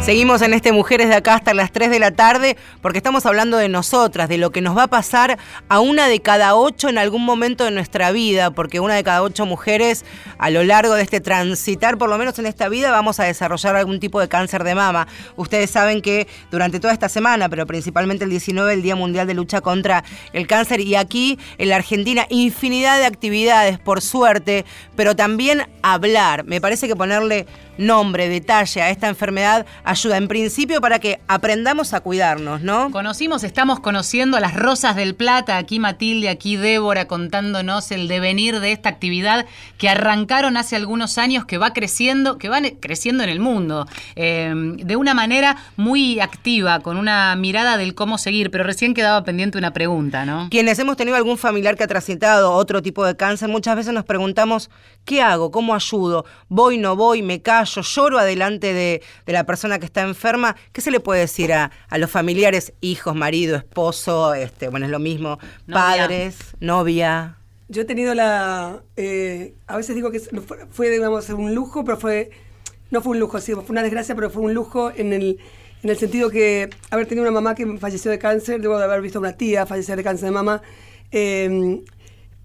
Seguimos 0.00 0.40
en 0.40 0.54
este 0.54 0.72
Mujeres 0.72 1.10
de 1.10 1.14
acá 1.14 1.34
hasta 1.34 1.52
las 1.52 1.72
3 1.72 1.90
de 1.90 1.98
la 1.98 2.10
tarde 2.10 2.56
porque 2.80 2.96
estamos 2.96 3.26
hablando 3.26 3.58
de 3.58 3.68
nosotras, 3.68 4.30
de 4.30 4.38
lo 4.38 4.50
que 4.50 4.62
nos 4.62 4.76
va 4.76 4.84
a 4.84 4.86
pasar 4.88 5.38
a 5.68 5.80
una 5.80 6.08
de 6.08 6.20
cada 6.20 6.54
ocho 6.54 6.88
en 6.88 6.96
algún 6.96 7.22
momento 7.22 7.64
de 7.64 7.70
nuestra 7.70 8.10
vida, 8.10 8.50
porque 8.50 8.80
una 8.80 8.94
de 8.94 9.04
cada 9.04 9.22
ocho 9.22 9.44
mujeres 9.44 10.06
a 10.38 10.48
lo 10.48 10.64
largo 10.64 10.94
de 10.94 11.02
este 11.02 11.20
transitar, 11.20 11.98
por 11.98 12.08
lo 12.08 12.16
menos 12.16 12.38
en 12.38 12.46
esta 12.46 12.70
vida, 12.70 12.90
vamos 12.90 13.20
a 13.20 13.24
desarrollar 13.24 13.76
algún 13.76 14.00
tipo 14.00 14.20
de 14.20 14.28
cáncer 14.28 14.64
de 14.64 14.74
mama. 14.74 15.06
Ustedes 15.36 15.70
saben 15.70 16.00
que 16.00 16.26
durante 16.50 16.80
toda 16.80 16.94
esta 16.94 17.10
semana, 17.10 17.50
pero 17.50 17.66
principalmente 17.66 18.24
el 18.24 18.30
19, 18.30 18.72
el 18.72 18.82
Día 18.82 18.96
Mundial 18.96 19.26
de 19.26 19.34
Lucha 19.34 19.60
contra 19.60 20.02
el 20.32 20.46
Cáncer, 20.46 20.80
y 20.80 20.94
aquí 20.94 21.38
en 21.58 21.68
la 21.68 21.76
Argentina 21.76 22.26
infinidad 22.30 22.98
de 22.98 23.04
actividades, 23.04 23.78
por 23.78 24.00
suerte, 24.00 24.64
pero 24.96 25.14
también 25.14 25.68
hablar. 25.82 26.44
Me 26.44 26.60
parece 26.60 26.88
que 26.88 26.96
ponerle 26.96 27.46
nombre, 27.76 28.28
detalle 28.28 28.82
a 28.82 28.90
esta 28.90 29.08
enfermedad 29.08 29.66
ayuda 29.90 30.16
en 30.16 30.28
principio 30.28 30.80
para 30.80 30.98
que 30.98 31.20
aprendamos 31.28 31.92
a 31.92 32.00
cuidarnos, 32.00 32.62
¿no? 32.62 32.90
Conocimos, 32.90 33.44
estamos 33.44 33.80
conociendo 33.80 34.36
a 34.36 34.40
las 34.40 34.54
Rosas 34.54 34.96
del 34.96 35.14
Plata, 35.14 35.56
aquí 35.56 35.78
Matilde, 35.78 36.28
aquí 36.28 36.56
Débora 36.56 37.06
contándonos 37.06 37.90
el 37.90 38.08
devenir 38.08 38.60
de 38.60 38.72
esta 38.72 38.88
actividad 38.88 39.46
que 39.78 39.88
arrancaron 39.88 40.56
hace 40.56 40.76
algunos 40.76 41.18
años, 41.18 41.44
que 41.44 41.58
va 41.58 41.72
creciendo, 41.72 42.38
que 42.38 42.48
va 42.48 42.60
creciendo 42.80 43.24
en 43.24 43.30
el 43.30 43.40
mundo, 43.40 43.86
eh, 44.16 44.52
de 44.54 44.96
una 44.96 45.12
manera 45.12 45.56
muy 45.76 46.20
activa, 46.20 46.80
con 46.80 46.96
una 46.96 47.34
mirada 47.36 47.76
del 47.76 47.94
cómo 47.94 48.16
seguir, 48.16 48.50
pero 48.50 48.64
recién 48.64 48.94
quedaba 48.94 49.24
pendiente 49.24 49.58
una 49.58 49.72
pregunta, 49.72 50.24
¿no? 50.24 50.48
Quienes 50.50 50.78
hemos 50.78 50.96
tenido 50.96 51.16
algún 51.16 51.36
familiar 51.36 51.76
que 51.76 51.84
ha 51.84 51.88
transitado 51.88 52.52
otro 52.52 52.80
tipo 52.80 53.04
de 53.04 53.16
cáncer, 53.16 53.48
muchas 53.48 53.76
veces 53.76 53.92
nos 53.92 54.04
preguntamos, 54.04 54.70
¿qué 55.04 55.20
hago? 55.20 55.50
¿Cómo 55.50 55.74
ayudo? 55.74 56.24
¿Voy, 56.48 56.78
no 56.78 56.96
voy? 56.96 57.22
¿Me 57.22 57.42
callo? 57.42 57.82
lloro 57.82 58.18
adelante 58.18 58.72
de, 58.72 59.02
la 59.26 59.44
persona 59.44 59.78
que 59.80 59.86
está 59.86 60.02
enferma, 60.02 60.56
¿qué 60.72 60.80
se 60.80 60.90
le 60.90 61.00
puede 61.00 61.20
decir 61.20 61.52
a, 61.52 61.70
los 61.96 62.10
familiares, 62.10 62.72
hijos, 62.80 63.14
marido, 63.14 63.56
esposo, 63.56 64.34
este, 64.34 64.68
bueno, 64.68 64.86
es 64.86 64.92
lo 64.92 64.98
mismo, 64.98 65.38
padres, 65.70 66.36
novia? 66.60 67.36
Yo 67.68 67.82
he 67.82 67.84
tenido 67.84 68.14
la, 68.14 68.82
eh, 68.96 69.54
a 69.66 69.76
veces 69.76 69.94
digo 69.94 70.10
que 70.10 70.20
fue, 70.70 70.90
digamos, 70.90 71.28
un 71.30 71.54
lujo, 71.54 71.84
pero 71.84 71.96
fue, 71.96 72.30
no 72.90 73.00
fue 73.00 73.12
un 73.12 73.20
lujo, 73.20 73.40
sí, 73.40 73.52
fue 73.52 73.64
una 73.68 73.82
desgracia, 73.82 74.14
pero 74.14 74.30
fue 74.30 74.42
un 74.42 74.54
lujo 74.54 74.92
en 74.94 75.12
el, 75.12 75.38
en 75.82 75.90
el 75.90 75.96
sentido 75.96 76.30
que 76.30 76.70
haber 76.90 77.06
tenido 77.06 77.22
una 77.22 77.32
mamá 77.32 77.54
que 77.54 77.66
falleció 77.78 78.10
de 78.10 78.18
cáncer, 78.18 78.60
debo 78.60 78.78
de 78.78 78.84
haber 78.84 79.00
visto 79.00 79.18
a 79.18 79.22
una 79.22 79.32
tía 79.32 79.66
fallecer 79.66 79.96
de 79.96 80.04
cáncer 80.04 80.26
de 80.26 80.32
mamá, 80.32 80.62
eh, 81.12 81.82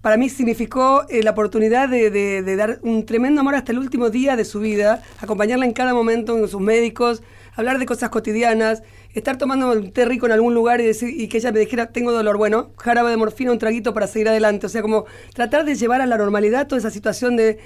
para 0.06 0.18
mí 0.18 0.28
significó 0.28 1.04
eh, 1.08 1.24
la 1.24 1.32
oportunidad 1.32 1.88
de, 1.88 2.56
dar 2.56 2.78
un 2.82 3.04
tremendo 3.04 3.40
amor 3.40 3.56
hasta 3.56 3.72
el 3.72 3.80
último 3.80 4.08
día 4.08 4.36
de 4.36 4.44
su 4.44 4.60
vida, 4.60 5.02
acompañarla 5.20 5.64
en 5.64 5.72
cada 5.72 5.94
momento 5.94 6.38
en 6.38 6.46
sus 6.46 6.60
médicos, 6.60 7.24
hablar 7.56 7.80
de 7.80 7.86
cosas 7.86 8.10
cotidianas, 8.10 8.84
estar 9.14 9.36
tomando 9.36 9.72
un 9.72 9.90
té 9.90 10.04
rico 10.04 10.26
en 10.26 10.30
algún 10.30 10.54
lugar 10.54 10.80
y, 10.80 10.84
decir, 10.84 11.08
y 11.08 11.26
que 11.26 11.38
ella 11.38 11.50
me 11.50 11.58
dijera, 11.58 11.86
tengo 11.86 12.12
dolor, 12.12 12.36
bueno, 12.36 12.70
jarabe 12.76 13.10
de 13.10 13.16
morfina, 13.16 13.50
un 13.50 13.58
traguito 13.58 13.94
para 13.94 14.06
seguir 14.06 14.28
adelante. 14.28 14.66
O 14.66 14.68
sea, 14.68 14.80
como 14.80 15.06
tratar 15.34 15.64
de 15.64 15.74
llevar 15.74 16.00
a 16.00 16.06
la 16.06 16.16
normalidad 16.16 16.68
toda 16.68 16.78
esa 16.78 16.90
situación 16.90 17.36
de, 17.36 17.58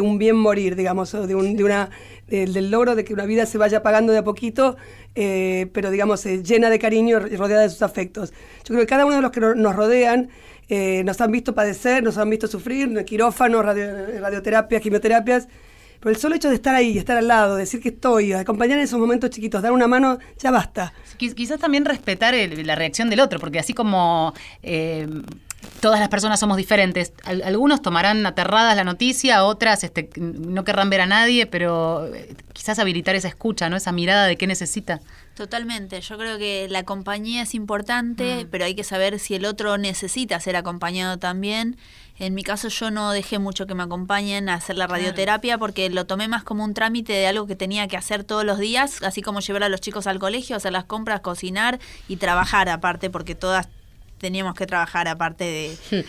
un 0.00 0.16
bien 0.16 0.36
morir, 0.36 0.76
digamos, 0.76 1.12
de, 1.12 1.34
una, 1.34 1.90
del 2.26 2.70
logro 2.70 2.94
de 2.94 3.04
que 3.04 3.12
una 3.12 3.26
vida 3.26 3.44
se 3.44 3.58
vaya 3.58 3.78
apagando 3.78 4.14
de 4.14 4.18
a 4.20 4.24
poquito, 4.24 4.78
eh, 5.14 5.68
pero 5.74 5.90
digamos, 5.90 6.24
eh, 6.24 6.42
llena 6.42 6.70
de 6.70 6.78
cariño 6.78 7.20
y 7.30 7.36
rodeada 7.36 7.64
de 7.64 7.68
sus 7.68 7.82
afectos. 7.82 8.32
Yo 8.64 8.68
creo 8.68 8.80
que 8.80 8.86
cada 8.86 9.04
uno 9.04 9.16
de 9.16 9.20
los 9.20 9.30
que 9.30 9.40
nos 9.40 9.76
rodean 9.76 10.30
eh, 10.68 11.02
nos 11.04 11.20
han 11.20 11.30
visto 11.30 11.54
padecer, 11.54 12.02
nos 12.02 12.18
han 12.18 12.28
visto 12.30 12.46
sufrir, 12.46 13.04
quirófanos, 13.04 13.64
radio, 13.64 14.20
radioterapias, 14.20 14.82
quimioterapias. 14.82 15.48
Pero 16.00 16.10
el 16.10 16.16
solo 16.16 16.34
hecho 16.34 16.48
de 16.48 16.56
estar 16.56 16.74
ahí, 16.74 16.98
estar 16.98 17.16
al 17.16 17.26
lado, 17.26 17.56
decir 17.56 17.80
que 17.80 17.88
estoy, 17.88 18.32
acompañar 18.32 18.78
en 18.78 18.84
esos 18.84 18.98
momentos 18.98 19.30
chiquitos, 19.30 19.62
dar 19.62 19.72
una 19.72 19.86
mano, 19.86 20.18
ya 20.38 20.50
basta. 20.50 20.92
Quizás 21.16 21.58
también 21.58 21.84
respetar 21.84 22.34
la 22.34 22.74
reacción 22.74 23.08
del 23.08 23.20
otro, 23.20 23.40
porque 23.40 23.58
así 23.58 23.72
como 23.72 24.34
eh, 24.62 25.08
todas 25.80 25.98
las 25.98 26.08
personas 26.08 26.38
somos 26.38 26.56
diferentes, 26.56 27.12
algunos 27.24 27.80
tomarán 27.82 28.24
aterradas 28.26 28.76
la 28.76 28.84
noticia, 28.84 29.44
otras 29.44 29.84
este, 29.84 30.10
no 30.16 30.64
querrán 30.64 30.90
ver 30.90 31.00
a 31.00 31.06
nadie, 31.06 31.46
pero 31.46 32.14
eh, 32.14 32.34
quizás 32.52 32.78
habilitar 32.78 33.14
esa 33.14 33.28
escucha, 33.28 33.68
¿no? 33.70 33.76
esa 33.76 33.92
mirada 33.92 34.26
de 34.26 34.36
qué 34.36 34.46
necesita. 34.46 35.00
Totalmente, 35.36 36.00
yo 36.00 36.16
creo 36.16 36.38
que 36.38 36.66
la 36.70 36.84
compañía 36.84 37.42
es 37.42 37.54
importante, 37.54 38.46
mm. 38.46 38.48
pero 38.48 38.64
hay 38.64 38.74
que 38.74 38.84
saber 38.84 39.18
si 39.18 39.34
el 39.34 39.44
otro 39.44 39.76
necesita 39.76 40.40
ser 40.40 40.56
acompañado 40.56 41.18
también. 41.18 41.76
En 42.18 42.32
mi 42.32 42.42
caso 42.42 42.68
yo 42.68 42.90
no 42.90 43.10
dejé 43.10 43.38
mucho 43.38 43.66
que 43.66 43.74
me 43.74 43.82
acompañen 43.82 44.48
a 44.48 44.54
hacer 44.54 44.78
la 44.78 44.86
radioterapia 44.86 45.58
porque 45.58 45.90
lo 45.90 46.06
tomé 46.06 46.26
más 46.26 46.42
como 46.42 46.64
un 46.64 46.72
trámite 46.72 47.12
de 47.12 47.26
algo 47.26 47.46
que 47.46 47.54
tenía 47.54 47.86
que 47.86 47.98
hacer 47.98 48.24
todos 48.24 48.46
los 48.46 48.58
días, 48.58 49.02
así 49.02 49.20
como 49.20 49.40
llevar 49.40 49.64
a 49.64 49.68
los 49.68 49.82
chicos 49.82 50.06
al 50.06 50.18
colegio, 50.18 50.56
hacer 50.56 50.72
las 50.72 50.84
compras, 50.84 51.20
cocinar 51.20 51.78
y 52.08 52.16
trabajar 52.16 52.70
aparte, 52.70 53.10
porque 53.10 53.34
todas 53.34 53.68
teníamos 54.18 54.54
que 54.54 54.66
trabajar 54.66 55.08
aparte 55.08 55.76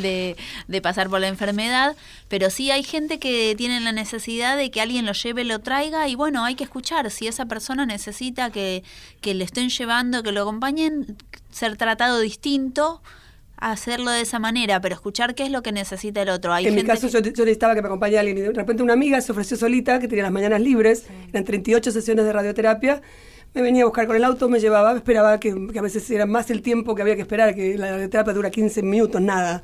de, 0.00 0.36
de, 0.68 0.82
pasar 0.82 1.08
por 1.08 1.20
la 1.20 1.28
enfermedad, 1.28 1.96
pero 2.28 2.50
sí 2.50 2.70
hay 2.70 2.82
gente 2.82 3.18
que 3.18 3.54
tiene 3.56 3.80
la 3.80 3.92
necesidad 3.92 4.56
de 4.56 4.70
que 4.70 4.80
alguien 4.80 5.06
lo 5.06 5.12
lleve, 5.12 5.44
lo 5.44 5.58
traiga 5.58 6.08
y 6.08 6.14
bueno, 6.14 6.44
hay 6.44 6.54
que 6.54 6.64
escuchar, 6.64 7.10
si 7.10 7.26
esa 7.26 7.46
persona 7.46 7.86
necesita 7.86 8.50
que, 8.50 8.82
que 9.20 9.34
le 9.34 9.44
estén 9.44 9.70
llevando, 9.70 10.22
que 10.22 10.32
lo 10.32 10.42
acompañen, 10.42 11.16
ser 11.50 11.76
tratado 11.76 12.20
distinto 12.20 13.02
hacerlo 13.60 14.10
de 14.10 14.20
esa 14.20 14.38
manera, 14.38 14.80
pero 14.80 14.94
escuchar 14.94 15.34
qué 15.34 15.44
es 15.44 15.50
lo 15.50 15.62
que 15.62 15.72
necesita 15.72 16.22
el 16.22 16.28
otro. 16.28 16.56
en 16.56 16.74
mi 16.74 16.84
caso 16.84 17.08
yo, 17.08 17.20
necesitaba 17.20 17.74
que 17.74 17.82
me 17.82 17.88
acompañe 17.88 18.16
alguien 18.18 18.38
y 18.38 18.40
de 18.42 18.52
repente 18.52 18.82
una 18.82 18.92
amiga 18.92 19.20
se 19.20 19.32
ofreció 19.32 19.56
solita, 19.56 19.98
que 19.98 20.08
tenía 20.08 20.24
las 20.24 20.32
mañanas 20.32 20.60
libres, 20.60 21.06
eran 21.32 21.44
38 21.44 21.90
sesiones 21.90 22.24
de 22.24 22.32
radioterapia, 22.32 23.02
me 23.54 23.62
venía 23.62 23.82
a 23.82 23.86
buscar 23.86 24.06
con 24.06 24.16
el 24.16 24.24
auto, 24.24 24.48
me 24.48 24.60
llevaba, 24.60 24.94
esperaba 24.96 25.38
que, 25.40 25.50
a 25.50 25.82
veces 25.82 26.08
era 26.10 26.26
más 26.26 26.50
el 26.50 26.62
tiempo 26.62 26.94
que 26.94 27.02
había 27.02 27.16
que 27.16 27.22
esperar, 27.22 27.54
que 27.54 27.76
la 27.76 28.08
terapia 28.08 28.32
dura 28.32 28.50
15 28.50 28.82
minutos, 28.82 29.20
nada. 29.20 29.62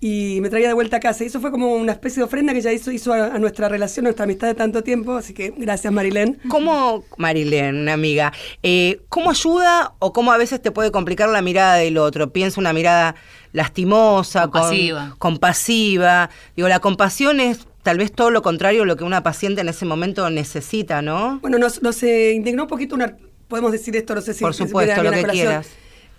Y 0.00 0.38
me 0.42 0.48
traía 0.48 0.68
de 0.68 0.74
vuelta 0.74 0.98
a 0.98 1.00
casa. 1.00 1.24
Y 1.24 1.26
eso 1.26 1.40
fue 1.40 1.50
como 1.50 1.74
una 1.74 1.90
especie 1.90 2.20
de 2.20 2.24
ofrenda 2.24 2.52
que 2.52 2.60
ya 2.60 2.72
hizo, 2.72 2.92
hizo 2.92 3.12
a, 3.12 3.36
nuestra 3.38 3.68
relación, 3.68 4.06
a 4.06 4.08
nuestra 4.08 4.24
amistad 4.24 4.46
de 4.46 4.54
tanto 4.54 4.84
tiempo. 4.84 5.16
Así 5.16 5.34
que 5.34 5.52
gracias, 5.56 5.92
Marilén. 5.92 6.38
¿Cómo, 6.48 7.04
Marilén, 7.16 7.76
una 7.76 7.94
amiga, 7.94 8.32
eh, 8.62 9.00
cómo 9.08 9.30
ayuda 9.30 9.94
o 9.98 10.12
cómo 10.12 10.30
a 10.30 10.38
veces 10.38 10.62
te 10.62 10.70
puede 10.70 10.92
complicar 10.92 11.28
la 11.28 11.42
mirada 11.42 11.74
del 11.74 11.98
otro? 11.98 12.32
Piensa 12.32 12.60
una 12.60 12.72
mirada 12.72 13.16
lastimosa, 13.52 14.42
compasiva. 14.42 15.16
compasiva. 15.18 16.30
Digo, 16.54 16.68
la 16.68 16.78
compasión 16.78 17.40
es 17.40 17.66
tal 17.88 17.96
vez 17.96 18.12
todo 18.12 18.30
lo 18.30 18.42
contrario 18.42 18.82
a 18.82 18.84
lo 18.84 18.98
que 18.98 19.04
una 19.04 19.22
paciente 19.22 19.62
en 19.62 19.68
ese 19.70 19.86
momento 19.86 20.28
necesita, 20.28 21.00
¿no? 21.00 21.38
Bueno, 21.40 21.56
nos, 21.56 21.80
nos 21.80 22.02
eh, 22.02 22.34
indignó 22.34 22.64
un 22.64 22.68
poquito 22.68 22.94
una, 22.94 23.16
podemos 23.48 23.72
decir 23.72 23.96
esto, 23.96 24.14
no 24.14 24.20
sé 24.20 24.34
si... 24.34 24.44
Por 24.44 24.52
supuesto, 24.52 25.02
lo 25.02 25.10
que 25.10 25.22
quieras. 25.22 25.70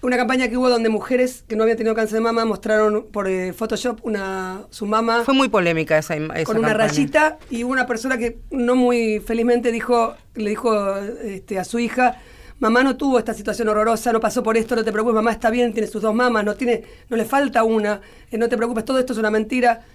Una 0.02 0.18
campaña 0.18 0.48
que 0.48 0.58
hubo 0.58 0.68
donde 0.68 0.90
mujeres 0.90 1.44
que 1.48 1.56
no 1.56 1.62
habían 1.62 1.78
tenido 1.78 1.94
cáncer 1.94 2.16
de 2.16 2.22
mama 2.22 2.44
mostraron 2.44 3.06
por 3.12 3.28
eh, 3.28 3.54
Photoshop 3.54 4.00
una 4.02 4.64
su 4.72 4.88
mamá. 4.88 5.22
Fue 5.24 5.36
muy 5.36 5.48
polémica 5.48 6.00
esa, 6.00 6.16
esa 6.16 6.44
Con 6.46 6.58
una 6.58 6.74
rayita 6.74 7.38
y 7.52 7.62
una 7.62 7.86
persona 7.86 8.18
que 8.18 8.40
no 8.50 8.76
muy 8.76 9.20
felizmente 9.20 9.72
dijo, 9.72 10.16
le 10.34 10.50
dijo 10.50 10.98
este, 10.98 11.60
a 11.60 11.64
su 11.66 11.78
hija, 11.78 12.18
mamá 12.58 12.82
no 12.82 12.98
tuvo 12.98 13.20
esta 13.20 13.36
situación 13.36 13.68
horrorosa, 13.68 14.12
no 14.12 14.20
pasó 14.20 14.42
por 14.42 14.58
esto, 14.58 14.76
no 14.76 14.84
te 14.84 14.92
preocupes, 14.92 15.14
mamá 15.14 15.34
está 15.34 15.52
bien, 15.52 15.72
tiene 15.72 15.88
sus 15.88 16.02
dos 16.02 16.16
mamas, 16.16 16.44
no 16.44 16.56
tiene, 16.56 16.84
no 17.10 17.16
le 17.16 17.26
falta 17.26 17.64
una, 17.64 18.02
eh, 18.32 18.40
no 18.40 18.50
te 18.50 18.58
preocupes, 18.58 18.86
todo 18.86 18.98
esto 18.98 19.14
es 19.14 19.20
una 19.20 19.30
mentira. 19.30 19.86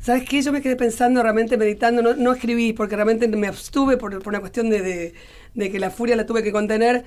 ¿Sabes 0.00 0.28
qué? 0.28 0.40
Yo 0.42 0.52
me 0.52 0.62
quedé 0.62 0.76
pensando, 0.76 1.22
realmente 1.22 1.56
meditando, 1.56 2.02
no, 2.02 2.14
no 2.14 2.32
escribí 2.32 2.72
porque 2.72 2.94
realmente 2.94 3.28
me 3.28 3.46
abstuve 3.46 3.96
por, 3.96 4.18
por 4.22 4.28
una 4.28 4.40
cuestión 4.40 4.70
de, 4.70 5.14
de, 5.54 5.70
que 5.70 5.78
la 5.78 5.90
furia 5.90 6.16
la 6.16 6.26
tuve 6.26 6.42
que 6.42 6.52
contener. 6.52 7.04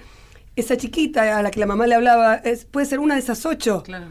Esa 0.56 0.76
chiquita 0.76 1.38
a 1.38 1.42
la 1.42 1.52
que 1.52 1.60
la 1.60 1.66
mamá 1.66 1.88
le 1.88 1.96
hablaba 1.96 2.36
es, 2.36 2.66
puede 2.66 2.86
ser 2.86 3.00
una 3.00 3.14
de 3.16 3.22
esas 3.22 3.46
ocho. 3.46 3.84
Claro. 3.84 4.08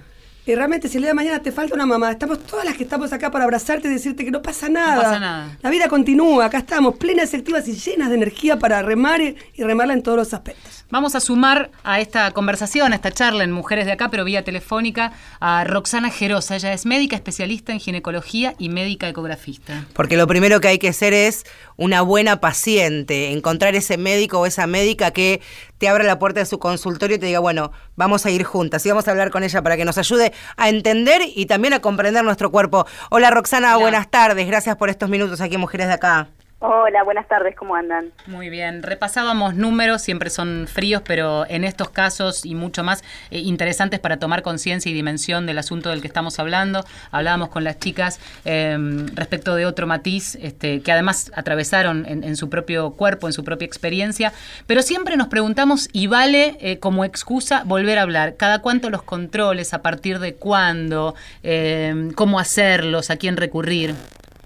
Y 0.47 0.55
realmente, 0.55 0.89
si 0.89 0.97
el 0.97 1.03
día 1.03 1.11
de 1.11 1.15
mañana 1.15 1.43
te 1.43 1.53
falta 1.53 1.75
una 1.75 1.85
mamá, 1.85 2.11
estamos 2.11 2.43
todas 2.47 2.65
las 2.65 2.75
que 2.75 2.85
estamos 2.85 3.13
acá 3.13 3.31
para 3.31 3.45
abrazarte 3.45 3.87
y 3.89 3.91
decirte 3.91 4.25
que 4.25 4.31
no 4.31 4.41
pasa 4.41 4.71
nada. 4.71 4.95
No 4.95 5.03
pasa 5.03 5.21
nada. 5.21 5.59
La 5.61 5.69
vida 5.69 5.89
continúa, 5.89 6.47
acá 6.47 6.59
estamos, 6.59 6.97
plenas, 6.97 7.35
activas 7.35 7.69
y 7.69 7.75
llenas 7.75 8.09
de 8.09 8.15
energía 8.15 8.59
para 8.59 8.81
remar 8.81 9.21
y 9.21 9.37
remarla 9.59 9.93
en 9.93 10.03
todos 10.03 10.17
los 10.17 10.33
aspectos. 10.33 10.78
Vamos 10.91 11.15
a 11.15 11.21
sumar 11.21 11.71
a 11.85 12.01
esta 12.01 12.31
conversación, 12.31 12.95
a 12.95 12.97
esta 12.97 13.13
charla 13.13 13.45
en 13.45 13.53
Mujeres 13.53 13.85
de 13.85 13.93
Acá, 13.93 14.09
pero 14.11 14.25
vía 14.25 14.43
telefónica, 14.43 15.13
a 15.39 15.63
Roxana 15.65 16.09
Gerosa. 16.09 16.57
Ella 16.57 16.73
es 16.73 16.87
médica 16.87 17.15
especialista 17.15 17.73
en 17.73 17.79
ginecología 17.81 18.55
y 18.59 18.71
médica 18.71 19.07
ecografista. 19.07 19.85
Porque 19.93 20.17
lo 20.17 20.27
primero 20.27 20.63
que 20.63 20.69
hay 20.69 20.79
que 20.79 20.89
hacer 20.89 21.13
es 21.13 21.45
una 21.77 22.01
buena 22.01 22.41
paciente, 22.41 23.33
encontrar 23.33 23.75
ese 23.75 23.99
médico 23.99 24.41
o 24.41 24.47
esa 24.47 24.67
médica 24.67 25.11
que 25.11 25.43
te 25.77 25.91
abra 25.91 26.05
la 26.05 26.19
puerta 26.19 26.41
de 26.41 26.47
su 26.47 26.59
consultorio 26.59 27.17
y 27.17 27.19
te 27.19 27.27
diga, 27.27 27.41
bueno, 27.41 27.71
vamos 27.95 28.25
a 28.25 28.31
ir 28.31 28.45
juntas 28.45 28.87
y 28.87 28.89
vamos 28.89 29.07
a 29.09 29.11
hablar 29.11 29.31
con 29.31 29.43
ella 29.43 29.61
para 29.61 29.77
que 29.77 29.85
nos 29.85 29.99
ayude 29.99 30.33
a 30.57 30.71
entender 30.71 31.21
y 31.37 31.45
también 31.45 31.75
a 31.75 31.81
comprender 31.81 32.25
nuestro 32.25 32.51
cuerpo. 32.51 32.87
Hola 33.11 33.31
Roxana, 33.31 33.77
buenas 33.77 34.11
tardes. 34.11 34.47
Gracias 34.47 34.77
por 34.77 34.89
estos 34.89 35.11
minutos 35.11 35.43
aquí 35.43 35.57
en 35.57 35.61
Mujeres 35.61 35.89
de 35.89 35.93
Acá. 35.93 36.29
Hola, 36.61 37.05
buenas 37.05 37.29
tardes, 37.29 37.55
¿cómo 37.55 37.77
andan? 37.77 38.11
Muy 38.27 38.51
bien, 38.51 38.83
repasábamos 38.83 39.55
números, 39.55 40.03
siempre 40.03 40.29
son 40.29 40.67
fríos, 40.67 41.03
pero 41.07 41.47
en 41.49 41.63
estos 41.63 41.91
casos 41.91 42.45
y 42.45 42.57
mucho 42.57 42.83
más 42.83 43.05
eh, 43.31 43.39
interesantes 43.39 44.01
para 44.01 44.17
tomar 44.17 44.43
conciencia 44.43 44.91
y 44.91 44.93
dimensión 44.93 45.47
del 45.47 45.59
asunto 45.59 45.91
del 45.91 46.01
que 46.01 46.09
estamos 46.09 46.41
hablando. 46.41 46.85
Hablábamos 47.13 47.51
con 47.51 47.63
las 47.63 47.79
chicas 47.79 48.19
em, 48.45 49.07
respecto 49.15 49.55
de 49.55 49.67
otro 49.67 49.87
matiz 49.87 50.35
este, 50.35 50.83
que 50.83 50.91
además 50.91 51.31
atravesaron 51.37 52.05
en, 52.07 52.35
su 52.35 52.51
propio 52.51 52.91
cuerpo, 52.91 53.29
en 53.29 53.35
su 53.35 53.45
propia 53.45 53.67
experiencia, 53.67 54.33
pero 54.67 54.83
siempre 54.83 55.17
nos 55.17 55.29
preguntamos 55.29 55.89
y 55.93 56.09
vale 56.09 56.57
eh, 56.59 56.81
como 56.81 57.05
excusa 57.05 57.63
volver 57.67 58.01
a 58.01 58.03
hablar. 58.03 58.35
¿Cada 58.35 58.63
cuánto 58.63 58.91
los 58.91 59.05
controles? 59.05 59.75
¿A 59.75 59.83
partir 59.83 60.19
de 60.19 60.35
cuándo? 60.35 61.15
Em, 61.45 62.11
¿Cómo 62.11 62.41
hacerlos? 62.41 63.11
¿A 63.11 63.17
quién 63.17 63.37
recurrir? 63.37 63.95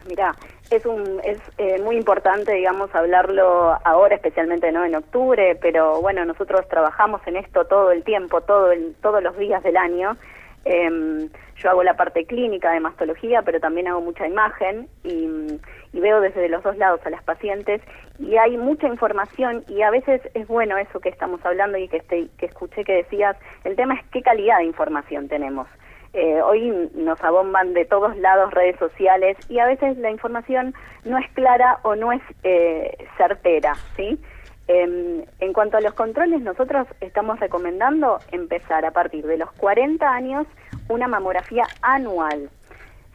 Mira, 0.06 0.34
es, 0.72 0.86
un, 0.86 1.20
es 1.24 1.38
eh, 1.58 1.80
muy 1.82 1.96
importante, 1.96 2.52
digamos, 2.52 2.94
hablarlo 2.94 3.76
ahora, 3.84 4.14
especialmente 4.14 4.72
no 4.72 4.84
en 4.84 4.94
octubre, 4.94 5.58
pero 5.60 6.00
bueno, 6.00 6.24
nosotros 6.24 6.66
trabajamos 6.68 7.20
en 7.26 7.36
esto 7.36 7.66
todo 7.66 7.92
el 7.92 8.02
tiempo, 8.04 8.40
todo 8.40 8.72
el, 8.72 8.94
todos 9.02 9.22
los 9.22 9.36
días 9.36 9.62
del 9.62 9.76
año. 9.76 10.16
Em, 10.64 11.28
yo 11.56 11.70
hago 11.70 11.82
la 11.82 11.94
parte 11.94 12.24
clínica 12.24 12.72
de 12.72 12.80
mastología, 12.80 13.42
pero 13.42 13.60
también 13.60 13.88
hago 13.88 14.00
mucha 14.00 14.26
imagen 14.26 14.88
y, 15.04 15.58
veo 15.92 16.20
desde 16.20 16.48
los 16.48 16.62
dos 16.64 16.76
lados 16.78 17.00
a 17.04 17.10
las 17.10 17.22
pacientes 17.22 17.80
y 18.18 18.36
hay 18.36 18.56
mucha 18.56 18.88
información 18.88 19.62
y 19.68 19.82
a 19.82 19.90
veces 19.90 20.20
es 20.34 20.48
bueno 20.48 20.76
eso 20.76 20.98
que 20.98 21.10
estamos 21.10 21.44
hablando 21.44 21.78
y 21.78 21.86
que, 21.86 21.98
este, 21.98 22.28
que 22.38 22.46
escuché 22.46 22.82
que 22.82 22.94
decías, 22.94 23.36
el 23.62 23.76
tema 23.76 23.94
es 23.94 24.00
qué 24.10 24.20
calidad 24.22 24.58
de 24.58 24.64
información 24.64 25.28
tenemos. 25.28 25.68
Eh, 26.14 26.42
hoy 26.42 26.90
nos 26.94 27.22
abomban 27.24 27.72
de 27.72 27.86
todos 27.86 28.14
lados 28.18 28.52
redes 28.52 28.76
sociales 28.78 29.38
y 29.48 29.60
a 29.60 29.66
veces 29.66 29.96
la 29.96 30.10
información 30.10 30.74
no 31.04 31.16
es 31.16 31.26
clara 31.30 31.78
o 31.84 31.96
no 31.96 32.12
es 32.12 32.20
eh, 32.42 32.98
certera, 33.16 33.74
¿sí? 33.96 34.20
Em, 34.68 35.24
en 35.40 35.52
cuanto 35.54 35.78
a 35.78 35.80
los 35.80 35.94
controles, 35.94 36.42
nosotros 36.42 36.86
estamos 37.00 37.40
recomendando 37.40 38.18
empezar 38.30 38.84
a 38.84 38.90
partir 38.90 39.26
de 39.26 39.38
los 39.38 39.50
40 39.52 40.06
años 40.06 40.46
una 40.90 41.08
mamografía 41.08 41.64
anual, 41.80 42.50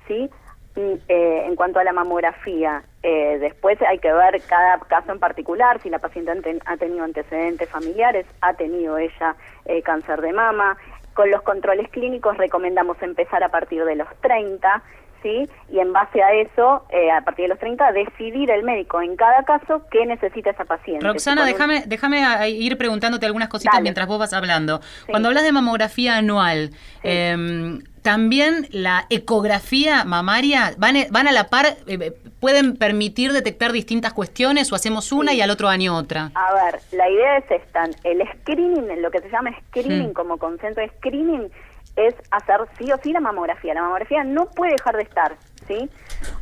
¿sí? 0.08 0.30
Eh, 0.76 1.44
en 1.46 1.56
cuanto 1.56 1.80
a 1.80 1.84
la 1.84 1.94
mamografía, 1.94 2.84
después 3.02 3.82
hay 3.82 4.00
que 4.00 4.12
ver 4.12 4.42
cada 4.48 4.78
caso 4.80 5.14
en 5.14 5.20
particular, 5.20 5.82
si 5.82 5.90
la 5.90 5.98
paciente 5.98 6.60
ha 6.66 6.78
tenido 6.78 7.06
antecedentes 7.06 7.70
familiares, 7.70 8.26
ha 8.42 8.54
tenido 8.54 8.98
ella 8.98 9.36
cáncer 9.84 10.22
de 10.22 10.34
mama, 10.34 10.78
con 11.18 11.32
los 11.32 11.42
controles 11.42 11.90
clínicos 11.90 12.38
recomendamos 12.38 13.02
empezar 13.02 13.44
a 13.44 13.50
partir 13.50 13.84
de 13.86 13.96
los 13.96 14.08
30, 14.22 14.84
¿sí? 15.22 15.50
Y 15.70 15.80
en 15.80 15.94
base 15.94 16.22
a 16.22 16.34
eso, 16.34 16.86
eh, 16.90 17.12
a 17.12 17.22
partir 17.22 17.44
de 17.44 17.50
los 17.50 17.60
30, 17.60 17.92
decidir 17.92 18.50
el 18.52 18.64
médico 18.64 19.02
en 19.02 19.16
cada 19.16 19.44
caso 19.44 19.84
qué 19.92 20.06
necesita 20.06 20.52
esa 20.52 20.66
paciente. 20.66 21.06
Roxana, 21.06 21.46
déjame, 21.46 21.84
déjame 21.86 22.50
ir 22.50 22.78
preguntamente 22.78 23.26
algunas 23.26 23.50
cositas 23.50 23.82
mientras 23.82 24.08
vos 24.08 24.20
vas 24.20 24.34
hablando. 24.34 24.82
Cuando 25.10 25.30
hablas 25.30 25.44
de 25.44 25.52
mamografía 25.52 26.18
anual, 26.18 26.72
em, 27.04 27.82
también 28.02 28.68
la 28.72 29.06
ecografía 29.10 30.06
mamaria 30.06 30.74
van, 30.78 30.96
e, 30.96 31.08
van 31.12 31.28
a 31.28 31.34
la 31.34 31.48
par, 31.48 31.66
eh, 31.66 31.76
eh, 31.88 32.14
pueden 32.40 32.78
permitir 32.78 33.34
detectar 33.34 33.74
distintas 33.74 34.14
cuestiones 34.14 34.72
o 34.72 34.76
hacemos 34.76 35.12
una 35.12 35.34
y 35.34 35.42
al 35.42 35.50
otro 35.50 35.68
año 35.68 35.94
otra. 35.98 36.32
A 36.34 36.54
ver, 36.54 36.80
la 36.94 37.10
idea 37.10 37.38
es 37.40 37.52
esta, 37.52 37.84
el 38.06 38.24
screening, 38.40 39.02
lo 39.02 39.12
que 39.12 39.20
se 39.20 39.30
llama 39.30 39.52
screening 39.68 40.14
como 40.14 40.38
concepto 40.38 40.80
de 40.80 40.90
screening 41.00 41.52
es 41.98 42.16
hacer 42.32 42.62
sí 42.78 42.92
o 42.92 42.98
sí 43.00 43.12
la 43.12 43.20
mamografía. 43.20 43.74
La 43.74 43.82
mamografía 43.82 44.24
no 44.24 44.46
puede 44.46 44.74
dejar 44.74 44.96
de 44.96 45.04
estar, 45.04 45.36
¿sí? 45.68 45.90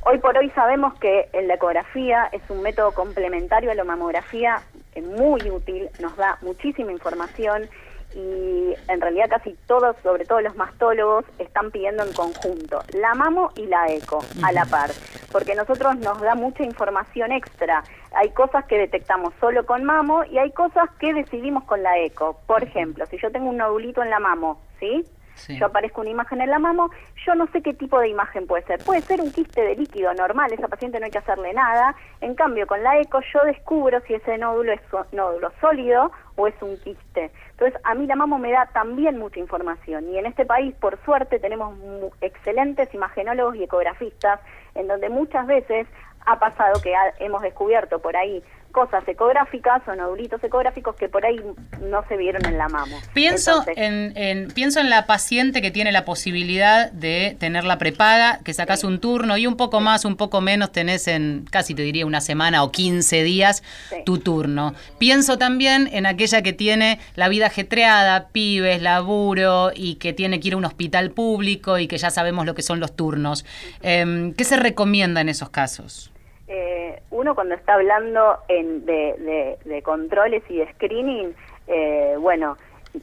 Hoy 0.05 0.19
por 0.19 0.37
hoy 0.37 0.49
sabemos 0.51 0.93
que 0.99 1.29
la 1.33 1.55
ecografía 1.55 2.29
es 2.31 2.41
un 2.49 2.61
método 2.61 2.91
complementario 2.93 3.71
a 3.71 3.75
la 3.75 3.83
mamografía 3.83 4.61
muy 5.01 5.49
útil, 5.49 5.89
nos 5.99 6.15
da 6.15 6.37
muchísima 6.41 6.91
información 6.91 7.67
y 8.13 8.73
en 8.87 9.01
realidad 9.01 9.25
casi 9.29 9.57
todos, 9.67 9.95
sobre 10.01 10.25
todo 10.25 10.39
los 10.39 10.55
mastólogos, 10.55 11.25
están 11.37 11.71
pidiendo 11.71 12.03
en 12.03 12.13
conjunto 12.13 12.81
la 12.93 13.13
mamo 13.13 13.51
y 13.55 13.65
la 13.65 13.87
eco 13.87 14.23
a 14.43 14.51
la 14.53 14.65
par, 14.65 14.91
porque 15.31 15.55
nosotros 15.55 15.97
nos 15.97 16.21
da 16.21 16.35
mucha 16.35 16.63
información 16.63 17.31
extra. 17.31 17.83
Hay 18.13 18.29
cosas 18.29 18.65
que 18.65 18.77
detectamos 18.77 19.33
solo 19.41 19.65
con 19.65 19.83
mamo 19.83 20.23
y 20.23 20.37
hay 20.37 20.51
cosas 20.51 20.89
que 20.99 21.13
decidimos 21.13 21.65
con 21.65 21.83
la 21.83 21.97
eco. 21.99 22.39
Por 22.47 22.63
ejemplo, 22.63 23.05
si 23.07 23.17
yo 23.17 23.31
tengo 23.31 23.49
un 23.49 23.57
nodulito 23.57 24.01
en 24.01 24.09
la 24.09 24.19
mamo, 24.19 24.61
¿sí? 24.79 25.05
Yo 25.49 25.65
aparezco 25.65 26.01
una 26.01 26.09
imagen 26.09 26.41
en 26.41 26.49
la 26.49 26.59
mamo, 26.59 26.89
yo 27.25 27.35
no 27.35 27.47
sé 27.47 27.61
qué 27.61 27.73
tipo 27.73 27.99
de 27.99 28.09
imagen 28.09 28.47
puede 28.47 28.63
ser. 28.63 28.83
Puede 28.83 29.01
ser 29.01 29.21
un 29.21 29.31
quiste 29.31 29.61
de 29.61 29.75
líquido 29.75 30.13
normal, 30.13 30.51
esa 30.51 30.67
paciente 30.67 30.99
no 30.99 31.05
hay 31.05 31.11
que 31.11 31.17
hacerle 31.17 31.53
nada. 31.53 31.95
En 32.21 32.35
cambio, 32.35 32.67
con 32.67 32.81
la 32.83 32.99
eco 32.99 33.19
yo 33.33 33.43
descubro 33.45 33.99
si 34.07 34.13
ese 34.13 34.37
nódulo 34.37 34.71
es 34.73 34.81
nódulo 35.11 35.51
sólido 35.59 36.11
o 36.35 36.47
es 36.47 36.55
un 36.61 36.77
quiste. 36.77 37.31
Entonces, 37.51 37.79
a 37.83 37.93
mí 37.93 38.05
la 38.07 38.15
mamo 38.15 38.37
me 38.37 38.51
da 38.51 38.67
también 38.67 39.17
mucha 39.17 39.39
información. 39.39 40.09
Y 40.09 40.17
en 40.17 40.25
este 40.25 40.45
país, 40.45 40.73
por 40.75 40.97
suerte, 41.03 41.39
tenemos 41.39 41.75
excelentes 42.21 42.93
imagenólogos 42.93 43.55
y 43.55 43.63
ecografistas, 43.63 44.39
en 44.73 44.87
donde 44.87 45.09
muchas 45.09 45.47
veces 45.47 45.87
ha 46.25 46.39
pasado 46.39 46.81
que 46.81 46.93
hemos 47.19 47.41
descubierto 47.41 47.99
por 47.99 48.17
ahí 48.17 48.43
cosas 48.75 49.07
ecográficas 49.07 49.81
o 49.87 49.95
nodulitos 49.95 50.43
ecográficos 50.43 50.97
que 50.97 51.07
por 51.07 51.25
ahí 51.25 51.39
no 51.79 52.05
se 52.09 52.17
vieron 52.17 52.45
en 52.45 52.57
la 52.57 52.67
mamo. 52.67 52.97
Pienso, 53.13 53.63
en, 53.67 54.49
pienso 54.53 54.81
en 54.81 54.89
la 54.89 55.05
paciente 55.05 55.61
que 55.61 55.71
tiene 55.71 55.93
la 55.93 56.03
posibilidad 56.03 56.91
de 56.91 57.37
tenerla 57.39 57.77
prepaga, 57.77 58.39
que 58.43 58.53
sacas 58.53 58.83
un 58.83 58.99
turno 58.99 59.37
y 59.37 59.47
un 59.47 59.55
poco 59.55 59.79
más, 59.79 60.03
un 60.03 60.17
poco 60.17 60.41
menos 60.41 60.73
tenés 60.73 61.07
en 61.07 61.45
casi 61.49 61.73
te 61.73 61.83
diría 61.83 62.05
una 62.05 62.19
semana 62.19 62.63
o 62.63 62.71
15 62.73 63.23
días 63.23 63.63
tu 64.05 64.17
turno. 64.17 64.73
Pienso 64.97 65.37
también 65.37 65.89
en 65.93 66.05
aquella 66.05 66.41
que 66.41 66.51
tiene 66.51 66.99
la 67.15 67.29
vida 67.29 67.45
ajetreada, 67.45 68.27
pibes, 68.33 68.81
laburo 68.81 69.71
y 69.73 69.95
que 69.95 70.11
tiene 70.11 70.41
que 70.41 70.49
ir 70.49 70.53
a 70.55 70.57
un 70.57 70.65
hospital 70.65 71.11
público 71.11 71.79
y 71.79 71.87
que 71.87 71.97
ya 71.97 72.09
sabemos 72.09 72.45
lo 72.45 72.53
que 72.55 72.61
son 72.61 72.81
los 72.81 72.93
turnos. 72.93 73.45
Em, 73.81 74.33
¿Qué 74.33 74.43
se 74.43 74.57
recomienda 74.57 75.21
en 75.21 75.29
esos 75.29 75.49
casos? 75.49 76.11
Eh, 76.47 77.01
uno 77.09 77.33
cuando 77.33 77.55
está 77.55 77.73
hablando 77.73 78.37
en, 78.47 78.85
de, 78.85 79.57
de, 79.63 79.81
controles 79.81 80.43
y 80.49 80.57
de 80.57 80.71
screening, 80.73 81.33
eh, 81.67 82.15
bueno, 82.19 82.57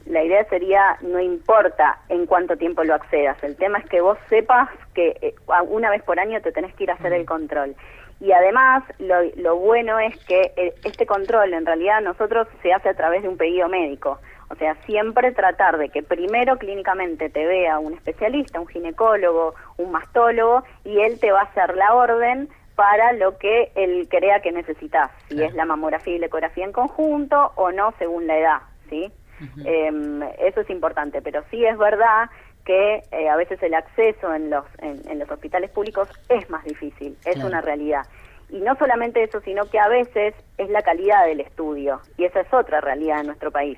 la 0.05 0.23
idea 0.23 0.43
sería, 0.45 0.97
no 1.01 1.19
importa 1.19 1.99
en 2.09 2.25
cuánto 2.25 2.57
tiempo 2.57 2.83
lo 2.83 2.95
accedas, 2.95 3.41
el 3.43 3.55
tema 3.57 3.79
es 3.79 3.85
que 3.89 4.01
vos 4.01 4.17
sepas 4.29 4.69
que 4.93 5.17
eh, 5.21 5.35
una 5.67 5.89
vez 5.89 6.01
por 6.03 6.19
año 6.19 6.41
te 6.41 6.51
tenés 6.51 6.73
que 6.75 6.83
ir 6.83 6.91
a 6.91 6.95
hacer 6.95 7.13
el 7.13 7.25
control. 7.25 7.75
Y 8.19 8.31
además, 8.31 8.83
lo, 8.99 9.15
lo 9.35 9.57
bueno 9.57 9.99
es 9.99 10.17
que 10.25 10.53
eh, 10.55 10.73
este 10.85 11.05
control 11.05 11.53
en 11.53 11.65
realidad 11.65 12.01
nosotros 12.01 12.47
se 12.61 12.71
hace 12.71 12.89
a 12.89 12.93
través 12.93 13.23
de 13.23 13.27
un 13.27 13.37
pedido 13.37 13.67
médico. 13.67 14.19
O 14.49 14.55
sea, 14.55 14.75
siempre 14.85 15.31
tratar 15.31 15.77
de 15.77 15.89
que 15.89 16.03
primero 16.03 16.57
clínicamente 16.57 17.29
te 17.29 17.45
vea 17.45 17.79
un 17.79 17.93
especialista, 17.93 18.59
un 18.59 18.67
ginecólogo, 18.67 19.55
un 19.77 19.91
mastólogo, 19.91 20.63
y 20.85 20.99
él 20.99 21.19
te 21.19 21.31
va 21.31 21.41
a 21.41 21.45
hacer 21.45 21.75
la 21.75 21.93
orden 21.95 22.49
para 22.75 23.13
lo 23.13 23.37
que 23.37 23.71
él 23.75 24.07
crea 24.09 24.41
que 24.41 24.51
necesitas, 24.51 25.11
si 25.29 25.41
es 25.41 25.53
la 25.53 25.65
mamografía 25.65 26.15
y 26.15 26.19
la 26.19 26.25
ecografía 26.25 26.65
en 26.65 26.71
conjunto 26.71 27.51
o 27.55 27.71
no 27.71 27.93
según 27.99 28.27
la 28.27 28.37
edad, 28.37 28.59
¿sí? 28.89 29.11
Em, 29.65 30.23
eso 30.39 30.61
es 30.61 30.69
importante, 30.69 31.21
pero 31.21 31.43
sí 31.51 31.65
es 31.65 31.77
verdad 31.77 32.29
que 32.65 33.03
eh, 33.11 33.29
a 33.29 33.35
veces 33.35 33.61
el 33.61 33.73
acceso 33.73 34.33
en 34.33 34.49
los, 34.49 34.65
en, 34.79 35.19
los 35.19 35.29
hospitales 35.29 35.69
públicos 35.69 36.07
es 36.29 36.49
más 36.49 36.63
difícil, 36.63 37.17
es 37.25 37.43
una 37.43 37.61
realidad. 37.61 38.05
Y 38.49 38.61
no 38.61 38.75
solamente 38.75 39.23
eso, 39.23 39.41
sino 39.41 39.65
que 39.65 39.79
a 39.79 39.87
veces 39.87 40.33
es 40.57 40.69
la 40.69 40.81
calidad 40.81 41.25
del 41.25 41.41
estudio, 41.41 42.01
y 42.17 42.25
esa 42.25 42.41
es 42.41 42.53
otra 42.53 42.79
realidad 42.81 43.19
en 43.19 43.27
nuestro 43.27 43.51
país. 43.51 43.77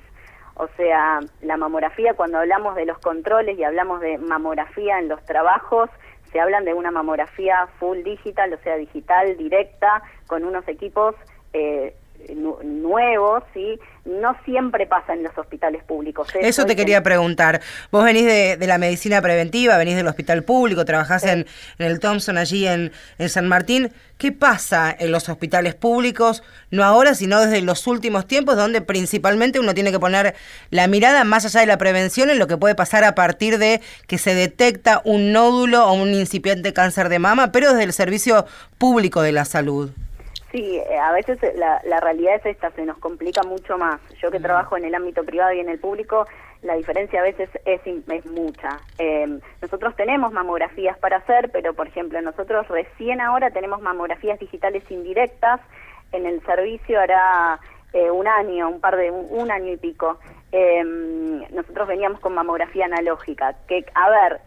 O 0.54 0.68
sea, 0.76 1.20
la 1.42 1.56
mamografía, 1.56 2.14
cuando 2.14 2.38
hablamos 2.38 2.76
de 2.76 2.86
los 2.86 2.98
controles 2.98 3.58
y 3.58 3.64
hablamos 3.64 4.00
de 4.00 4.16
mamografía 4.18 4.98
en 4.98 5.08
los 5.08 5.22
trabajos, 5.24 5.90
se 6.36 6.40
hablan 6.42 6.66
de 6.66 6.74
una 6.74 6.90
mamografía 6.90 7.66
full 7.78 8.02
digital, 8.02 8.52
o 8.52 8.58
sea, 8.58 8.76
digital, 8.76 9.38
directa, 9.38 10.02
con 10.26 10.44
unos 10.44 10.68
equipos 10.68 11.14
eh, 11.54 11.94
nuevos, 12.34 13.42
¿sí? 13.54 13.78
no 14.04 14.36
siempre 14.44 14.86
pasa 14.86 15.14
en 15.14 15.24
los 15.24 15.36
hospitales 15.36 15.82
públicos. 15.82 16.28
Eso 16.40 16.64
te 16.64 16.76
quería 16.76 16.98
en- 16.98 17.02
preguntar. 17.02 17.60
Vos 17.90 18.04
venís 18.04 18.24
de, 18.24 18.56
de 18.56 18.66
la 18.68 18.78
medicina 18.78 19.20
preventiva, 19.20 19.76
venís 19.76 19.96
del 19.96 20.06
hospital 20.06 20.44
público, 20.44 20.84
trabajás 20.84 21.24
en, 21.24 21.46
en 21.78 21.86
el 21.86 21.98
Thompson 21.98 22.38
allí 22.38 22.66
en, 22.68 22.92
en 23.18 23.28
San 23.28 23.48
Martín. 23.48 23.90
¿Qué 24.16 24.30
pasa 24.32 24.94
en 24.98 25.10
los 25.12 25.28
hospitales 25.28 25.74
públicos, 25.74 26.42
no 26.70 26.84
ahora, 26.84 27.14
sino 27.14 27.40
desde 27.40 27.60
los 27.62 27.86
últimos 27.86 28.26
tiempos, 28.26 28.56
donde 28.56 28.80
principalmente 28.80 29.58
uno 29.60 29.74
tiene 29.74 29.90
que 29.92 29.98
poner 29.98 30.34
la 30.70 30.86
mirada 30.86 31.24
más 31.24 31.44
allá 31.44 31.60
de 31.60 31.66
la 31.66 31.76
prevención 31.76 32.30
en 32.30 32.38
lo 32.38 32.46
que 32.46 32.56
puede 32.56 32.74
pasar 32.76 33.02
a 33.04 33.14
partir 33.14 33.58
de 33.58 33.80
que 34.06 34.18
se 34.18 34.34
detecta 34.34 35.02
un 35.04 35.32
nódulo 35.32 35.84
o 35.86 35.92
un 35.94 36.14
incipiente 36.14 36.72
cáncer 36.72 37.08
de 37.08 37.18
mama, 37.18 37.50
pero 37.52 37.70
desde 37.70 37.82
el 37.84 37.92
servicio 37.92 38.46
público 38.78 39.20
de 39.20 39.32
la 39.32 39.44
salud? 39.44 39.90
Sí, 40.56 40.78
eh, 40.78 40.98
a 40.98 41.12
veces 41.12 41.38
la, 41.54 41.82
la 41.84 42.00
realidad 42.00 42.36
es 42.36 42.46
esta, 42.46 42.70
se 42.70 42.86
nos 42.86 42.96
complica 42.96 43.42
mucho 43.42 43.76
más. 43.76 44.00
Yo 44.22 44.30
que 44.30 44.40
trabajo 44.40 44.78
en 44.78 44.86
el 44.86 44.94
ámbito 44.94 45.22
privado 45.22 45.52
y 45.52 45.60
en 45.60 45.68
el 45.68 45.78
público, 45.78 46.26
la 46.62 46.76
diferencia 46.76 47.20
a 47.20 47.24
veces 47.24 47.50
es, 47.66 47.82
es 47.86 48.24
mucha. 48.24 48.80
Eh, 48.96 49.38
nosotros 49.60 49.94
tenemos 49.96 50.32
mamografías 50.32 50.96
para 50.96 51.18
hacer, 51.18 51.50
pero 51.52 51.74
por 51.74 51.88
ejemplo, 51.88 52.18
nosotros 52.22 52.66
recién 52.68 53.20
ahora 53.20 53.50
tenemos 53.50 53.82
mamografías 53.82 54.38
digitales 54.38 54.82
indirectas. 54.90 55.60
En 56.12 56.24
el 56.24 56.40
servicio 56.46 57.00
hará 57.00 57.60
eh, 57.92 58.10
un 58.10 58.26
año, 58.26 58.70
un 58.70 58.80
par 58.80 58.96
de, 58.96 59.10
un, 59.10 59.26
un 59.28 59.50
año 59.50 59.74
y 59.74 59.76
pico. 59.76 60.18
Eh, 60.52 60.82
nosotros 61.50 61.86
veníamos 61.86 62.18
con 62.20 62.32
mamografía 62.32 62.86
analógica, 62.86 63.56
que, 63.68 63.84
a 63.94 64.08
ver, 64.08 64.40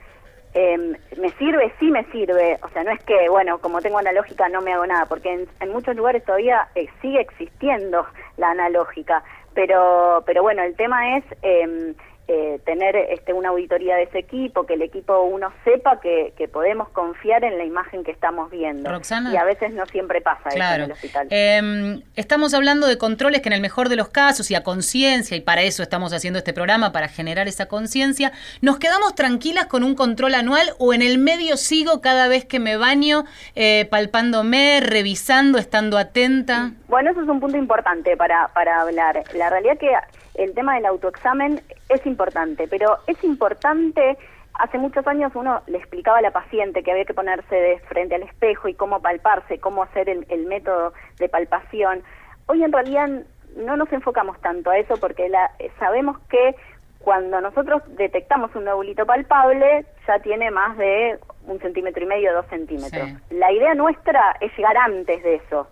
eh, 0.53 0.77
¿Me 1.17 1.31
sirve? 1.37 1.73
Sí 1.79 1.91
me 1.91 2.03
sirve. 2.05 2.59
O 2.63 2.69
sea, 2.69 2.83
no 2.83 2.91
es 2.91 2.99
que, 3.03 3.29
bueno, 3.29 3.59
como 3.59 3.81
tengo 3.81 3.99
analógica 3.99 4.49
no 4.49 4.61
me 4.61 4.73
hago 4.73 4.85
nada, 4.85 5.05
porque 5.05 5.31
en, 5.31 5.47
en 5.59 5.71
muchos 5.71 5.95
lugares 5.95 6.23
todavía 6.23 6.67
eh, 6.75 6.87
sigue 7.01 7.21
existiendo 7.21 8.05
la 8.37 8.51
analógica. 8.51 9.23
Pero, 9.53 10.23
pero 10.25 10.41
bueno, 10.41 10.63
el 10.63 10.75
tema 10.75 11.17
es 11.17 11.23
eh, 11.41 11.93
eh, 12.31 12.59
tener 12.63 12.95
este, 12.95 13.33
una 13.33 13.49
auditoría 13.49 13.95
de 13.95 14.03
ese 14.03 14.19
equipo, 14.19 14.67
que 14.67 14.75
el 14.75 14.83
equipo 14.83 15.19
uno 15.23 15.51
sepa 15.63 15.99
que, 15.99 16.31
que 16.37 16.47
podemos 16.47 16.87
confiar 16.89 17.43
en 17.43 17.57
la 17.57 17.65
imagen 17.65 18.03
que 18.03 18.11
estamos 18.11 18.51
viendo. 18.51 18.87
Roxana. 18.87 19.33
Y 19.33 19.35
a 19.35 19.43
veces 19.43 19.73
no 19.73 19.83
siempre 19.87 20.21
pasa 20.21 20.49
eso 20.49 20.49
en 20.49 20.55
Claro. 20.55 20.83
el 20.85 20.91
hospital. 20.91 21.27
Eh, 21.31 21.99
estamos 22.15 22.53
hablando 22.53 22.85
de 22.85 22.99
controles 22.99 23.41
que 23.41 23.49
en 23.49 23.53
el 23.53 23.61
mejor 23.61 23.89
de 23.89 23.95
los 23.95 24.09
casos 24.09 24.51
y 24.51 24.55
a 24.55 24.61
conciencia, 24.63 25.35
y 25.35 25.41
para 25.41 25.63
eso 25.63 25.81
estamos 25.81 26.13
haciendo 26.13 26.37
este 26.37 26.53
programa, 26.53 26.91
para 26.91 27.07
generar 27.07 27.47
esa 27.47 27.65
conciencia, 27.65 28.31
¿nos 28.61 28.77
quedamos 28.77 29.15
tranquilas 29.15 29.65
con 29.65 29.83
un 29.83 29.95
control 29.95 30.35
anual 30.35 30.73
o 30.77 30.93
en 30.93 31.01
el 31.01 31.17
medio 31.17 31.57
sigo 31.57 31.99
cada 31.99 32.27
vez 32.27 32.45
que 32.45 32.59
me 32.59 32.77
baño 32.77 33.25
eh, 33.55 33.87
palpándome, 33.89 34.81
revisando, 34.81 35.57
estando 35.57 35.97
atenta? 35.97 36.73
Bueno, 36.89 37.11
eso 37.11 37.21
es 37.21 37.29
un 37.29 37.39
punto 37.39 37.55
importante 37.55 38.17
para, 38.17 38.47
para 38.47 38.81
hablar. 38.81 39.23
La 39.35 39.49
realidad 39.51 39.77
que 39.77 39.93
el 40.33 40.55
tema 40.55 40.73
del 40.73 40.87
autoexamen 40.87 41.61
es 41.87 42.05
importante, 42.07 42.67
pero 42.67 42.97
es 43.05 43.23
importante, 43.23 44.17
hace 44.55 44.79
muchos 44.79 45.05
años 45.05 45.31
uno 45.35 45.61
le 45.67 45.77
explicaba 45.77 46.17
a 46.17 46.21
la 46.21 46.31
paciente 46.31 46.81
que 46.81 46.91
había 46.91 47.05
que 47.05 47.13
ponerse 47.13 47.55
de 47.55 47.79
frente 47.81 48.15
al 48.15 48.23
espejo 48.23 48.67
y 48.67 48.73
cómo 48.73 49.01
palparse, 49.01 49.59
cómo 49.59 49.83
hacer 49.83 50.09
el, 50.09 50.25
el 50.29 50.47
método 50.47 50.93
de 51.19 51.29
palpación. 51.29 52.01
Hoy 52.47 52.63
en 52.63 52.71
realidad 52.71 53.07
no 53.55 53.77
nos 53.77 53.93
enfocamos 53.93 54.41
tanto 54.41 54.71
a 54.71 54.79
eso 54.79 54.97
porque 54.97 55.29
la, 55.29 55.51
sabemos 55.77 56.17
que 56.27 56.55
cuando 56.97 57.39
nosotros 57.39 57.83
detectamos 57.97 58.55
un 58.55 58.65
nódulito 58.65 59.05
palpable, 59.05 59.85
ya 60.07 60.19
tiene 60.19 60.49
más 60.49 60.75
de 60.77 61.19
un 61.45 61.59
centímetro 61.59 62.03
y 62.03 62.07
medio, 62.07 62.33
dos 62.33 62.47
centímetros. 62.47 63.09
Sí. 63.09 63.35
La 63.35 63.51
idea 63.51 63.75
nuestra 63.75 64.35
es 64.41 64.51
llegar 64.57 64.75
antes 64.75 65.21
de 65.21 65.35
eso. 65.35 65.67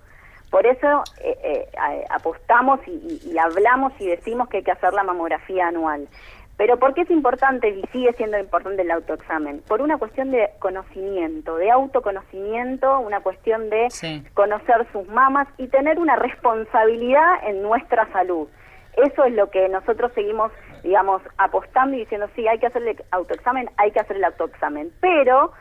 Por 0.50 0.66
eso 0.66 1.04
eh, 1.22 1.38
eh, 1.44 1.68
a- 1.78 2.16
apostamos 2.16 2.80
y, 2.88 2.92
y- 2.92 3.32
y 3.32 3.38
hablamos 3.38 3.94
y 4.00 4.08
decimos 4.08 4.48
que 4.50 4.58
hay 4.58 4.64
que 4.64 4.72
hacer 4.72 4.94
la 4.94 5.04
mamografía 5.04 5.68
anual. 5.68 6.08
Pero 6.56 6.78
¿por 6.80 6.96
qué 6.96 7.02
es 7.02 7.12
importante 7.12 7.70
y 7.70 7.84
sigue 7.92 8.14
siendo 8.14 8.40
importante 8.40 8.82
el 8.82 8.90
autoexamen? 8.90 9.62
Por 9.68 9.80
una 9.82 9.98
cuestión 10.00 10.32
de 10.32 10.50
conocimiento, 10.58 11.56
de 11.58 11.70
autoconocimiento, 11.70 13.00
una 13.00 13.20
cuestión 13.20 13.70
de 13.70 13.90
Sí. 13.92 14.24
conocer 14.34 14.88
sus 14.92 15.08
mamas 15.08 15.48
y 15.58 15.68
tener 15.68 16.00
una 16.00 16.16
responsabilidad 16.16 17.48
en 17.48 17.62
nuestra 17.62 18.12
salud. 18.12 18.48
Eso 18.96 19.26
es 19.26 19.34
lo 19.34 19.52
que 19.52 19.70
nosotros 19.70 20.12
seguimos, 20.16 20.52
digamos, 20.84 21.22
apostando 21.38 21.96
y 21.96 22.00
diciendo, 22.00 22.28
sí, 22.36 22.48
hay 22.48 22.58
que 22.58 22.66
hacer 22.66 22.82
el 22.82 22.98
autoexamen, 23.12 23.70
hay 23.78 23.92
que 23.92 24.00
hacer 24.00 24.18
el 24.18 24.24
autoexamen, 24.24 24.92
pero 25.00 25.52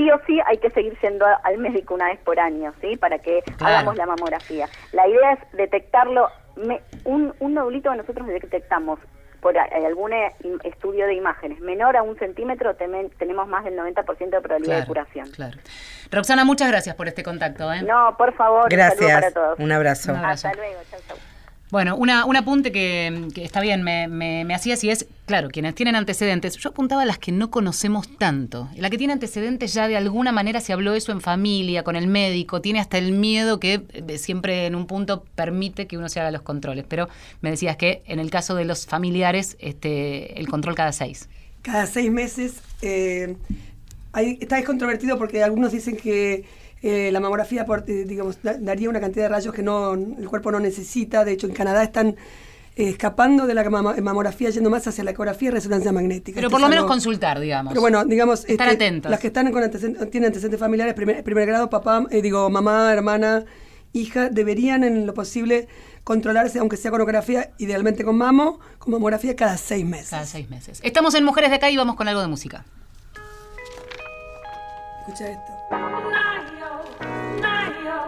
sí 0.00 0.10
o 0.10 0.18
sí 0.26 0.40
hay 0.46 0.56
que 0.56 0.70
seguir 0.70 0.96
yendo 1.02 1.26
a- 1.26 1.34
al 1.44 1.58
médico 1.58 1.94
una 1.94 2.06
vez 2.06 2.18
por 2.20 2.40
año, 2.40 2.72
¿sí? 2.80 2.96
Para 2.96 3.18
que 3.18 3.42
Claro. 3.58 3.74
hagamos 3.74 3.96
la 3.96 4.06
mamografía. 4.06 4.66
La 4.92 5.06
idea 5.06 5.32
es 5.32 5.40
detectarlo, 5.52 6.28
me- 6.56 6.80
un, 7.04 7.34
un 7.38 7.52
nodulito 7.54 7.90
que 7.90 7.98
nosotros 7.98 8.26
detectamos 8.28 8.98
por 9.42 9.58
a- 9.58 9.68
algún 9.86 10.12
eh, 10.14 10.32
estudio 10.64 11.06
de 11.06 11.14
imágenes 11.14 11.60
menor 11.60 11.96
a 11.98 12.02
un 12.02 12.18
centímetro, 12.18 12.74
temen- 12.76 13.10
tenemos 13.18 13.46
más 13.48 13.64
del 13.64 13.76
90% 13.76 14.36
de 14.36 14.40
probabilidad 14.40 14.80
de 14.80 14.86
curación. 14.86 15.30
claro. 15.32 15.58
Roxana, 16.10 16.44
muchas 16.44 16.68
gracias 16.68 16.94
por 16.96 17.08
este 17.08 17.22
contacto. 17.22 17.70
¿eh? 17.72 17.82
No, 17.82 18.16
por 18.16 18.32
favor, 18.34 18.64
un 18.64 18.70
saludo 18.70 18.96
para 18.96 19.10
Gracias. 19.20 19.34
todos. 19.34 19.58
Un 19.58 19.72
abrazo. 19.72 20.12
Un 20.12 20.18
abrazo. 20.18 20.48
Hasta 20.48 20.60
luego, 20.60 20.80
chau, 20.90 21.00
chau. 21.08 21.16
Bueno, 21.70 21.94
una, 21.96 22.24
un 22.24 22.34
apunte 22.36 22.72
que, 22.72 23.28
está 23.36 23.60
bien, 23.60 23.82
me, 23.84 24.08
me, 24.08 24.44
me 24.44 24.54
hacía 24.54 24.76
si 24.76 24.90
es, 24.90 25.06
claro, 25.26 25.48
quienes 25.50 25.76
tienen 25.76 25.94
antecedentes. 25.94 26.56
Yo 26.56 26.70
apuntaba 26.70 27.02
a 27.02 27.06
las 27.06 27.18
que 27.18 27.30
no 27.30 27.50
conocemos 27.52 28.08
tanto. 28.18 28.68
La 28.76 28.90
que 28.90 28.98
tiene 28.98 29.12
antecedentes 29.12 29.72
ya 29.72 29.86
de 29.86 29.96
alguna 29.96 30.32
manera 30.32 30.60
se 30.60 30.72
habló 30.72 30.94
eso 30.94 31.12
en 31.12 31.20
familia, 31.20 31.84
con 31.84 31.94
el 31.94 32.08
médico, 32.08 32.60
tiene 32.60 32.80
hasta 32.80 32.98
el 32.98 33.12
miedo 33.12 33.60
que 33.60 33.82
eh, 33.92 34.18
siempre 34.18 34.66
en 34.66 34.74
un 34.74 34.88
punto 34.88 35.24
permite 35.36 35.86
que 35.86 35.96
uno 35.96 36.08
se 36.08 36.18
haga 36.18 36.32
los 36.32 36.42
controles. 36.42 36.84
Pero 36.88 37.08
me 37.40 37.50
decías 37.50 37.76
que 37.76 38.02
en 38.06 38.18
el 38.18 38.30
caso 38.32 38.56
de 38.56 38.64
los 38.64 38.86
familiares, 38.86 39.56
este, 39.60 40.40
el 40.40 40.48
control 40.48 40.74
cada 40.74 40.90
seis. 40.90 41.28
cada 41.62 41.86
seis 41.86 42.10
meses. 42.10 42.62
eh, 42.82 43.36
hay- 44.12 44.38
está 44.40 44.56
descontrovertido 44.56 45.18
porque 45.18 45.44
algunos 45.44 45.70
dicen 45.70 45.96
que 45.96 46.44
eh, 46.82 47.10
la 47.12 47.20
mamografía 47.20 47.64
por- 47.66 47.84
eh, 47.86 48.04
digamos, 48.06 48.42
da- 48.42 48.56
daría 48.58 48.88
una 48.88 49.00
cantidad 49.00 49.24
de 49.24 49.28
rayos 49.30 49.54
que 49.54 49.62
no 49.62 49.94
el 49.94 50.28
cuerpo 50.28 50.50
no 50.50 50.60
necesita. 50.60 51.24
De 51.24 51.32
hecho, 51.32 51.46
en 51.46 51.52
Canadá 51.54 51.82
están 51.82 52.16
eh, 52.76 52.88
escapando 52.88 53.46
de 53.46 53.54
la 53.54 53.68
mamografía, 53.68 54.48
yendo 54.50 54.70
más 54.70 54.86
hacia 54.86 55.02
la 55.04 55.10
ecografía 55.10 55.48
y 55.48 55.50
resonancia 55.50 55.92
magnética. 55.92 56.36
Pero 56.36 56.48
por 56.50 56.60
lo 56.60 56.68
menos 56.68 56.84
algo- 56.84 56.88
consultar, 56.92 57.38
digamos. 57.40 57.72
Pero 57.72 57.80
bueno, 57.82 58.04
digamos, 58.04 58.44
Estar 58.48 58.68
este, 58.68 58.84
atentos. 58.86 59.10
las 59.10 59.20
que 59.20 59.26
están 59.26 59.50
con 59.52 59.62
antecedentes, 59.62 60.08
tienen 60.10 60.28
antecedentes 60.28 60.60
familiares, 60.60 60.94
primer, 60.94 61.22
primer 61.24 61.46
grado, 61.46 61.68
papá, 61.68 62.06
eh, 62.10 62.22
digo, 62.22 62.48
mamá, 62.48 62.92
hermana, 62.92 63.44
hija, 63.92 64.28
deberían 64.30 64.84
en 64.84 65.04
lo 65.04 65.12
posible 65.14 65.66
controlarse, 66.04 66.60
aunque 66.60 66.76
sea 66.78 66.90
con 66.92 67.00
ecografía, 67.00 67.50
idealmente 67.58 68.04
con 68.04 68.16
mamo, 68.16 68.60
con 68.78 68.92
mamografía 68.92 69.34
cada 69.36 69.56
seis 69.58 69.84
meses. 69.84 70.10
Cada 70.10 70.24
seis 70.26 70.48
meses. 70.48 70.80
Estamos 70.82 71.14
en 71.16 71.24
Mujeres 71.24 71.50
de 71.50 71.56
Acá 71.56 71.70
y 71.70 71.76
vamos 71.76 71.96
con 71.96 72.06
algo 72.08 72.20
de 72.22 72.28
música. 72.28 72.64
Escucha 75.06 75.28
esto. 75.28 75.52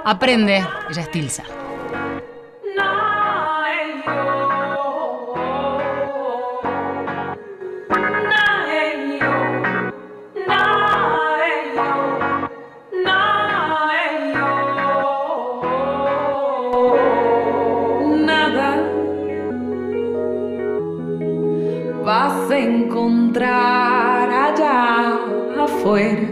Aprende, 0.04 0.56
ella 0.90 1.02
es 1.02 1.10
Tilsa. 1.10 1.44
Vas 22.04 22.50
a 22.50 22.58
encontrar 22.58 24.28
allá 24.28 25.16
afuera. 25.62 26.31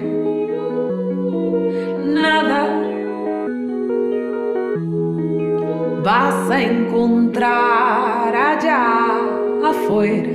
A 6.53 6.63
encontrar 6.63 8.35
allá 8.35 9.21
afuera. 9.65 10.31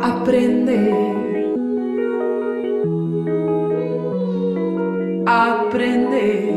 Aprende. 0.00 0.94
Aprende. 5.26 6.54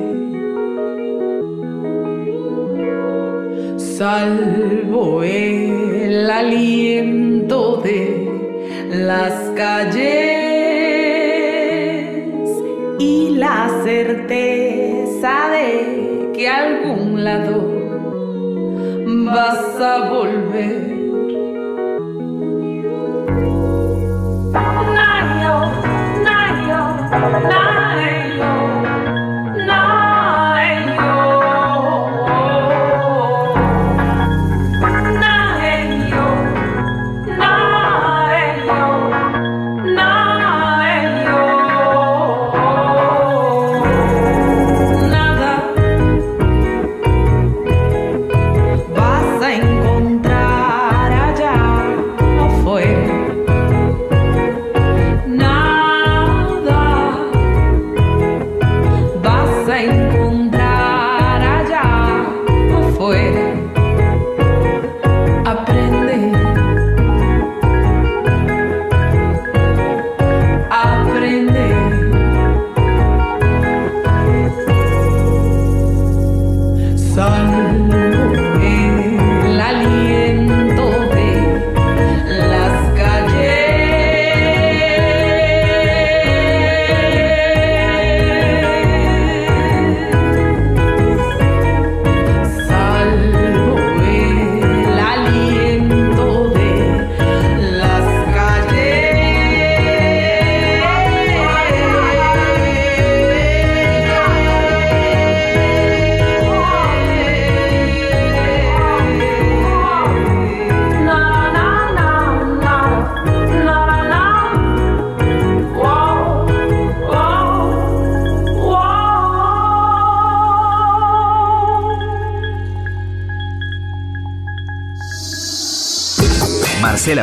Salvo 3.78 5.24
el 5.24 6.30
aliento 6.30 7.78
de 7.78 8.28
las 8.91 9.34
calles 9.55 10.22
vas 19.34 19.81
a 19.81 20.09
volver. 20.09 20.82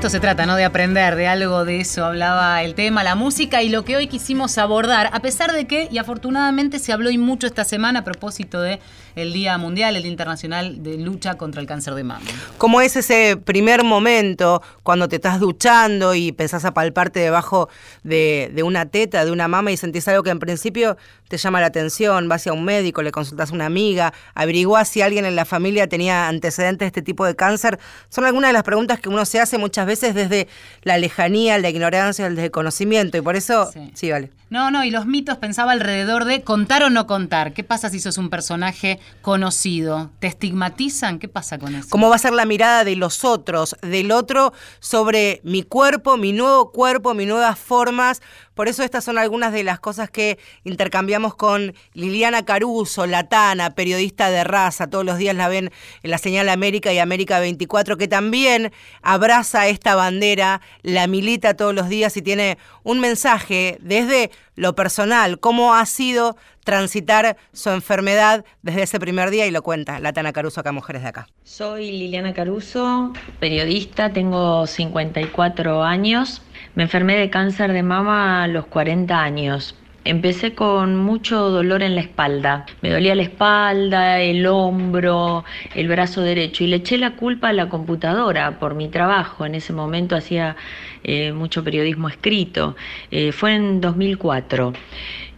Esto 0.00 0.08
se 0.08 0.20
trata, 0.20 0.46
¿no? 0.46 0.56
De 0.56 0.64
aprender, 0.64 1.14
de 1.14 1.26
algo 1.26 1.66
de 1.66 1.82
eso 1.82 2.06
hablaba 2.06 2.62
el 2.62 2.74
tema, 2.74 3.04
la 3.04 3.16
música 3.16 3.62
y 3.62 3.68
lo 3.68 3.84
que 3.84 3.96
hoy 3.96 4.06
quisimos 4.06 4.56
abordar, 4.56 5.10
a 5.12 5.20
pesar 5.20 5.52
de 5.52 5.66
que, 5.66 5.88
y 5.92 5.98
afortunadamente 5.98 6.78
se 6.78 6.94
habló 6.94 7.10
y 7.10 7.18
mucho 7.18 7.46
esta 7.46 7.64
semana 7.64 7.98
a 7.98 8.04
propósito 8.04 8.62
de 8.62 8.80
Día 9.14 9.58
Mundial, 9.58 9.96
el 9.96 10.02
Día 10.02 10.10
Internacional 10.10 10.82
de 10.82 10.96
Lucha 10.96 11.34
contra 11.34 11.60
el 11.60 11.66
Cáncer 11.66 11.92
de 11.92 12.04
Mama. 12.04 12.24
¿Cómo 12.56 12.80
es 12.80 12.96
ese 12.96 13.36
primer 13.36 13.84
momento 13.84 14.62
cuando 14.82 15.06
te 15.06 15.16
estás 15.16 15.38
duchando 15.38 16.14
y 16.14 16.32
pensás 16.32 16.64
a 16.64 16.72
palparte 16.72 17.20
debajo 17.20 17.68
de, 18.02 18.50
de 18.54 18.62
una 18.62 18.86
teta, 18.86 19.26
de 19.26 19.30
una 19.30 19.48
mama 19.48 19.70
y 19.70 19.76
sentís 19.76 20.08
algo 20.08 20.22
que 20.22 20.30
en 20.30 20.38
principio 20.38 20.96
te 21.28 21.36
llama 21.36 21.60
la 21.60 21.66
atención? 21.66 22.26
Vas 22.30 22.46
a 22.46 22.54
un 22.54 22.64
médico, 22.64 23.02
le 23.02 23.12
consultás 23.12 23.50
a 23.50 23.54
una 23.54 23.66
amiga, 23.66 24.14
averiguás 24.34 24.88
si 24.88 25.02
alguien 25.02 25.26
en 25.26 25.36
la 25.36 25.44
familia 25.44 25.86
tenía 25.88 26.28
antecedentes 26.28 26.78
de 26.78 26.86
este 26.86 27.02
tipo 27.02 27.26
de 27.26 27.36
cáncer. 27.36 27.78
Son 28.08 28.24
algunas 28.24 28.48
de 28.48 28.54
las 28.54 28.62
preguntas 28.62 28.98
que 28.98 29.10
uno 29.10 29.26
se 29.26 29.38
hace 29.38 29.58
muchas 29.58 29.84
veces 29.84 29.89
desde 30.14 30.46
la 30.82 30.96
lejanía, 30.98 31.58
la 31.58 31.68
ignorancia, 31.68 32.26
el 32.26 32.36
desconocimiento 32.36 33.18
y 33.18 33.20
por 33.20 33.36
eso, 33.36 33.70
Sí. 33.72 33.90
sí, 33.94 34.10
vale. 34.10 34.30
No, 34.50 34.72
no, 34.72 34.84
y 34.84 34.90
los 34.90 35.06
mitos 35.06 35.38
pensaba 35.38 35.70
alrededor 35.70 36.24
de 36.24 36.42
contar 36.42 36.82
o 36.82 36.90
no 36.90 37.06
contar. 37.06 37.52
¿Qué 37.52 37.62
pasa 37.62 37.88
si 37.88 38.00
sos 38.00 38.18
un 38.18 38.30
personaje 38.30 38.98
conocido? 39.22 40.10
¿Te 40.18 40.26
estigmatizan? 40.26 41.20
¿Qué 41.20 41.28
pasa 41.28 41.56
con 41.60 41.76
eso? 41.76 41.88
¿Cómo 41.88 42.08
va 42.08 42.16
a 42.16 42.18
ser 42.18 42.32
la 42.32 42.46
mirada 42.46 42.82
de 42.82 42.96
los 42.96 43.24
otros, 43.24 43.76
del 43.80 44.10
otro 44.10 44.52
sobre 44.80 45.40
mi 45.44 45.62
cuerpo, 45.62 46.16
mi 46.16 46.32
nuevo 46.32 46.72
cuerpo, 46.72 47.14
mis 47.14 47.28
nuevas 47.28 47.60
formas? 47.60 48.22
Por 48.54 48.66
eso 48.66 48.82
estas 48.82 49.04
son 49.04 49.18
algunas 49.18 49.52
de 49.52 49.62
las 49.62 49.78
cosas 49.78 50.10
que 50.10 50.38
intercambiamos 50.64 51.36
con 51.36 51.72
Liliana 51.94 52.44
Caruso, 52.44 53.06
latana, 53.06 53.76
periodista 53.76 54.30
de 54.30 54.42
raza. 54.42 54.90
Todos 54.90 55.04
los 55.04 55.16
días 55.16 55.36
la 55.36 55.48
ven 55.48 55.70
en 56.02 56.10
la 56.10 56.18
señal 56.18 56.48
América 56.48 56.92
y 56.92 56.98
América 56.98 57.38
24, 57.38 57.96
que 57.96 58.08
también 58.08 58.72
abraza 59.00 59.68
esta 59.68 59.94
bandera, 59.94 60.60
la 60.82 61.06
milita 61.06 61.54
todos 61.54 61.74
los 61.74 61.88
días 61.88 62.16
y 62.16 62.22
tiene 62.22 62.58
un 62.82 63.00
mensaje 63.00 63.78
desde 63.80 64.30
lo 64.54 64.74
personal, 64.74 65.40
cómo 65.40 65.74
ha 65.74 65.86
sido 65.86 66.36
transitar 66.64 67.36
su 67.52 67.70
enfermedad 67.70 68.44
desde 68.62 68.82
ese 68.82 69.00
primer 69.00 69.30
día 69.30 69.46
y 69.46 69.50
lo 69.50 69.62
cuenta 69.62 69.98
Latana 69.98 70.32
Caruso 70.32 70.60
acá, 70.60 70.72
Mujeres 70.72 71.02
de 71.02 71.08
Acá. 71.08 71.26
Soy 71.44 71.90
Liliana 71.90 72.34
Caruso, 72.34 73.12
periodista, 73.38 74.12
tengo 74.12 74.66
54 74.66 75.82
años. 75.82 76.42
Me 76.74 76.84
enfermé 76.84 77.16
de 77.16 77.30
cáncer 77.30 77.72
de 77.72 77.82
mama 77.82 78.44
a 78.44 78.48
los 78.48 78.66
40 78.66 79.18
años. 79.18 79.74
Empecé 80.04 80.54
con 80.54 80.96
mucho 80.96 81.50
dolor 81.50 81.82
en 81.82 81.94
la 81.94 82.00
espalda. 82.00 82.64
Me 82.80 82.88
dolía 82.90 83.14
la 83.14 83.22
espalda, 83.22 84.18
el 84.20 84.46
hombro, 84.46 85.44
el 85.74 85.88
brazo 85.88 86.22
derecho 86.22 86.64
y 86.64 86.68
le 86.68 86.76
eché 86.76 86.96
la 86.96 87.16
culpa 87.16 87.50
a 87.50 87.52
la 87.52 87.68
computadora 87.68 88.58
por 88.58 88.74
mi 88.74 88.88
trabajo. 88.88 89.44
En 89.44 89.54
ese 89.54 89.74
momento 89.74 90.16
hacía 90.16 90.56
eh, 91.04 91.32
mucho 91.32 91.62
periodismo 91.62 92.08
escrito. 92.08 92.76
Eh, 93.10 93.32
fue 93.32 93.54
en 93.54 93.82
2004. 93.82 94.72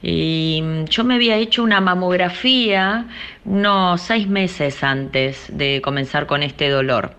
Y 0.01 0.61
mm, 0.63 0.85
yo 0.85 1.03
me 1.03 1.15
había 1.15 1.37
hecho 1.39 1.65
una 1.65 1.81
mamografía 1.81 3.07
unos 3.45 4.01
seis 4.01 4.29
meses 4.29 4.85
antes 4.85 5.47
de 5.49 5.81
comenzar 5.83 6.27
con 6.27 6.45
este 6.45 6.69
dolor. 6.69 7.15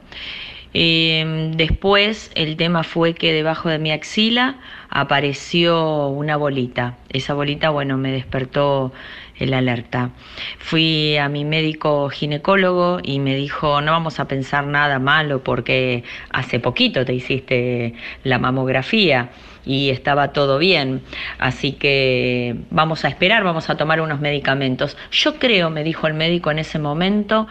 Eh, 0.73 1.51
después 1.55 2.31
el 2.35 2.57
tema 2.57 2.83
fue 2.83 3.13
que 3.13 3.31
debajo 3.31 3.69
de 3.69 3.77
mi 3.77 3.91
axila 3.91 4.55
apareció 4.93 6.07
una 6.09 6.37
bolita. 6.37 6.97
Esa 7.09 7.33
bolita, 7.33 7.71
bueno, 7.71 7.97
me 7.97 8.11
despertó 8.11 8.93
el 9.37 9.55
alerta. 9.55 10.11
Fui 10.59 11.17
a 11.17 11.29
mi 11.29 11.45
médico 11.45 12.09
ginecólogo 12.09 12.99
y 13.01 13.19
me 13.19 13.35
dijo, 13.35 13.81
no 13.81 13.91
vamos 13.91 14.19
a 14.19 14.27
pensar 14.27 14.67
nada 14.67 14.99
malo 14.99 15.43
porque 15.43 16.03
hace 16.29 16.59
poquito 16.59 17.05
te 17.05 17.13
hiciste 17.15 17.95
la 18.23 18.37
mamografía 18.37 19.31
y 19.65 19.89
estaba 19.89 20.31
todo 20.31 20.59
bien. 20.59 21.01
Así 21.39 21.71
que 21.71 22.55
vamos 22.69 23.03
a 23.03 23.07
esperar, 23.07 23.43
vamos 23.43 23.71
a 23.71 23.77
tomar 23.77 23.99
unos 23.99 24.19
medicamentos. 24.19 24.95
Yo 25.09 25.39
creo, 25.39 25.71
me 25.71 25.83
dijo 25.83 26.05
el 26.05 26.13
médico 26.13 26.51
en 26.51 26.59
ese 26.59 26.77
momento, 26.77 27.47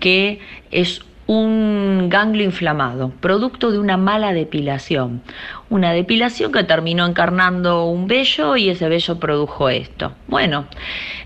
que 0.00 0.40
es 0.72 1.02
un 1.30 2.08
ganglio 2.08 2.42
inflamado, 2.42 3.12
producto 3.20 3.70
de 3.70 3.78
una 3.78 3.96
mala 3.96 4.32
depilación. 4.32 5.22
Una 5.70 5.92
depilación 5.92 6.50
que 6.50 6.64
terminó 6.64 7.06
encarnando 7.06 7.84
un 7.84 8.08
vello 8.08 8.56
y 8.56 8.70
ese 8.70 8.88
vello 8.88 9.20
produjo 9.20 9.68
esto. 9.68 10.12
Bueno, 10.26 10.66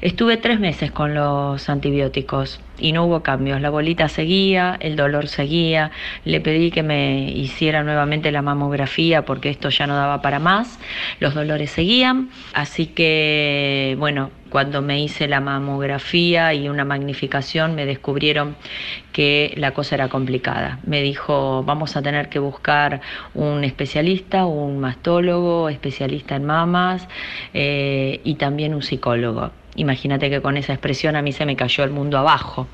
estuve 0.02 0.36
tres 0.36 0.60
meses 0.60 0.92
con 0.92 1.14
los 1.14 1.66
antibióticos 1.70 2.60
y 2.78 2.92
no 2.92 3.04
hubo 3.06 3.22
cambios. 3.22 3.62
La 3.62 3.70
bolita 3.70 4.08
seguía, 4.08 4.76
el 4.80 4.96
dolor 4.96 5.28
seguía. 5.28 5.92
Le 6.26 6.42
pedí 6.42 6.70
que 6.70 6.82
me 6.82 7.30
hiciera 7.30 7.82
nuevamente 7.82 8.30
la 8.32 8.42
mamografía 8.42 9.24
porque 9.24 9.48
esto 9.48 9.70
ya 9.70 9.86
no 9.86 9.96
daba 9.96 10.20
para 10.20 10.38
más. 10.40 10.78
Los 11.20 11.34
dolores 11.34 11.70
seguían. 11.70 12.28
Así 12.52 12.86
que, 12.86 13.96
bueno, 13.98 14.30
cuando 14.50 14.82
me 14.82 15.00
hice 15.02 15.26
la 15.26 15.40
mamografía 15.40 16.54
y 16.54 16.68
una 16.68 16.84
magnificación 16.84 17.74
me 17.74 17.86
descubrieron 17.86 18.56
que 19.12 19.54
la 19.56 19.72
cosa 19.72 19.94
era 19.94 20.08
complicada. 20.08 20.78
Me 20.84 21.02
dijo, 21.02 21.62
vamos 21.64 21.96
a 21.96 22.02
tener 22.02 22.28
que 22.28 22.38
buscar 22.38 23.00
un 23.34 23.64
especialista, 23.64 24.33
un 24.42 24.80
mastólogo, 24.80 25.68
especialista 25.68 26.36
en 26.36 26.44
mamas 26.44 27.06
eh, 27.52 28.20
y 28.24 28.34
también 28.34 28.74
un 28.74 28.82
psicólogo. 28.82 29.50
Imagínate 29.76 30.30
que 30.30 30.40
con 30.40 30.56
esa 30.56 30.72
expresión 30.72 31.16
a 31.16 31.22
mí 31.22 31.32
se 31.32 31.46
me 31.46 31.56
cayó 31.56 31.84
el 31.84 31.90
mundo 31.90 32.18
abajo. 32.18 32.66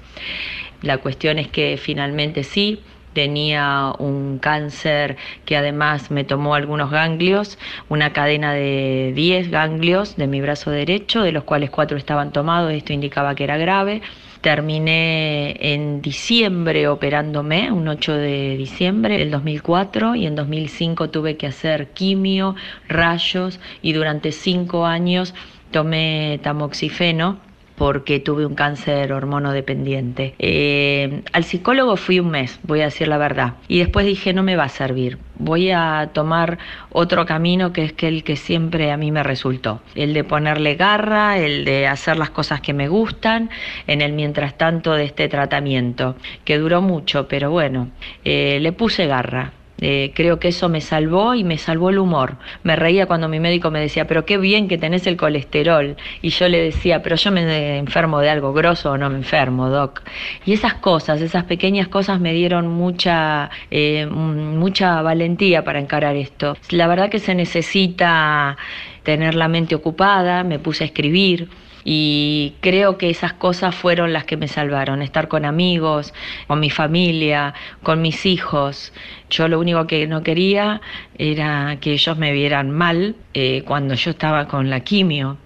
La 0.82 0.98
cuestión 0.98 1.38
es 1.38 1.48
que 1.48 1.76
finalmente 1.76 2.42
sí, 2.42 2.82
tenía 3.12 3.92
un 3.98 4.38
cáncer 4.38 5.16
que 5.44 5.56
además 5.56 6.10
me 6.10 6.24
tomó 6.24 6.54
algunos 6.54 6.90
ganglios, 6.90 7.58
una 7.88 8.12
cadena 8.12 8.52
de 8.52 9.12
10 9.14 9.50
ganglios 9.50 10.16
de 10.16 10.26
mi 10.26 10.40
brazo 10.40 10.70
derecho, 10.70 11.22
de 11.22 11.32
los 11.32 11.44
cuales 11.44 11.70
4 11.70 11.98
estaban 11.98 12.32
tomados, 12.32 12.72
esto 12.72 12.92
indicaba 12.92 13.34
que 13.34 13.44
era 13.44 13.58
grave. 13.58 14.02
Terminé 14.40 15.74
en 15.74 16.00
diciembre 16.00 16.88
operándome, 16.88 17.70
un 17.70 17.88
8 17.88 18.14
de 18.14 18.56
diciembre 18.56 19.18
del 19.18 19.30
2004, 19.30 20.14
y 20.14 20.26
en 20.26 20.34
2005 20.34 21.10
tuve 21.10 21.36
que 21.36 21.46
hacer 21.46 21.88
quimio, 21.88 22.54
rayos, 22.88 23.60
y 23.82 23.92
durante 23.92 24.32
5 24.32 24.86
años 24.86 25.34
tomé 25.70 26.40
tamoxifeno 26.42 27.49
porque 27.80 28.20
tuve 28.20 28.44
un 28.44 28.54
cáncer 28.54 29.10
hormonodependiente. 29.10 30.34
Eh, 30.38 31.22
al 31.32 31.44
psicólogo 31.44 31.96
fui 31.96 32.20
un 32.20 32.28
mes, 32.28 32.60
voy 32.62 32.82
a 32.82 32.84
decir 32.84 33.08
la 33.08 33.16
verdad, 33.16 33.54
y 33.68 33.78
después 33.78 34.04
dije 34.04 34.34
no 34.34 34.42
me 34.42 34.54
va 34.54 34.64
a 34.64 34.68
servir, 34.68 35.16
voy 35.38 35.70
a 35.70 36.10
tomar 36.12 36.58
otro 36.92 37.24
camino 37.24 37.72
que 37.72 37.84
es 37.84 37.94
que 37.94 38.06
el 38.06 38.22
que 38.22 38.36
siempre 38.36 38.92
a 38.92 38.98
mí 38.98 39.10
me 39.10 39.22
resultó, 39.22 39.80
el 39.94 40.12
de 40.12 40.24
ponerle 40.24 40.74
garra, 40.74 41.38
el 41.38 41.64
de 41.64 41.86
hacer 41.86 42.18
las 42.18 42.28
cosas 42.28 42.60
que 42.60 42.74
me 42.74 42.86
gustan 42.88 43.48
en 43.86 44.02
el 44.02 44.12
mientras 44.12 44.58
tanto 44.58 44.92
de 44.92 45.04
este 45.04 45.30
tratamiento, 45.30 46.16
que 46.44 46.58
duró 46.58 46.82
mucho, 46.82 47.28
pero 47.28 47.50
bueno, 47.50 47.88
eh, 48.26 48.58
le 48.60 48.72
puse 48.72 49.06
garra. 49.06 49.54
Eh, 49.80 50.12
creo 50.14 50.38
que 50.38 50.48
eso 50.48 50.68
me 50.68 50.80
salvó 50.80 51.34
y 51.34 51.44
me 51.44 51.58
salvó 51.58 51.90
el 51.90 51.98
humor. 51.98 52.36
Me 52.62 52.76
reía 52.76 53.06
cuando 53.06 53.28
mi 53.28 53.40
médico 53.40 53.70
me 53.70 53.80
decía, 53.80 54.06
pero 54.06 54.24
qué 54.24 54.38
bien 54.38 54.68
que 54.68 54.78
tenés 54.78 55.06
el 55.06 55.16
colesterol. 55.16 55.96
Y 56.22 56.30
yo 56.30 56.48
le 56.48 56.62
decía, 56.62 57.02
pero 57.02 57.16
yo 57.16 57.30
me 57.30 57.78
enfermo 57.78 58.20
de 58.20 58.30
algo 58.30 58.52
grosso 58.52 58.92
o 58.92 58.98
no 58.98 59.08
me 59.10 59.16
enfermo, 59.16 59.68
doc. 59.70 60.02
Y 60.44 60.52
esas 60.52 60.74
cosas, 60.74 61.20
esas 61.20 61.44
pequeñas 61.44 61.88
cosas 61.88 62.20
me 62.20 62.32
dieron 62.32 62.68
mucha, 62.68 63.50
eh, 63.70 64.06
mucha 64.06 65.02
valentía 65.02 65.64
para 65.64 65.80
encarar 65.80 66.16
esto. 66.16 66.56
La 66.70 66.86
verdad 66.86 67.10
que 67.10 67.18
se 67.18 67.34
necesita 67.34 68.56
tener 69.02 69.34
la 69.34 69.48
mente 69.48 69.74
ocupada, 69.74 70.44
me 70.44 70.58
puse 70.58 70.84
a 70.84 70.86
escribir. 70.86 71.48
Y 71.84 72.54
creo 72.60 72.98
que 72.98 73.10
esas 73.10 73.32
cosas 73.32 73.74
fueron 73.74 74.12
las 74.12 74.24
que 74.24 74.36
me 74.36 74.48
salvaron, 74.48 75.02
estar 75.02 75.28
con 75.28 75.44
amigos, 75.44 76.12
con 76.46 76.60
mi 76.60 76.70
familia, 76.70 77.54
con 77.82 78.02
mis 78.02 78.26
hijos. 78.26 78.92
Yo 79.30 79.48
lo 79.48 79.58
único 79.58 79.86
que 79.86 80.06
no 80.06 80.22
quería 80.22 80.80
era 81.16 81.78
que 81.80 81.92
ellos 81.92 82.16
me 82.18 82.32
vieran 82.32 82.70
mal 82.70 83.16
eh, 83.34 83.62
cuando 83.66 83.94
yo 83.94 84.10
estaba 84.10 84.46
con 84.48 84.70
la 84.70 84.80
quimio. 84.80 85.38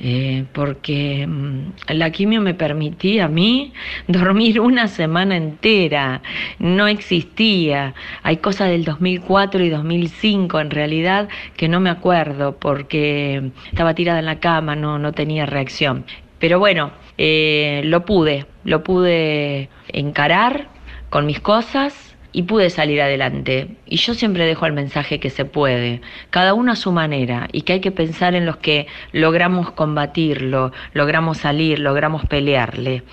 Eh, 0.00 0.44
porque 0.52 1.24
mm, 1.26 1.92
la 1.94 2.10
quimio 2.10 2.40
me 2.40 2.52
permitía 2.52 3.26
a 3.26 3.28
mí 3.28 3.72
dormir 4.08 4.60
una 4.60 4.88
semana 4.88 5.36
entera, 5.36 6.20
no 6.58 6.88
existía. 6.88 7.94
Hay 8.22 8.38
cosas 8.38 8.70
del 8.70 8.84
2004 8.84 9.64
y 9.64 9.70
2005 9.70 10.60
en 10.60 10.70
realidad 10.70 11.28
que 11.56 11.68
no 11.68 11.80
me 11.80 11.90
acuerdo 11.90 12.56
porque 12.58 13.50
estaba 13.70 13.94
tirada 13.94 14.18
en 14.18 14.26
la 14.26 14.40
cama, 14.40 14.74
no, 14.74 14.98
no 14.98 15.12
tenía 15.12 15.46
reacción. 15.46 16.04
Pero 16.38 16.58
bueno, 16.58 16.90
eh, 17.16 17.82
lo 17.84 18.04
pude, 18.04 18.46
lo 18.64 18.82
pude 18.82 19.68
encarar 19.88 20.68
con 21.08 21.26
mis 21.26 21.40
cosas 21.40 22.13
y 22.34 22.42
pude 22.42 22.68
salir 22.68 23.00
adelante. 23.00 23.68
Y 23.86 23.96
yo 23.96 24.12
siempre 24.12 24.44
dejo 24.44 24.66
el 24.66 24.72
mensaje 24.74 25.20
que 25.20 25.30
se 25.30 25.46
puede, 25.46 26.02
cada 26.28 26.52
uno 26.52 26.72
a 26.72 26.76
su 26.76 26.92
manera, 26.92 27.48
y 27.52 27.62
que 27.62 27.74
hay 27.74 27.80
que 27.80 27.92
pensar 27.92 28.34
en 28.34 28.44
los 28.44 28.56
que 28.56 28.88
logramos 29.12 29.70
combatirlo, 29.70 30.72
logramos 30.92 31.38
salir, 31.38 31.78
logramos 31.78 32.26
pelearle. 32.26 33.04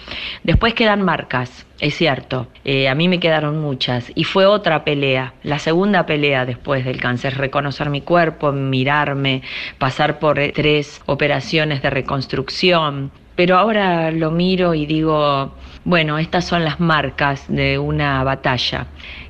Después 0.43 0.73
quedan 0.73 1.03
marcas, 1.03 1.67
es 1.79 1.95
cierto, 1.95 2.47
eh, 2.65 2.89
a 2.89 2.95
mí 2.95 3.07
me 3.07 3.19
quedaron 3.19 3.61
muchas, 3.61 4.11
y 4.15 4.23
fue 4.23 4.47
otra 4.47 4.83
pelea, 4.83 5.35
la 5.43 5.59
segunda 5.59 6.07
pelea 6.07 6.45
después 6.45 6.83
del 6.83 6.99
cáncer, 6.99 7.37
reconocer 7.37 7.91
mi 7.91 8.01
cuerpo, 8.01 8.51
mirarme, 8.51 9.43
pasar 9.77 10.17
por 10.17 10.39
tres 10.53 10.99
operaciones 11.05 11.83
de 11.83 11.91
reconstrucción, 11.91 13.11
pero 13.35 13.57
ahora 13.57 14.11
lo 14.11 14.31
miro 14.31 14.73
y 14.73 14.87
digo, 14.87 15.55
bueno, 15.83 16.19
estas 16.19 16.45
son 16.45 16.63
las 16.63 16.79
marcas 16.79 17.45
de 17.47 17.79
una 17.79 18.23
batalla, 18.23 18.87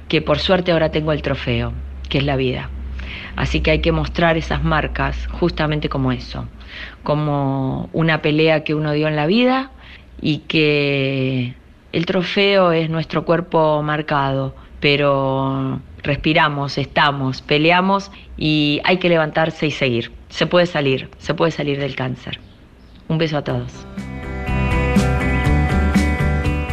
que 0.07 0.21
por 0.21 0.39
suerte 0.39 0.71
ahora 0.71 0.91
tengo 0.91 1.11
el 1.13 1.21
trofeo, 1.21 1.73
que 2.09 2.17
es 2.17 2.25
la 2.25 2.35
vida. 2.35 2.69
Así 3.35 3.61
que 3.61 3.71
hay 3.71 3.79
que 3.79 3.91
mostrar 3.91 4.37
esas 4.37 4.63
marcas 4.63 5.27
justamente 5.31 5.87
como 5.89 6.11
eso, 6.11 6.45
como 7.03 7.89
una 7.93 8.21
pelea 8.21 8.63
que 8.63 8.75
uno 8.75 8.91
dio 8.91 9.07
en 9.07 9.15
la 9.15 9.25
vida 9.25 9.71
y 10.21 10.39
que 10.39 11.55
el 11.93 12.05
trofeo 12.05 12.71
es 12.71 12.89
nuestro 12.89 13.25
cuerpo 13.25 13.81
marcado, 13.81 14.55
pero 14.79 15.79
respiramos, 16.03 16.77
estamos, 16.77 17.41
peleamos 17.41 18.11
y 18.37 18.81
hay 18.83 18.97
que 18.97 19.09
levantarse 19.09 19.67
y 19.67 19.71
seguir. 19.71 20.11
Se 20.29 20.47
puede 20.47 20.65
salir, 20.65 21.09
se 21.17 21.33
puede 21.33 21.51
salir 21.51 21.79
del 21.79 21.95
cáncer. 21.95 22.39
Un 23.07 23.17
beso 23.17 23.37
a 23.37 23.43
todos. 23.43 23.85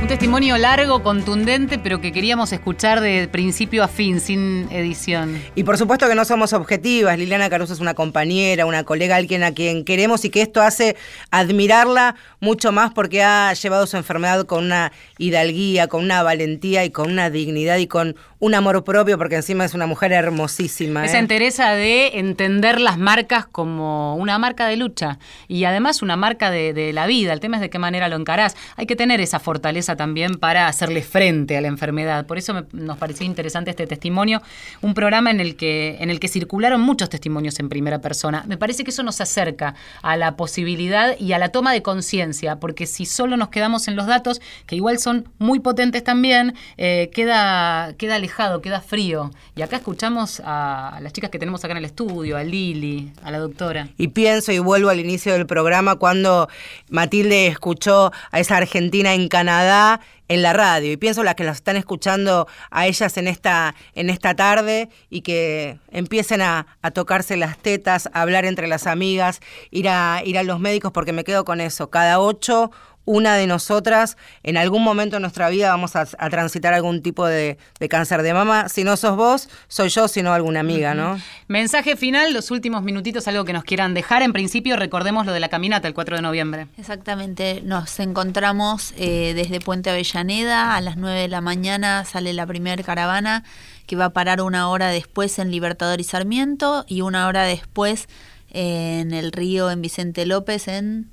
Un 0.09 0.15
testimonio 0.15 0.57
largo, 0.57 1.03
contundente, 1.03 1.79
pero 1.79 2.01
que 2.01 2.13
queríamos 2.13 2.51
escuchar 2.55 3.03
de 3.03 3.29
principio 3.31 3.85
a 3.85 3.89
fin, 3.89 4.21
sin 4.21 4.67
edición. 4.73 5.39
Y 5.55 5.65
por 5.65 5.77
supuesto 5.77 6.09
que 6.09 6.15
no 6.15 6.25
somos 6.25 6.55
objetivas. 6.55 7.19
Liliana 7.19 7.51
Caruso 7.51 7.75
es 7.75 7.81
una 7.81 7.93
compañera, 7.93 8.65
una 8.65 8.85
colega, 8.85 9.17
alguien 9.17 9.45
a 9.45 9.53
quien 9.53 9.85
queremos 9.85 10.25
y 10.25 10.31
que 10.31 10.41
esto 10.41 10.63
hace 10.63 10.97
admirarla 11.31 12.15
mucho 12.41 12.73
más 12.73 12.95
porque 12.95 13.23
ha 13.23 13.53
llevado 13.53 13.87
su 13.87 13.99
enfermedad 13.99 14.47
con 14.47 14.65
una 14.65 14.93
hidalguía, 15.19 15.89
con 15.89 16.03
una 16.03 16.23
valentía 16.23 16.87
y 16.87 16.91
con 16.91 17.11
una 17.11 17.29
dignidad 17.29 17.77
y 17.77 17.87
con 17.87 18.17
un 18.41 18.55
amor 18.55 18.85
propio, 18.85 19.19
porque 19.19 19.35
encima 19.35 19.65
es 19.65 19.75
una 19.75 19.87
mujer 19.87 20.13
hermosísima. 20.13 21.05
Esa 21.05 21.17
¿eh? 21.17 21.21
entereza 21.21 21.73
de 21.73 22.19
entender 22.19 22.81
las 22.81 22.97
marcas 22.97 23.47
como 23.47 24.17
una 24.17 24.39
marca 24.39 24.69
de 24.69 24.77
lucha 24.77 25.19
y 25.49 25.65
además 25.65 26.01
una 26.01 26.17
marca 26.17 26.51
de, 26.51 26.73
de 26.73 26.95
la 26.95 27.07
vida. 27.07 27.35
El 27.35 27.41
tema 27.41 27.57
es 27.57 27.61
de 27.61 27.69
qué 27.69 27.79
manera 27.79 28.09
lo 28.09 28.17
encarás. 28.17 28.57
Hay 28.77 28.87
que 28.87 28.97
tener 28.97 29.21
esa 29.21 29.39
fortaleza 29.39 29.97
también 29.99 30.37
para 30.37 30.67
hacerle 30.69 31.03
frente 31.03 31.59
a 31.59 31.61
la 31.61 31.69
enfermedad. 31.69 32.25
Por 32.25 32.39
eso 32.39 32.55
me- 32.55 32.65
nos 32.73 32.97
pareció 32.97 33.27
interesante 33.27 33.69
este 33.71 33.87
testimonio, 33.87 34.41
un 34.81 34.95
programa 34.95 35.31
en 35.31 35.41
el 35.41 35.57
que 35.57 35.99
en 36.01 36.09
el 36.09 36.19
que 36.21 36.29
circularon 36.29 36.81
muchos 36.81 37.11
testimonios 37.11 37.59
en 37.61 37.69
primera 37.69 37.99
persona. 38.01 38.45
Me 38.49 38.57
parece 38.57 38.83
que 38.85 38.91
eso 38.93 39.03
nos 39.03 39.21
acerca 39.21 39.75
a 40.01 40.17
la 40.17 40.37
posibilidad 40.37 41.19
y 41.19 41.35
a 41.35 41.39
la 41.39 41.51
toma 41.51 41.73
de 41.75 41.83
conciencia, 41.83 42.57
porque 42.57 42.87
si 42.87 43.05
solo 43.05 43.37
nos 43.37 43.49
quedamos 43.51 43.89
en 43.89 43.97
los 43.97 44.07
datos, 44.07 44.41
que 44.67 44.77
igual 44.77 44.99
son 44.99 45.29
muy 45.39 45.61
potentes 45.61 46.03
también, 46.03 46.55
eh, 46.79 47.11
queda 47.13 47.93
queda 47.99 48.15
alejado, 48.15 48.63
queda 48.63 48.81
frío. 48.81 49.31
Y 49.57 49.63
acá 49.63 49.77
escuchamos 49.77 50.41
a, 50.45 50.97
a 50.97 51.01
las 51.01 51.13
chicas 51.13 51.31
que 51.31 51.39
tenemos 51.39 51.65
acá 51.65 51.73
en 51.73 51.79
el 51.79 51.85
estudio, 51.85 52.37
a 52.37 52.45
Lili, 52.45 53.11
a 53.25 53.31
la 53.33 53.39
doctora. 53.39 53.89
Y 53.99 54.09
pienso 54.09 54.53
y 54.53 54.61
vuelvo 54.61 54.89
al 54.91 55.01
inicio 55.01 55.33
del 55.33 55.47
programa 55.47 55.97
cuando 55.97 56.49
Matilde 56.89 57.49
escuchó 57.49 58.13
a 58.31 58.39
esa 58.39 58.57
argentina 58.57 59.15
en 59.15 59.29
Canadá 59.29 59.88
en 60.29 60.43
la 60.43 60.53
radio 60.53 60.93
y 60.93 60.97
pienso 60.97 61.25
las 61.25 61.35
que 61.35 61.45
las 61.45 61.57
están 61.57 61.77
escuchando 61.77 62.47
a 62.71 62.87
ellas 62.87 63.17
en 63.17 63.29
esta 63.29 63.75
en 63.95 64.11
esta 64.11 64.35
tarde 64.35 64.89
y 65.11 65.23
que 65.23 65.79
empiecen 65.91 66.43
a, 66.43 66.67
a 66.83 66.91
tocarse 66.91 67.37
las 67.37 67.59
tetas, 67.59 68.09
a 68.13 68.23
hablar 68.23 68.45
entre 68.45 68.69
las 68.69 68.87
amigas, 68.87 69.41
ir 69.71 69.89
a 69.89 70.23
ir 70.25 70.39
a 70.39 70.43
los 70.43 70.61
médicos 70.61 70.93
porque 70.93 71.13
me 71.13 71.25
quedo 71.25 71.45
con 71.45 71.61
eso. 71.61 71.91
Cada 71.91 72.21
ocho 72.21 72.71
una 73.09 73.37
de 73.37 73.47
nosotras 73.47 74.19
en 74.43 74.59
algún 74.59 74.85
momento 74.85 75.17
de 75.17 75.21
nuestra 75.21 75.49
vida 75.49 75.71
vamos 75.71 75.97
a, 75.97 76.07
a 76.19 76.29
transitar 76.29 76.75
algún 76.75 77.01
tipo 77.01 77.27
de, 77.27 77.57
de 77.81 77.89
cáncer 77.89 78.23
de 78.23 78.35
mama. 78.35 78.69
Si 78.69 78.85
no 78.85 78.99
sos 78.99 79.17
vos, 79.17 79.49
soy 79.67 79.89
yo, 79.89 80.09
si 80.09 80.23
no 80.23 80.35
alguna 80.35 80.61
amiga, 80.61 80.95
¿no? 80.95 81.19
Mensaje 81.47 81.97
final, 81.97 82.35
los 82.35 82.51
últimos 82.51 82.83
minutitos, 82.83 83.27
algo 83.27 83.47
que 83.47 83.55
nos 83.55 83.65
quieran 83.65 83.95
dejar. 83.95 84.21
En 84.21 84.35
principio, 84.35 84.77
recordemos 84.77 85.25
lo 85.25 85.33
de 85.33 85.41
la 85.41 85.49
caminata 85.49 85.89
el 85.89 85.95
4 85.95 86.17
de 86.17 86.23
noviembre. 86.23 86.67
Exactamente, 86.77 87.63
nos 87.65 87.99
encontramos 87.99 88.93
eh, 88.99 89.33
desde 89.35 89.61
Puente 89.61 89.89
Avellaneda, 89.89 90.77
a 90.77 90.81
las 90.83 90.99
9 90.99 91.19
de 91.19 91.29
la 91.29 91.41
mañana 91.41 92.05
sale 92.05 92.35
la 92.35 92.47
primera 92.47 92.83
caravana 92.83 93.43
que 93.87 93.97
va 93.97 94.07
a 94.07 94.11
parar 94.11 94.43
una 94.43 94.69
hora 94.69 94.89
después 94.89 95.39
en 95.39 95.51
Libertador 95.51 95.99
y 95.99 96.05
Sarmiento 96.05 96.85
y 96.87 97.01
una 97.01 97.27
hora 97.27 97.45
después 97.45 98.07
en 98.51 99.15
el 99.15 99.33
río 99.33 99.71
en 99.71 99.81
Vicente 99.81 100.27
López 100.27 100.69
en 100.69 101.09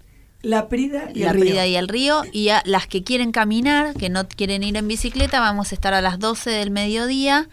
La 0.45 0.69
Prida 0.69 1.09
y 1.11 1.21
la 1.21 1.31
el 1.31 1.33
río. 1.33 1.43
Prida 1.43 1.65
y 1.65 1.75
el 1.75 1.87
río 1.87 2.21
y 2.31 2.49
a 2.49 2.61
las 2.65 2.85
que 2.85 3.03
quieren 3.03 3.31
caminar, 3.31 3.95
que 3.95 4.09
no 4.09 4.27
quieren 4.27 4.61
ir 4.61 4.77
en 4.77 4.87
bicicleta, 4.87 5.39
vamos 5.39 5.71
a 5.71 5.75
estar 5.75 5.95
a 5.95 6.01
las 6.01 6.19
12 6.19 6.51
del 6.51 6.69
mediodía 6.69 7.49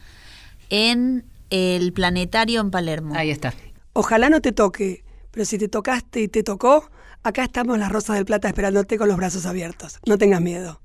en 0.69 1.25
el 1.49 1.95
planetario 1.95 2.61
en 2.61 2.71
Palermo. 2.71 3.15
Ahí 3.17 3.31
está. 3.31 3.55
Ojalá 3.95 4.29
no 4.29 4.43
te 4.43 4.53
toque, 4.53 5.05
pero 5.31 5.47
si 5.47 5.57
te 5.57 5.69
tocaste 5.69 6.21
y 6.21 6.29
te 6.29 6.43
tocó, 6.43 6.91
acá 7.23 7.45
estamos 7.45 7.79
las 7.79 7.91
Rosas 7.91 8.17
del 8.17 8.27
Plata 8.27 8.49
esperándote 8.49 8.99
con 8.99 9.09
los 9.09 9.17
brazos 9.17 9.47
abiertos. 9.47 9.99
No 10.07 10.19
tengas 10.19 10.43
miedo. 10.43 10.83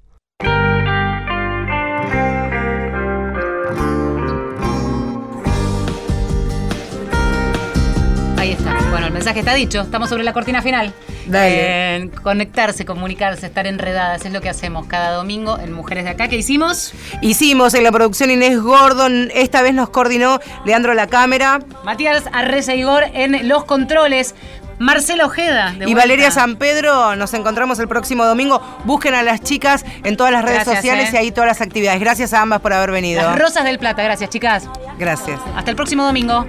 El 9.08 9.14
mensaje 9.14 9.40
está 9.40 9.54
dicho. 9.54 9.82
Estamos 9.82 10.10
sobre 10.10 10.24
la 10.24 10.34
cortina 10.34 10.62
final. 10.62 10.94
Dale. 11.26 11.96
Eh, 11.96 12.12
conectarse, 12.24 12.86
comunicarse, 12.86 13.48
estar 13.48 13.68
enredadas. 13.68 14.26
Es 14.26 14.32
lo 14.32 14.42
que 14.42 14.50
hacemos 14.50 14.86
cada 14.88 15.12
domingo 15.12 15.58
en 15.60 15.74
Mujeres 15.74 16.04
de 16.04 16.12
Acá. 16.12 16.28
¿Qué 16.28 16.38
hicimos? 16.38 16.94
Hicimos 17.22 17.74
en 17.74 17.84
la 17.84 17.92
producción 17.92 18.30
Inés 18.32 18.62
Gordon, 18.62 19.30
esta 19.34 19.62
vez 19.62 19.74
nos 19.74 19.90
coordinó 19.90 20.40
Leandro 20.66 20.94
La 20.94 21.08
Cámara 21.08 21.60
Matías 21.84 22.24
Arreza 22.32 22.76
Igor 22.76 23.04
en 23.14 23.48
los 23.48 23.66
controles. 23.66 24.36
Marcela 24.80 25.26
Ojeda. 25.26 25.72
de 25.72 25.76
y 25.76 25.78
vuelta. 25.80 26.02
Valeria 26.02 26.30
San 26.30 26.56
Pedro. 26.58 27.16
Nos 27.16 27.34
encontramos 27.34 27.80
el 27.80 27.88
próximo 27.88 28.26
domingo. 28.26 28.62
Busquen 28.86 29.16
a 29.16 29.24
las 29.24 29.42
chicas 29.42 29.84
en 30.04 30.16
todas 30.18 30.32
las 30.32 30.44
redes 30.44 30.66
Gracias, 30.66 30.76
sociales 30.76 31.10
eh. 31.10 31.12
y 31.14 31.18
ahí 31.18 31.32
todas 31.32 31.48
las 31.48 31.62
actividades. 31.62 32.00
Gracias 32.00 32.34
a 32.34 32.42
ambas 32.42 32.62
por 32.62 32.74
haber 32.74 32.92
venido. 32.92 33.24
Las 33.24 33.40
Rosas 33.40 33.64
del 33.64 33.80
Plata. 33.80 34.04
Gracias, 34.04 34.30
chicas. 34.30 34.70
Gracias. 35.00 35.40
Hasta 35.56 35.72
el 35.72 35.76
próximo 35.76 36.04
domingo. 36.04 36.46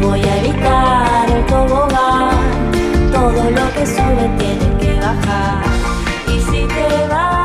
Voy 0.00 0.20
a 0.22 0.36
evitar 0.38 1.30
el 1.30 1.46
tobogán, 1.46 2.70
todo 3.12 3.50
lo 3.50 3.72
que 3.74 3.86
sube 3.86 4.30
tiene 4.38 4.78
que 4.78 5.00
bajar. 5.00 5.64
Y 6.28 6.40
si 6.40 6.66
te 6.66 7.08
vas. 7.08 7.35